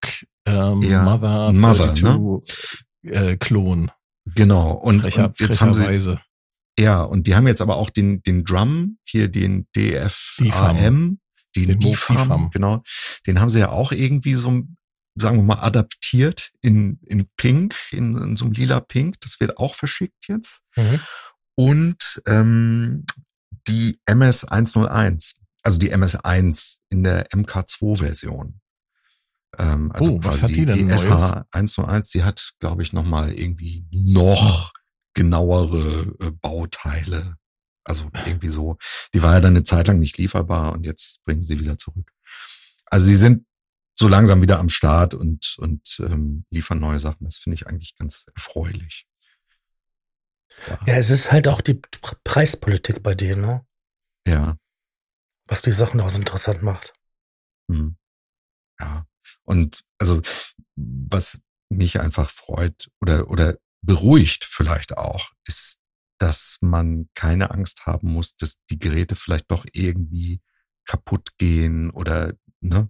[0.46, 2.42] ähm, ja, Mother, Mother ne?
[3.04, 3.92] äh, Klon.
[4.36, 4.72] Genau.
[4.72, 6.18] Und, Frecher, und jetzt haben sie
[6.78, 11.20] ja, und die haben jetzt aber auch den den Drum hier den DFAM,
[11.56, 12.84] den, den DFAM, genau.
[13.26, 14.64] Den haben sie ja auch irgendwie so
[15.18, 19.22] sagen wir mal adaptiert in in Pink, in, in so einem lila Pink.
[19.22, 20.64] Das wird auch verschickt jetzt.
[20.76, 21.00] Mhm.
[21.56, 23.06] Und ähm,
[23.68, 28.60] die MS101, also die MS1 in der MK2-Version.
[29.58, 33.32] Ähm, also oh, was hat die, die, denn die SH101, die hat, glaube ich, nochmal
[33.34, 34.74] irgendwie noch
[35.14, 37.38] genauere äh, Bauteile.
[37.84, 38.78] Also irgendwie so.
[39.14, 42.12] Die war ja dann eine Zeit lang nicht lieferbar und jetzt bringen sie wieder zurück.
[42.88, 43.46] Also sie sind
[43.98, 47.26] so langsam wieder am Start und, und ähm, liefern neue Sachen.
[47.26, 49.08] Das finde ich eigentlich ganz erfreulich.
[50.86, 51.82] Ja, es ist halt auch die
[52.24, 53.66] Preispolitik bei denen, ne?
[54.28, 54.58] Ja.
[55.48, 56.94] Was die Sachen auch so interessant macht.
[57.70, 57.98] Hm.
[58.80, 59.06] Ja.
[59.44, 60.22] Und also,
[60.76, 61.40] was
[61.70, 65.80] mich einfach freut oder, oder beruhigt vielleicht auch, ist,
[66.20, 70.42] dass man keine Angst haben muss, dass die Geräte vielleicht doch irgendwie
[70.86, 72.90] kaputt gehen oder ne,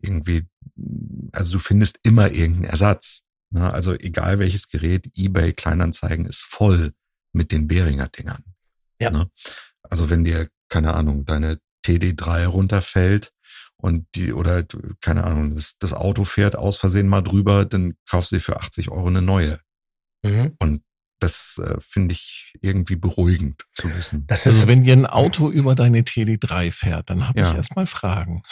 [0.00, 0.48] irgendwie,
[1.32, 3.24] also du findest immer irgendeinen Ersatz.
[3.50, 3.72] Ne?
[3.72, 6.92] Also egal welches Gerät, eBay Kleinanzeigen ist voll
[7.32, 8.44] mit den Behringer Dingern.
[9.00, 9.10] Ja.
[9.10, 9.30] Ne?
[9.82, 13.32] Also wenn dir, keine Ahnung, deine TD3 runterfällt
[13.76, 14.64] und die, oder
[15.00, 18.60] keine Ahnung, das, das Auto fährt aus Versehen mal drüber, dann kaufst du dir für
[18.60, 19.60] 80 Euro eine neue.
[20.22, 20.56] Mhm.
[20.58, 20.82] Und
[21.20, 24.24] das äh, finde ich irgendwie beruhigend zu wissen.
[24.26, 27.50] Das ist, also wenn dir ein Auto über deine TD3 fährt, dann habe ja.
[27.50, 28.42] ich erstmal Fragen.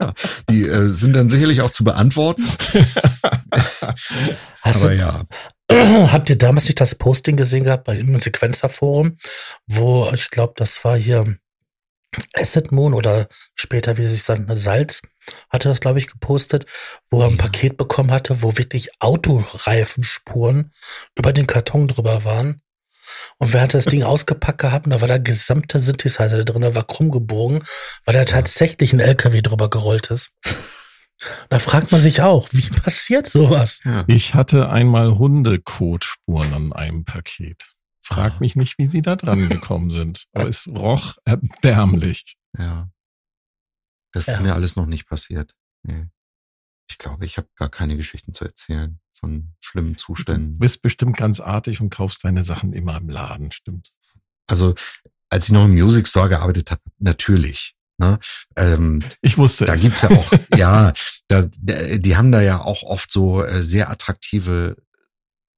[0.00, 0.12] ja,
[0.48, 2.46] die äh, sind dann sicherlich auch zu beantworten.
[4.62, 5.22] Hast Aber du, ja.
[6.12, 9.16] Habt ihr damals nicht das Posting gesehen gehabt bei im Sequenzer-Forum,
[9.66, 11.36] wo ich glaube, das war hier
[12.34, 15.02] Asset Moon oder später, wie sich dann Salz,
[15.48, 16.66] hatte das, glaube ich, gepostet,
[17.10, 20.72] wo er ein Paket bekommen hatte, wo wirklich Autoreifenspuren
[21.16, 22.62] über den Karton drüber waren.
[23.38, 26.74] Und wer hat das Ding ausgepackt gehabt und da war der gesamte Synthesizer drin, der
[26.74, 27.62] war krumm gebogen,
[28.04, 30.30] weil da tatsächlich ein LKW drüber gerollt ist.
[31.50, 33.80] Da fragt man sich auch, wie passiert sowas?
[34.06, 37.70] Ich hatte einmal Hundekotsspuren an einem Paket.
[38.10, 40.26] Frag mich nicht, wie sie da dran gekommen sind.
[40.32, 42.36] Aber es roch erbärmlich.
[42.58, 42.90] Ja.
[44.12, 44.34] Das ja.
[44.34, 45.54] ist mir alles noch nicht passiert.
[45.82, 46.06] Nee.
[46.90, 50.54] Ich glaube, ich habe gar keine Geschichten zu erzählen von schlimmen Zuständen.
[50.54, 53.92] Du bist bestimmt ganz artig und kaufst deine Sachen immer im Laden, stimmt.
[54.48, 54.74] Also,
[55.28, 57.76] als ich noch im Music Store gearbeitet habe, natürlich.
[57.98, 58.18] Ne?
[58.56, 59.82] Ähm, ich wusste Da es.
[59.82, 60.92] gibt's ja auch, ja,
[61.28, 64.76] da, die haben da ja auch oft so äh, sehr attraktive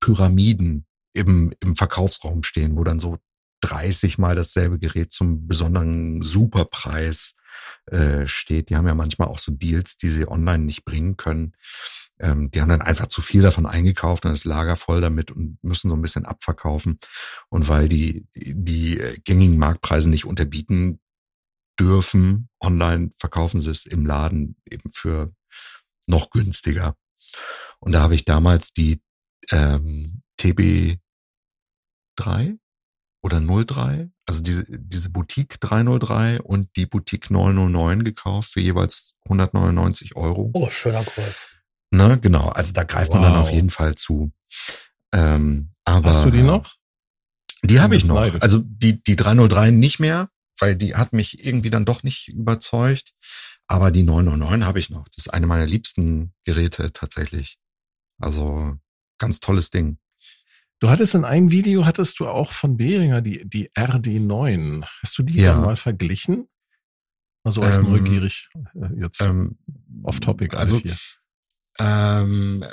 [0.01, 3.19] Pyramiden im, im Verkaufsraum stehen, wo dann so
[3.61, 7.37] 30 mal dasselbe Gerät zum besonderen Superpreis
[7.87, 8.71] äh, steht.
[8.71, 11.55] Die haben ja manchmal auch so Deals, die sie online nicht bringen können.
[12.21, 15.59] Ähm, die haben dann einfach zu viel davon eingekauft, dann ist Lager voll damit und
[15.63, 16.99] müssen so ein bisschen abverkaufen.
[17.49, 21.01] Und weil die, die gängigen Marktpreise nicht unterbieten
[21.79, 25.33] dürfen, online verkaufen sie es im Laden eben für
[26.07, 26.97] noch günstiger.
[27.81, 29.03] Und da habe ich damals die
[29.51, 30.99] ähm, TB
[32.17, 32.57] 3
[33.23, 40.17] oder 03, also diese, diese Boutique 303 und die Boutique 909 gekauft für jeweils 199
[40.17, 40.51] Euro.
[40.55, 41.47] Oh, schöner Kurs.
[41.91, 43.21] Ne, genau, also da greift wow.
[43.21, 44.33] man dann auf jeden Fall zu.
[45.13, 46.75] Ähm, aber, Hast du die noch?
[47.65, 48.17] Die habe ich noch.
[48.17, 48.43] Neidisch.
[48.43, 53.15] Also die, die 303 nicht mehr, weil die hat mich irgendwie dann doch nicht überzeugt.
[53.67, 55.09] Aber die 909 habe ich noch.
[55.09, 57.59] Das ist eine meiner liebsten Geräte tatsächlich.
[58.19, 58.77] Also
[59.19, 59.99] ganz tolles Ding.
[60.83, 64.85] Du hattest in einem Video, hattest du auch von Behringer die, die RD9.
[65.01, 65.55] Hast du die ja.
[65.55, 66.49] mal verglichen?
[67.45, 69.59] Also als ähm, neugierig äh, jetzt ähm,
[70.03, 70.97] off-topic also hier.
[71.79, 72.65] Ähm,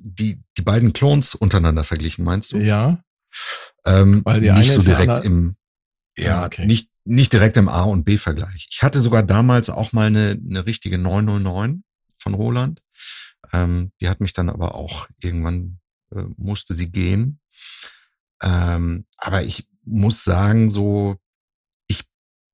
[0.00, 2.56] die, die beiden Clones untereinander verglichen, meinst du?
[2.56, 3.04] Ja.
[3.84, 5.56] Ähm, Weil die nicht so direkt im,
[6.16, 6.64] ja, okay.
[6.64, 8.68] nicht, nicht direkt im A- und B-Vergleich.
[8.70, 11.84] Ich hatte sogar damals auch mal eine, eine richtige 909
[12.16, 12.80] von Roland.
[13.52, 15.80] Ähm, die hat mich dann aber auch irgendwann
[16.14, 17.40] äh, musste sie gehen.
[18.42, 21.16] Ähm, aber ich muss sagen, so,
[21.88, 22.04] ich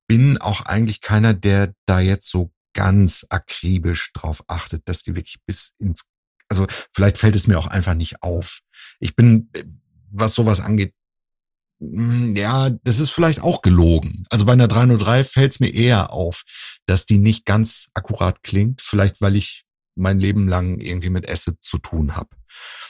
[0.06, 5.36] bin auch eigentlich keiner, der da jetzt so ganz akribisch drauf achtet, dass die wirklich
[5.46, 6.04] bis ins,
[6.48, 8.60] also vielleicht fällt es mir auch einfach nicht auf.
[9.00, 9.50] Ich bin,
[10.10, 10.94] was sowas angeht,
[11.80, 14.24] hm, ja, das ist vielleicht auch gelogen.
[14.30, 16.44] Also bei einer 303 fällt es mir eher auf,
[16.86, 18.80] dass die nicht ganz akkurat klingt.
[18.80, 19.64] Vielleicht, weil ich
[19.96, 22.30] mein Leben lang irgendwie mit Acid zu tun habe.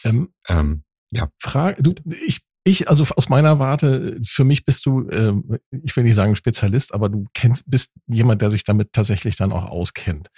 [0.04, 1.28] Ähm, ähm, ja.
[1.38, 1.94] Frage, du,
[2.24, 5.34] ich, ich, also aus meiner Warte, für mich bist du, äh,
[5.82, 9.52] ich will nicht sagen Spezialist, aber du kennst, bist jemand, der sich damit tatsächlich dann
[9.52, 10.30] auch auskennt.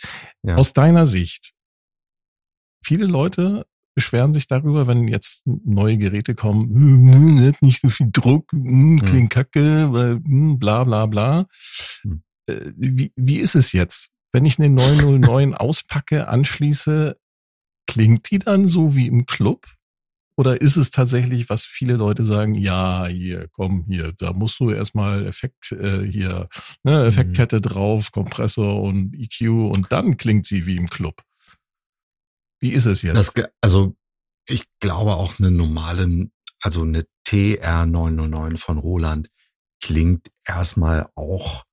[0.42, 0.56] Ja.
[0.56, 1.52] Aus deiner Sicht,
[2.84, 8.08] viele Leute beschweren sich darüber, wenn jetzt neue Geräte kommen, hm, hm, nicht so viel
[8.12, 11.46] Druck, hm, klingt kacke, weil, bla bla bla.
[12.46, 14.10] Äh, wie, wie ist es jetzt?
[14.32, 17.16] Wenn ich eine 909 auspacke, anschließe,
[17.86, 19.66] klingt die dann so wie im Club?
[20.36, 24.70] Oder ist es tatsächlich, was viele Leute sagen, ja, hier, komm, hier, da musst du
[24.70, 26.48] erstmal Effekt äh, hier,
[26.82, 27.06] ne, mhm.
[27.06, 27.62] Effektkette mhm.
[27.62, 31.22] drauf, Kompressor und EQ und dann klingt sie wie im Club.
[32.60, 33.16] Wie ist es jetzt?
[33.16, 33.96] Das, also
[34.46, 36.28] ich glaube auch eine normale,
[36.62, 39.30] also eine TR909 von Roland
[39.82, 41.64] klingt erstmal auch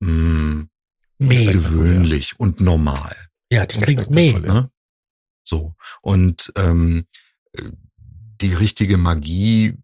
[0.00, 0.66] mh,
[1.18, 3.14] mega gewöhnlich und normal.
[3.50, 4.40] Ja, die klingt mega.
[4.40, 4.70] Ne?
[5.44, 5.74] So.
[6.00, 7.06] Und ähm,
[8.40, 9.76] die richtige Magie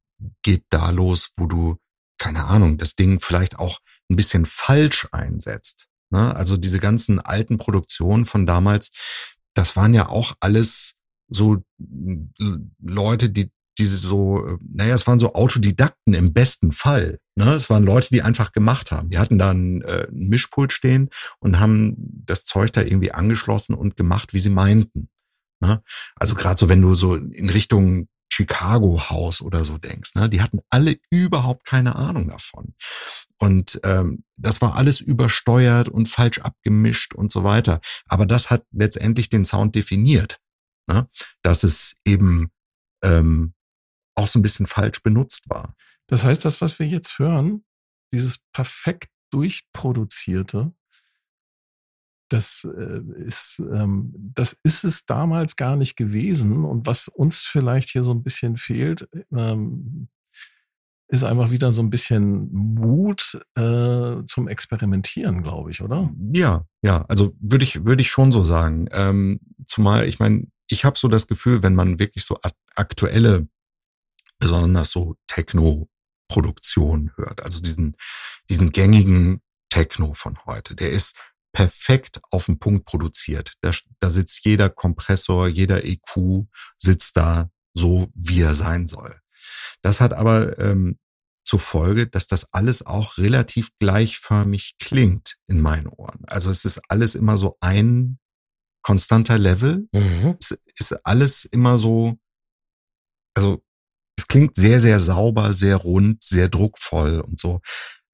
[0.43, 1.77] geht da los, wo du,
[2.19, 3.81] keine Ahnung, das Ding vielleicht auch
[4.11, 5.87] ein bisschen falsch einsetzt.
[6.11, 6.35] Ne?
[6.35, 8.91] Also diese ganzen alten Produktionen von damals,
[9.55, 10.97] das waren ja auch alles
[11.29, 11.63] so
[12.81, 17.19] Leute, die diese so, naja, es waren so Autodidakten im besten Fall.
[17.35, 17.55] Ne?
[17.55, 19.09] Es waren Leute, die einfach gemacht haben.
[19.09, 23.75] Die hatten da ein, äh, ein Mischpult stehen und haben das Zeug da irgendwie angeschlossen
[23.75, 25.09] und gemacht, wie sie meinten.
[25.61, 25.83] Ne?
[26.17, 30.29] Also gerade so, wenn du so in Richtung Chicago House oder so denkst, ne?
[30.29, 32.75] die hatten alle überhaupt keine Ahnung davon.
[33.39, 37.81] Und ähm, das war alles übersteuert und falsch abgemischt und so weiter.
[38.07, 40.41] Aber das hat letztendlich den Sound definiert,
[40.87, 41.09] ne?
[41.43, 42.51] dass es eben
[43.03, 43.55] ähm,
[44.15, 45.75] auch so ein bisschen falsch benutzt war.
[46.07, 47.65] Das heißt, das, was wir jetzt hören,
[48.13, 50.73] dieses perfekt durchproduzierte,
[52.31, 56.65] das äh, ist, ähm, das ist es damals gar nicht gewesen.
[56.65, 60.09] Und was uns vielleicht hier so ein bisschen fehlt, ähm,
[61.09, 66.09] ist einfach wieder so ein bisschen Mut äh, zum Experimentieren, glaube ich, oder?
[66.33, 68.89] Ja, ja, also würde ich, würde ich schon so sagen.
[68.93, 72.39] Ähm, zumal, ich meine, ich habe so das Gefühl, wenn man wirklich so
[72.77, 73.49] aktuelle
[74.39, 77.43] besonders so Techno-Produktion hört.
[77.43, 77.97] Also diesen,
[78.49, 80.77] diesen gängigen Techno von heute.
[80.77, 81.17] Der ist
[81.53, 83.55] perfekt auf den Punkt produziert.
[83.61, 86.47] Da, da sitzt jeder Kompressor, jeder EQ
[86.79, 89.17] sitzt da so, wie er sein soll.
[89.83, 90.99] Das hat aber ähm,
[91.45, 96.25] zur Folge, dass das alles auch relativ gleichförmig klingt in meinen Ohren.
[96.27, 98.19] Also es ist alles immer so ein
[98.83, 99.89] konstanter Level.
[99.93, 100.37] Mhm.
[100.39, 102.19] Es ist alles immer so,
[103.35, 103.65] also
[104.17, 107.61] es klingt sehr, sehr sauber, sehr rund, sehr druckvoll und so.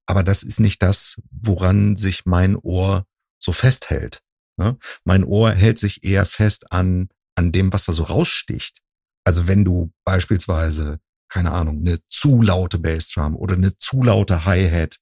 [0.06, 3.04] Aber das ist nicht das, woran sich mein Ohr
[3.38, 4.22] so festhält.
[4.58, 4.78] Ne?
[5.04, 8.80] Mein Ohr hält sich eher fest an, an dem, was da so raussticht.
[9.24, 14.98] Also wenn du beispielsweise, keine Ahnung, eine zu laute Bassdrum oder eine zu laute Hi-Hat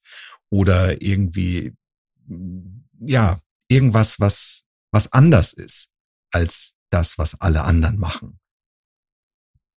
[0.51, 1.75] oder irgendwie,
[3.01, 3.39] ja,
[3.69, 5.91] irgendwas, was, was anders ist
[6.33, 8.41] als das, was alle anderen machen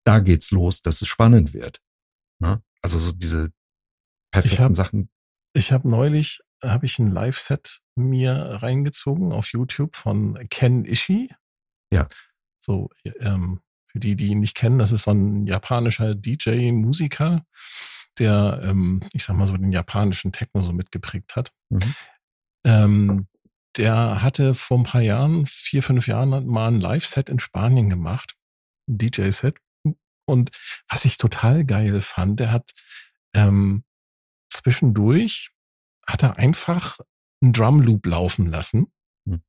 [0.06, 1.82] da geht's los, dass es spannend wird.
[2.38, 2.62] Ne?
[2.82, 3.52] Also so diese
[4.30, 5.10] perfekten ich hab, Sachen.
[5.52, 11.30] Ich habe neulich habe ich ein Live-Set mir reingezogen auf YouTube von Ken Ishii.
[11.92, 12.08] Ja.
[12.60, 17.46] So, ähm, für die, die ihn nicht kennen, das ist so ein japanischer DJ-Musiker,
[18.18, 21.52] der, ähm, ich sag mal so, den japanischen Techno so mitgeprägt hat.
[21.70, 21.94] Mhm.
[22.64, 23.26] Ähm,
[23.76, 28.34] der hatte vor ein paar Jahren, vier, fünf Jahren, mal ein Live-Set in Spanien gemacht.
[28.88, 29.58] Ein DJ-Set.
[30.26, 30.50] Und
[30.88, 32.72] was ich total geil fand, der hat
[33.34, 33.84] ähm,
[34.48, 35.50] zwischendurch
[36.06, 36.98] hat er einfach
[37.42, 38.86] einen Drum Loop laufen lassen.
[39.28, 39.42] Hm.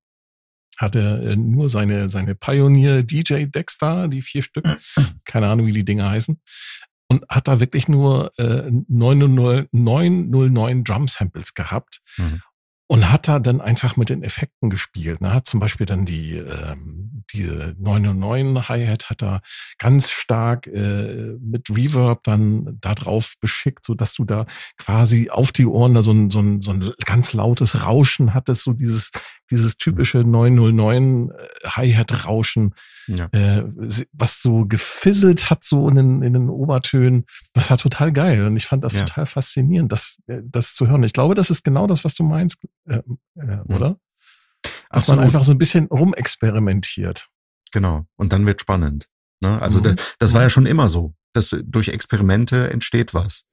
[0.78, 4.66] Hatte äh, nur seine, seine Pioneer DJ Decks da, die vier Stück,
[5.26, 6.42] keine Ahnung, wie die Dinger heißen.
[7.10, 12.02] Und hat da wirklich nur äh, 909, 909 Drum Samples gehabt.
[12.18, 12.42] Mhm
[12.88, 15.22] und hat da dann einfach mit den Effekten gespielt.
[15.22, 15.34] Ne?
[15.34, 19.42] hat zum Beispiel dann die ähm, diese 909 Hi-Hat hat er
[19.78, 24.46] ganz stark äh, mit Reverb dann da drauf beschickt, so dass du da
[24.78, 28.64] quasi auf die Ohren da so ein, so ein, so ein ganz lautes Rauschen hattest,
[28.64, 29.12] so dieses
[29.50, 32.76] dieses typische 909 äh, Hi-Hat-Rauschen,
[33.08, 33.26] ja.
[33.32, 33.64] äh,
[34.12, 37.26] was so gefisselt hat, so in den, in den Obertönen.
[37.54, 39.06] Das war total geil und ich fand das ja.
[39.06, 41.04] total faszinierend, das, äh, das zu hören.
[41.04, 42.58] Ich glaube, das ist genau das, was du meinst,
[42.88, 43.02] äh, äh,
[43.36, 43.64] mhm.
[43.68, 44.00] oder?
[44.62, 45.18] Dass Absolut.
[45.18, 47.28] man einfach so ein bisschen rumexperimentiert.
[47.72, 48.06] Genau.
[48.16, 49.08] Und dann wird spannend.
[49.42, 49.62] Ne?
[49.62, 49.84] Also mhm.
[49.84, 51.14] das, das war ja schon immer so.
[51.38, 53.44] Dass durch Experimente entsteht was.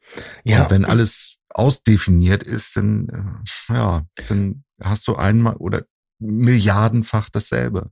[0.43, 0.63] Ja.
[0.63, 5.83] Und wenn alles ausdefiniert ist, dann, äh, ja, dann hast du einmal oder
[6.19, 7.91] milliardenfach dasselbe.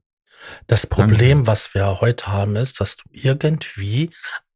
[0.67, 1.47] Das Problem, Danke.
[1.47, 4.09] was wir heute haben, ist, dass du irgendwie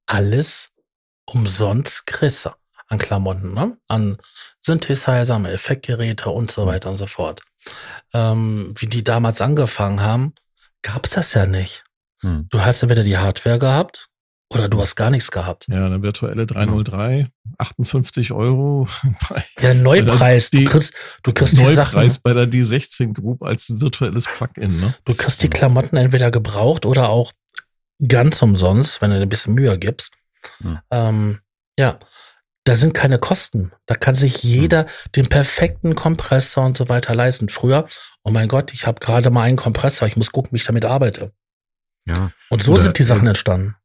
[0.05, 0.69] alles
[1.25, 2.49] umsonst kriegst
[2.87, 3.77] an Klamotten, ne?
[3.87, 4.17] an
[4.61, 7.41] Synthesizer, an Effektgeräte und so weiter und so fort.
[8.13, 10.33] Ähm, wie die damals angefangen haben,
[10.81, 11.83] gab's das ja nicht.
[12.21, 12.47] Hm.
[12.49, 14.07] Du hast ja wieder die Hardware gehabt
[14.49, 15.67] oder du hast gar nichts gehabt.
[15.67, 18.87] Ja, eine virtuelle 303, 58 Euro.
[19.61, 20.49] ja, Neupreis.
[20.49, 20.93] Du kriegst,
[21.23, 22.21] du kriegst Neupreis die Sachen.
[22.23, 24.79] bei der D16 Group als virtuelles Plugin.
[24.79, 24.93] Ne?
[25.03, 27.33] Du kriegst die Klamotten entweder gebraucht oder auch
[28.07, 30.11] ganz umsonst, wenn du ein bisschen Mühe gibst.
[30.59, 30.79] Hm.
[30.91, 31.39] Ähm,
[31.77, 31.99] ja,
[32.63, 33.71] da sind keine Kosten.
[33.85, 34.89] Da kann sich jeder hm.
[35.15, 37.49] den perfekten Kompressor und so weiter leisten.
[37.49, 37.87] Früher,
[38.23, 40.85] oh mein Gott, ich habe gerade mal einen Kompressor, ich muss gucken, wie ich damit
[40.85, 41.33] arbeite.
[42.07, 42.31] Ja.
[42.49, 43.75] Und so oder, sind die Sachen äh, entstanden.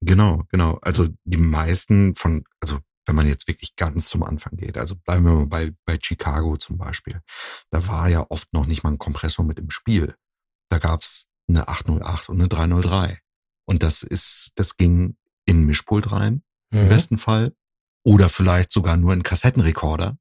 [0.00, 0.78] Genau, genau.
[0.82, 5.24] Also die meisten von, also wenn man jetzt wirklich ganz zum Anfang geht, also bleiben
[5.24, 7.20] wir mal bei, bei Chicago zum Beispiel,
[7.70, 10.14] da war ja oft noch nicht mal ein Kompressor mit im Spiel.
[10.68, 13.18] Da gab's eine 808 und eine 303.
[13.64, 15.16] Und das ist, das ging
[15.46, 16.80] in ein Mischpult rein, mhm.
[16.80, 17.54] im besten Fall.
[18.04, 20.18] Oder vielleicht sogar nur in Kassettenrekorder.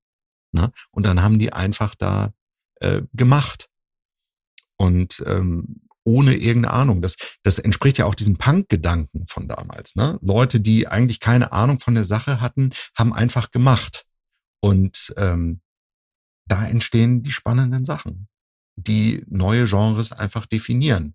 [0.52, 0.72] Ne?
[0.91, 2.34] Und dann haben die einfach da
[2.76, 3.70] äh, gemacht.
[4.78, 7.01] Und ähm, ohne irgendeine Ahnung.
[7.01, 9.97] Das, das entspricht ja auch diesem Punk-Gedanken von damals.
[9.97, 10.17] Ne?
[10.21, 14.05] Leute, die eigentlich keine Ahnung von der Sache hatten, haben einfach gemacht.
[14.61, 15.61] Und ähm,
[16.45, 18.29] da entstehen die spannenden Sachen,
[18.77, 21.13] die neue Genres einfach definieren.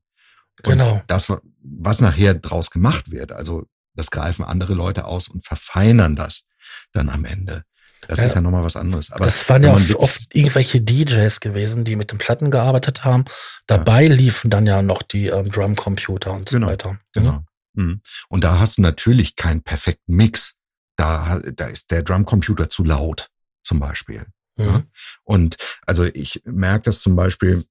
[0.62, 1.02] Und genau.
[1.06, 1.32] das,
[1.62, 3.64] was nachher draus gemacht wird, also
[3.94, 6.44] das greifen andere Leute aus und verfeinern das
[6.92, 7.64] dann am Ende.
[8.08, 9.12] Das ja, ist ja nochmal was anderes.
[9.12, 13.24] Aber das waren ja oft, oft, irgendwelche DJs gewesen, die mit den Platten gearbeitet haben.
[13.66, 14.12] Dabei ja.
[14.12, 16.98] liefen dann ja noch die ähm, Drumcomputer und so genau, weiter.
[17.12, 17.44] Genau.
[17.74, 18.00] Mhm.
[18.28, 20.56] Und da hast du natürlich keinen perfekten Mix.
[20.96, 23.30] Da, da ist der Drumcomputer zu laut,
[23.62, 24.26] zum Beispiel.
[24.56, 24.64] Mhm.
[24.64, 24.82] Ja?
[25.22, 25.56] Und
[25.86, 27.64] also ich merke das zum Beispiel,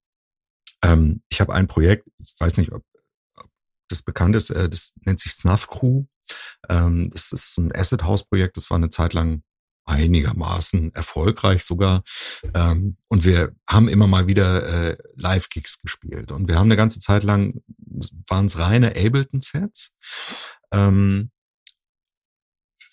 [0.83, 2.83] ähm, ich habe ein Projekt, ich weiß nicht, ob,
[3.35, 3.49] ob
[3.89, 6.05] das bekannt ist, äh, das nennt sich Snuff Crew.
[6.69, 9.43] Ähm, das ist ein Acid House Projekt, das war eine Zeit lang
[9.85, 12.03] einigermaßen erfolgreich sogar.
[12.53, 16.31] Ähm, und wir haben immer mal wieder äh, Live-Gigs gespielt.
[16.31, 17.61] Und wir haben eine ganze Zeit lang,
[18.27, 19.91] waren es reine Ableton-Sets.
[20.71, 21.31] Ähm,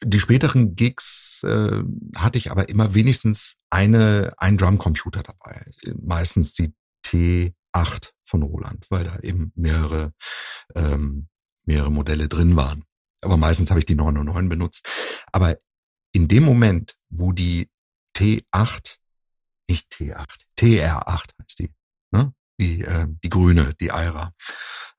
[0.02, 1.82] die späteren Gigs äh,
[2.16, 5.65] hatte ich aber immer wenigstens eine, einen Drumcomputer dabei.
[6.01, 6.73] Meistens die
[7.05, 10.12] T8 von Roland, weil da eben mehrere,
[10.74, 11.28] ähm,
[11.65, 12.85] mehrere Modelle drin waren.
[13.23, 14.89] Aber meistens habe ich die 909 benutzt.
[15.32, 15.56] Aber
[16.19, 17.70] in dem Moment, wo die
[18.16, 18.97] T8,
[19.70, 20.27] nicht T8,
[20.59, 21.70] TR8 heißt die,
[22.11, 22.35] ne?
[22.61, 24.32] die, äh, die grüne, die Aira,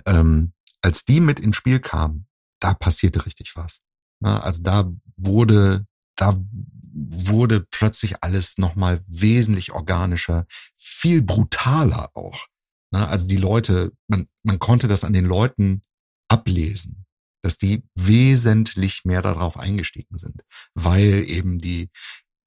[0.05, 2.25] ähm, als die mit ins Spiel kam,
[2.61, 3.81] da passierte richtig was.
[4.21, 4.41] Ne?
[4.41, 5.85] Also da wurde,
[6.15, 6.37] da
[6.93, 10.45] wurde plötzlich alles nochmal wesentlich organischer,
[10.77, 12.47] viel brutaler auch.
[12.91, 13.05] Ne?
[13.05, 15.83] Also die Leute, man, man konnte das an den Leuten
[16.29, 16.98] ablesen
[17.41, 20.43] dass die wesentlich mehr darauf eingestiegen sind,
[20.73, 21.89] weil eben die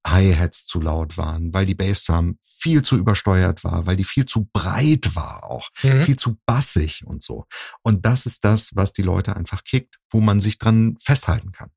[0.06, 4.48] Hi-Hats zu laut waren, weil die Bassdrum viel zu übersteuert war, weil die viel zu
[4.52, 6.02] breit war auch, mhm.
[6.02, 7.46] viel zu bassig und so.
[7.82, 11.70] Und das ist das, was die Leute einfach kickt, wo man sich dran festhalten kann.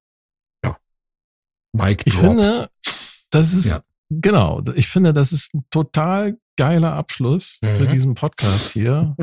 [0.64, 0.78] Ja.
[1.74, 2.70] Mike Ich finde,
[3.30, 3.82] das ist, ja.
[4.10, 7.78] genau, ich finde, das ist ein total geiler Abschluss mhm.
[7.78, 9.16] für diesen Podcast hier.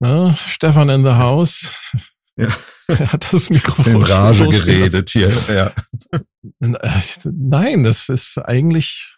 [0.00, 1.70] ja, Stefan in the House.
[2.40, 2.48] Ja.
[2.88, 5.32] Er hat das Mikrofon in Rage geredet hier.
[5.48, 5.72] Ja.
[7.24, 9.16] Nein, das ist eigentlich,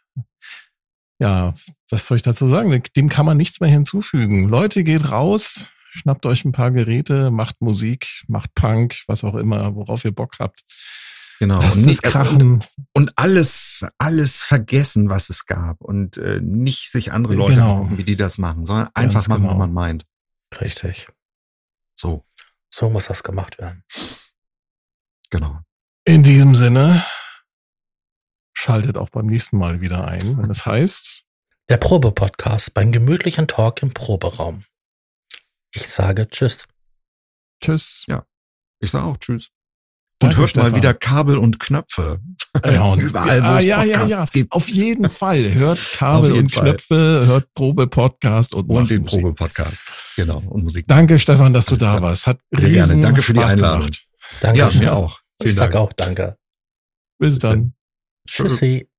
[1.19, 1.55] ja,
[1.89, 2.82] was soll ich dazu sagen?
[2.97, 4.49] Dem kann man nichts mehr hinzufügen.
[4.49, 9.74] Leute, geht raus, schnappt euch ein paar Geräte, macht Musik, macht Punk, was auch immer,
[9.74, 10.65] worauf ihr Bock habt.
[11.39, 11.61] Genau.
[11.61, 17.35] und, nicht, und, und, alles, alles vergessen, was es gab und äh, nicht sich andere
[17.35, 17.78] Leute genau.
[17.78, 19.55] angucken, wie die das machen, sondern einfach Ganz machen, genau.
[19.55, 20.07] was man meint.
[20.61, 21.09] Richtig.
[21.97, 22.24] So.
[22.74, 23.85] So muss das gemacht werden.
[25.31, 25.61] Genau.
[26.05, 27.05] In diesem Sinne,
[28.55, 31.23] schaltet auch beim nächsten Mal wieder ein, wenn es heißt.
[31.69, 34.65] Der Probe-Podcast beim gemütlichen Talk im Proberaum.
[35.73, 36.66] Ich sage Tschüss.
[37.61, 38.05] Tschüss.
[38.09, 38.27] Ja.
[38.81, 39.51] Ich sage auch Tschüss.
[40.23, 40.70] Und Danke, hört Stefan.
[40.70, 42.20] mal wieder Kabel und Knöpfe.
[42.65, 44.24] Ja, und überall, wo ah, es ja, Podcasts ja, ja.
[44.32, 44.53] gibt.
[44.53, 45.55] Auf jeden Fall.
[45.55, 46.62] Hört Kabel und Fall.
[46.62, 49.82] Knöpfe, hört Probe-Podcast und, und den Probe-Podcast.
[50.16, 50.43] Genau.
[50.49, 50.86] Und Musik.
[50.86, 52.27] Danke, Stefan, dass du da warst.
[52.28, 53.01] Hat Sehr gerne.
[53.01, 53.86] Danke für die Einladung.
[53.86, 54.07] Gemacht.
[54.40, 54.59] Danke.
[54.59, 55.19] Ja, mir auch.
[55.40, 56.36] Vielen ich sag auch danke.
[57.19, 57.51] Bis, Bis dann.
[57.51, 57.74] dann.
[58.28, 58.91] Tschüssi.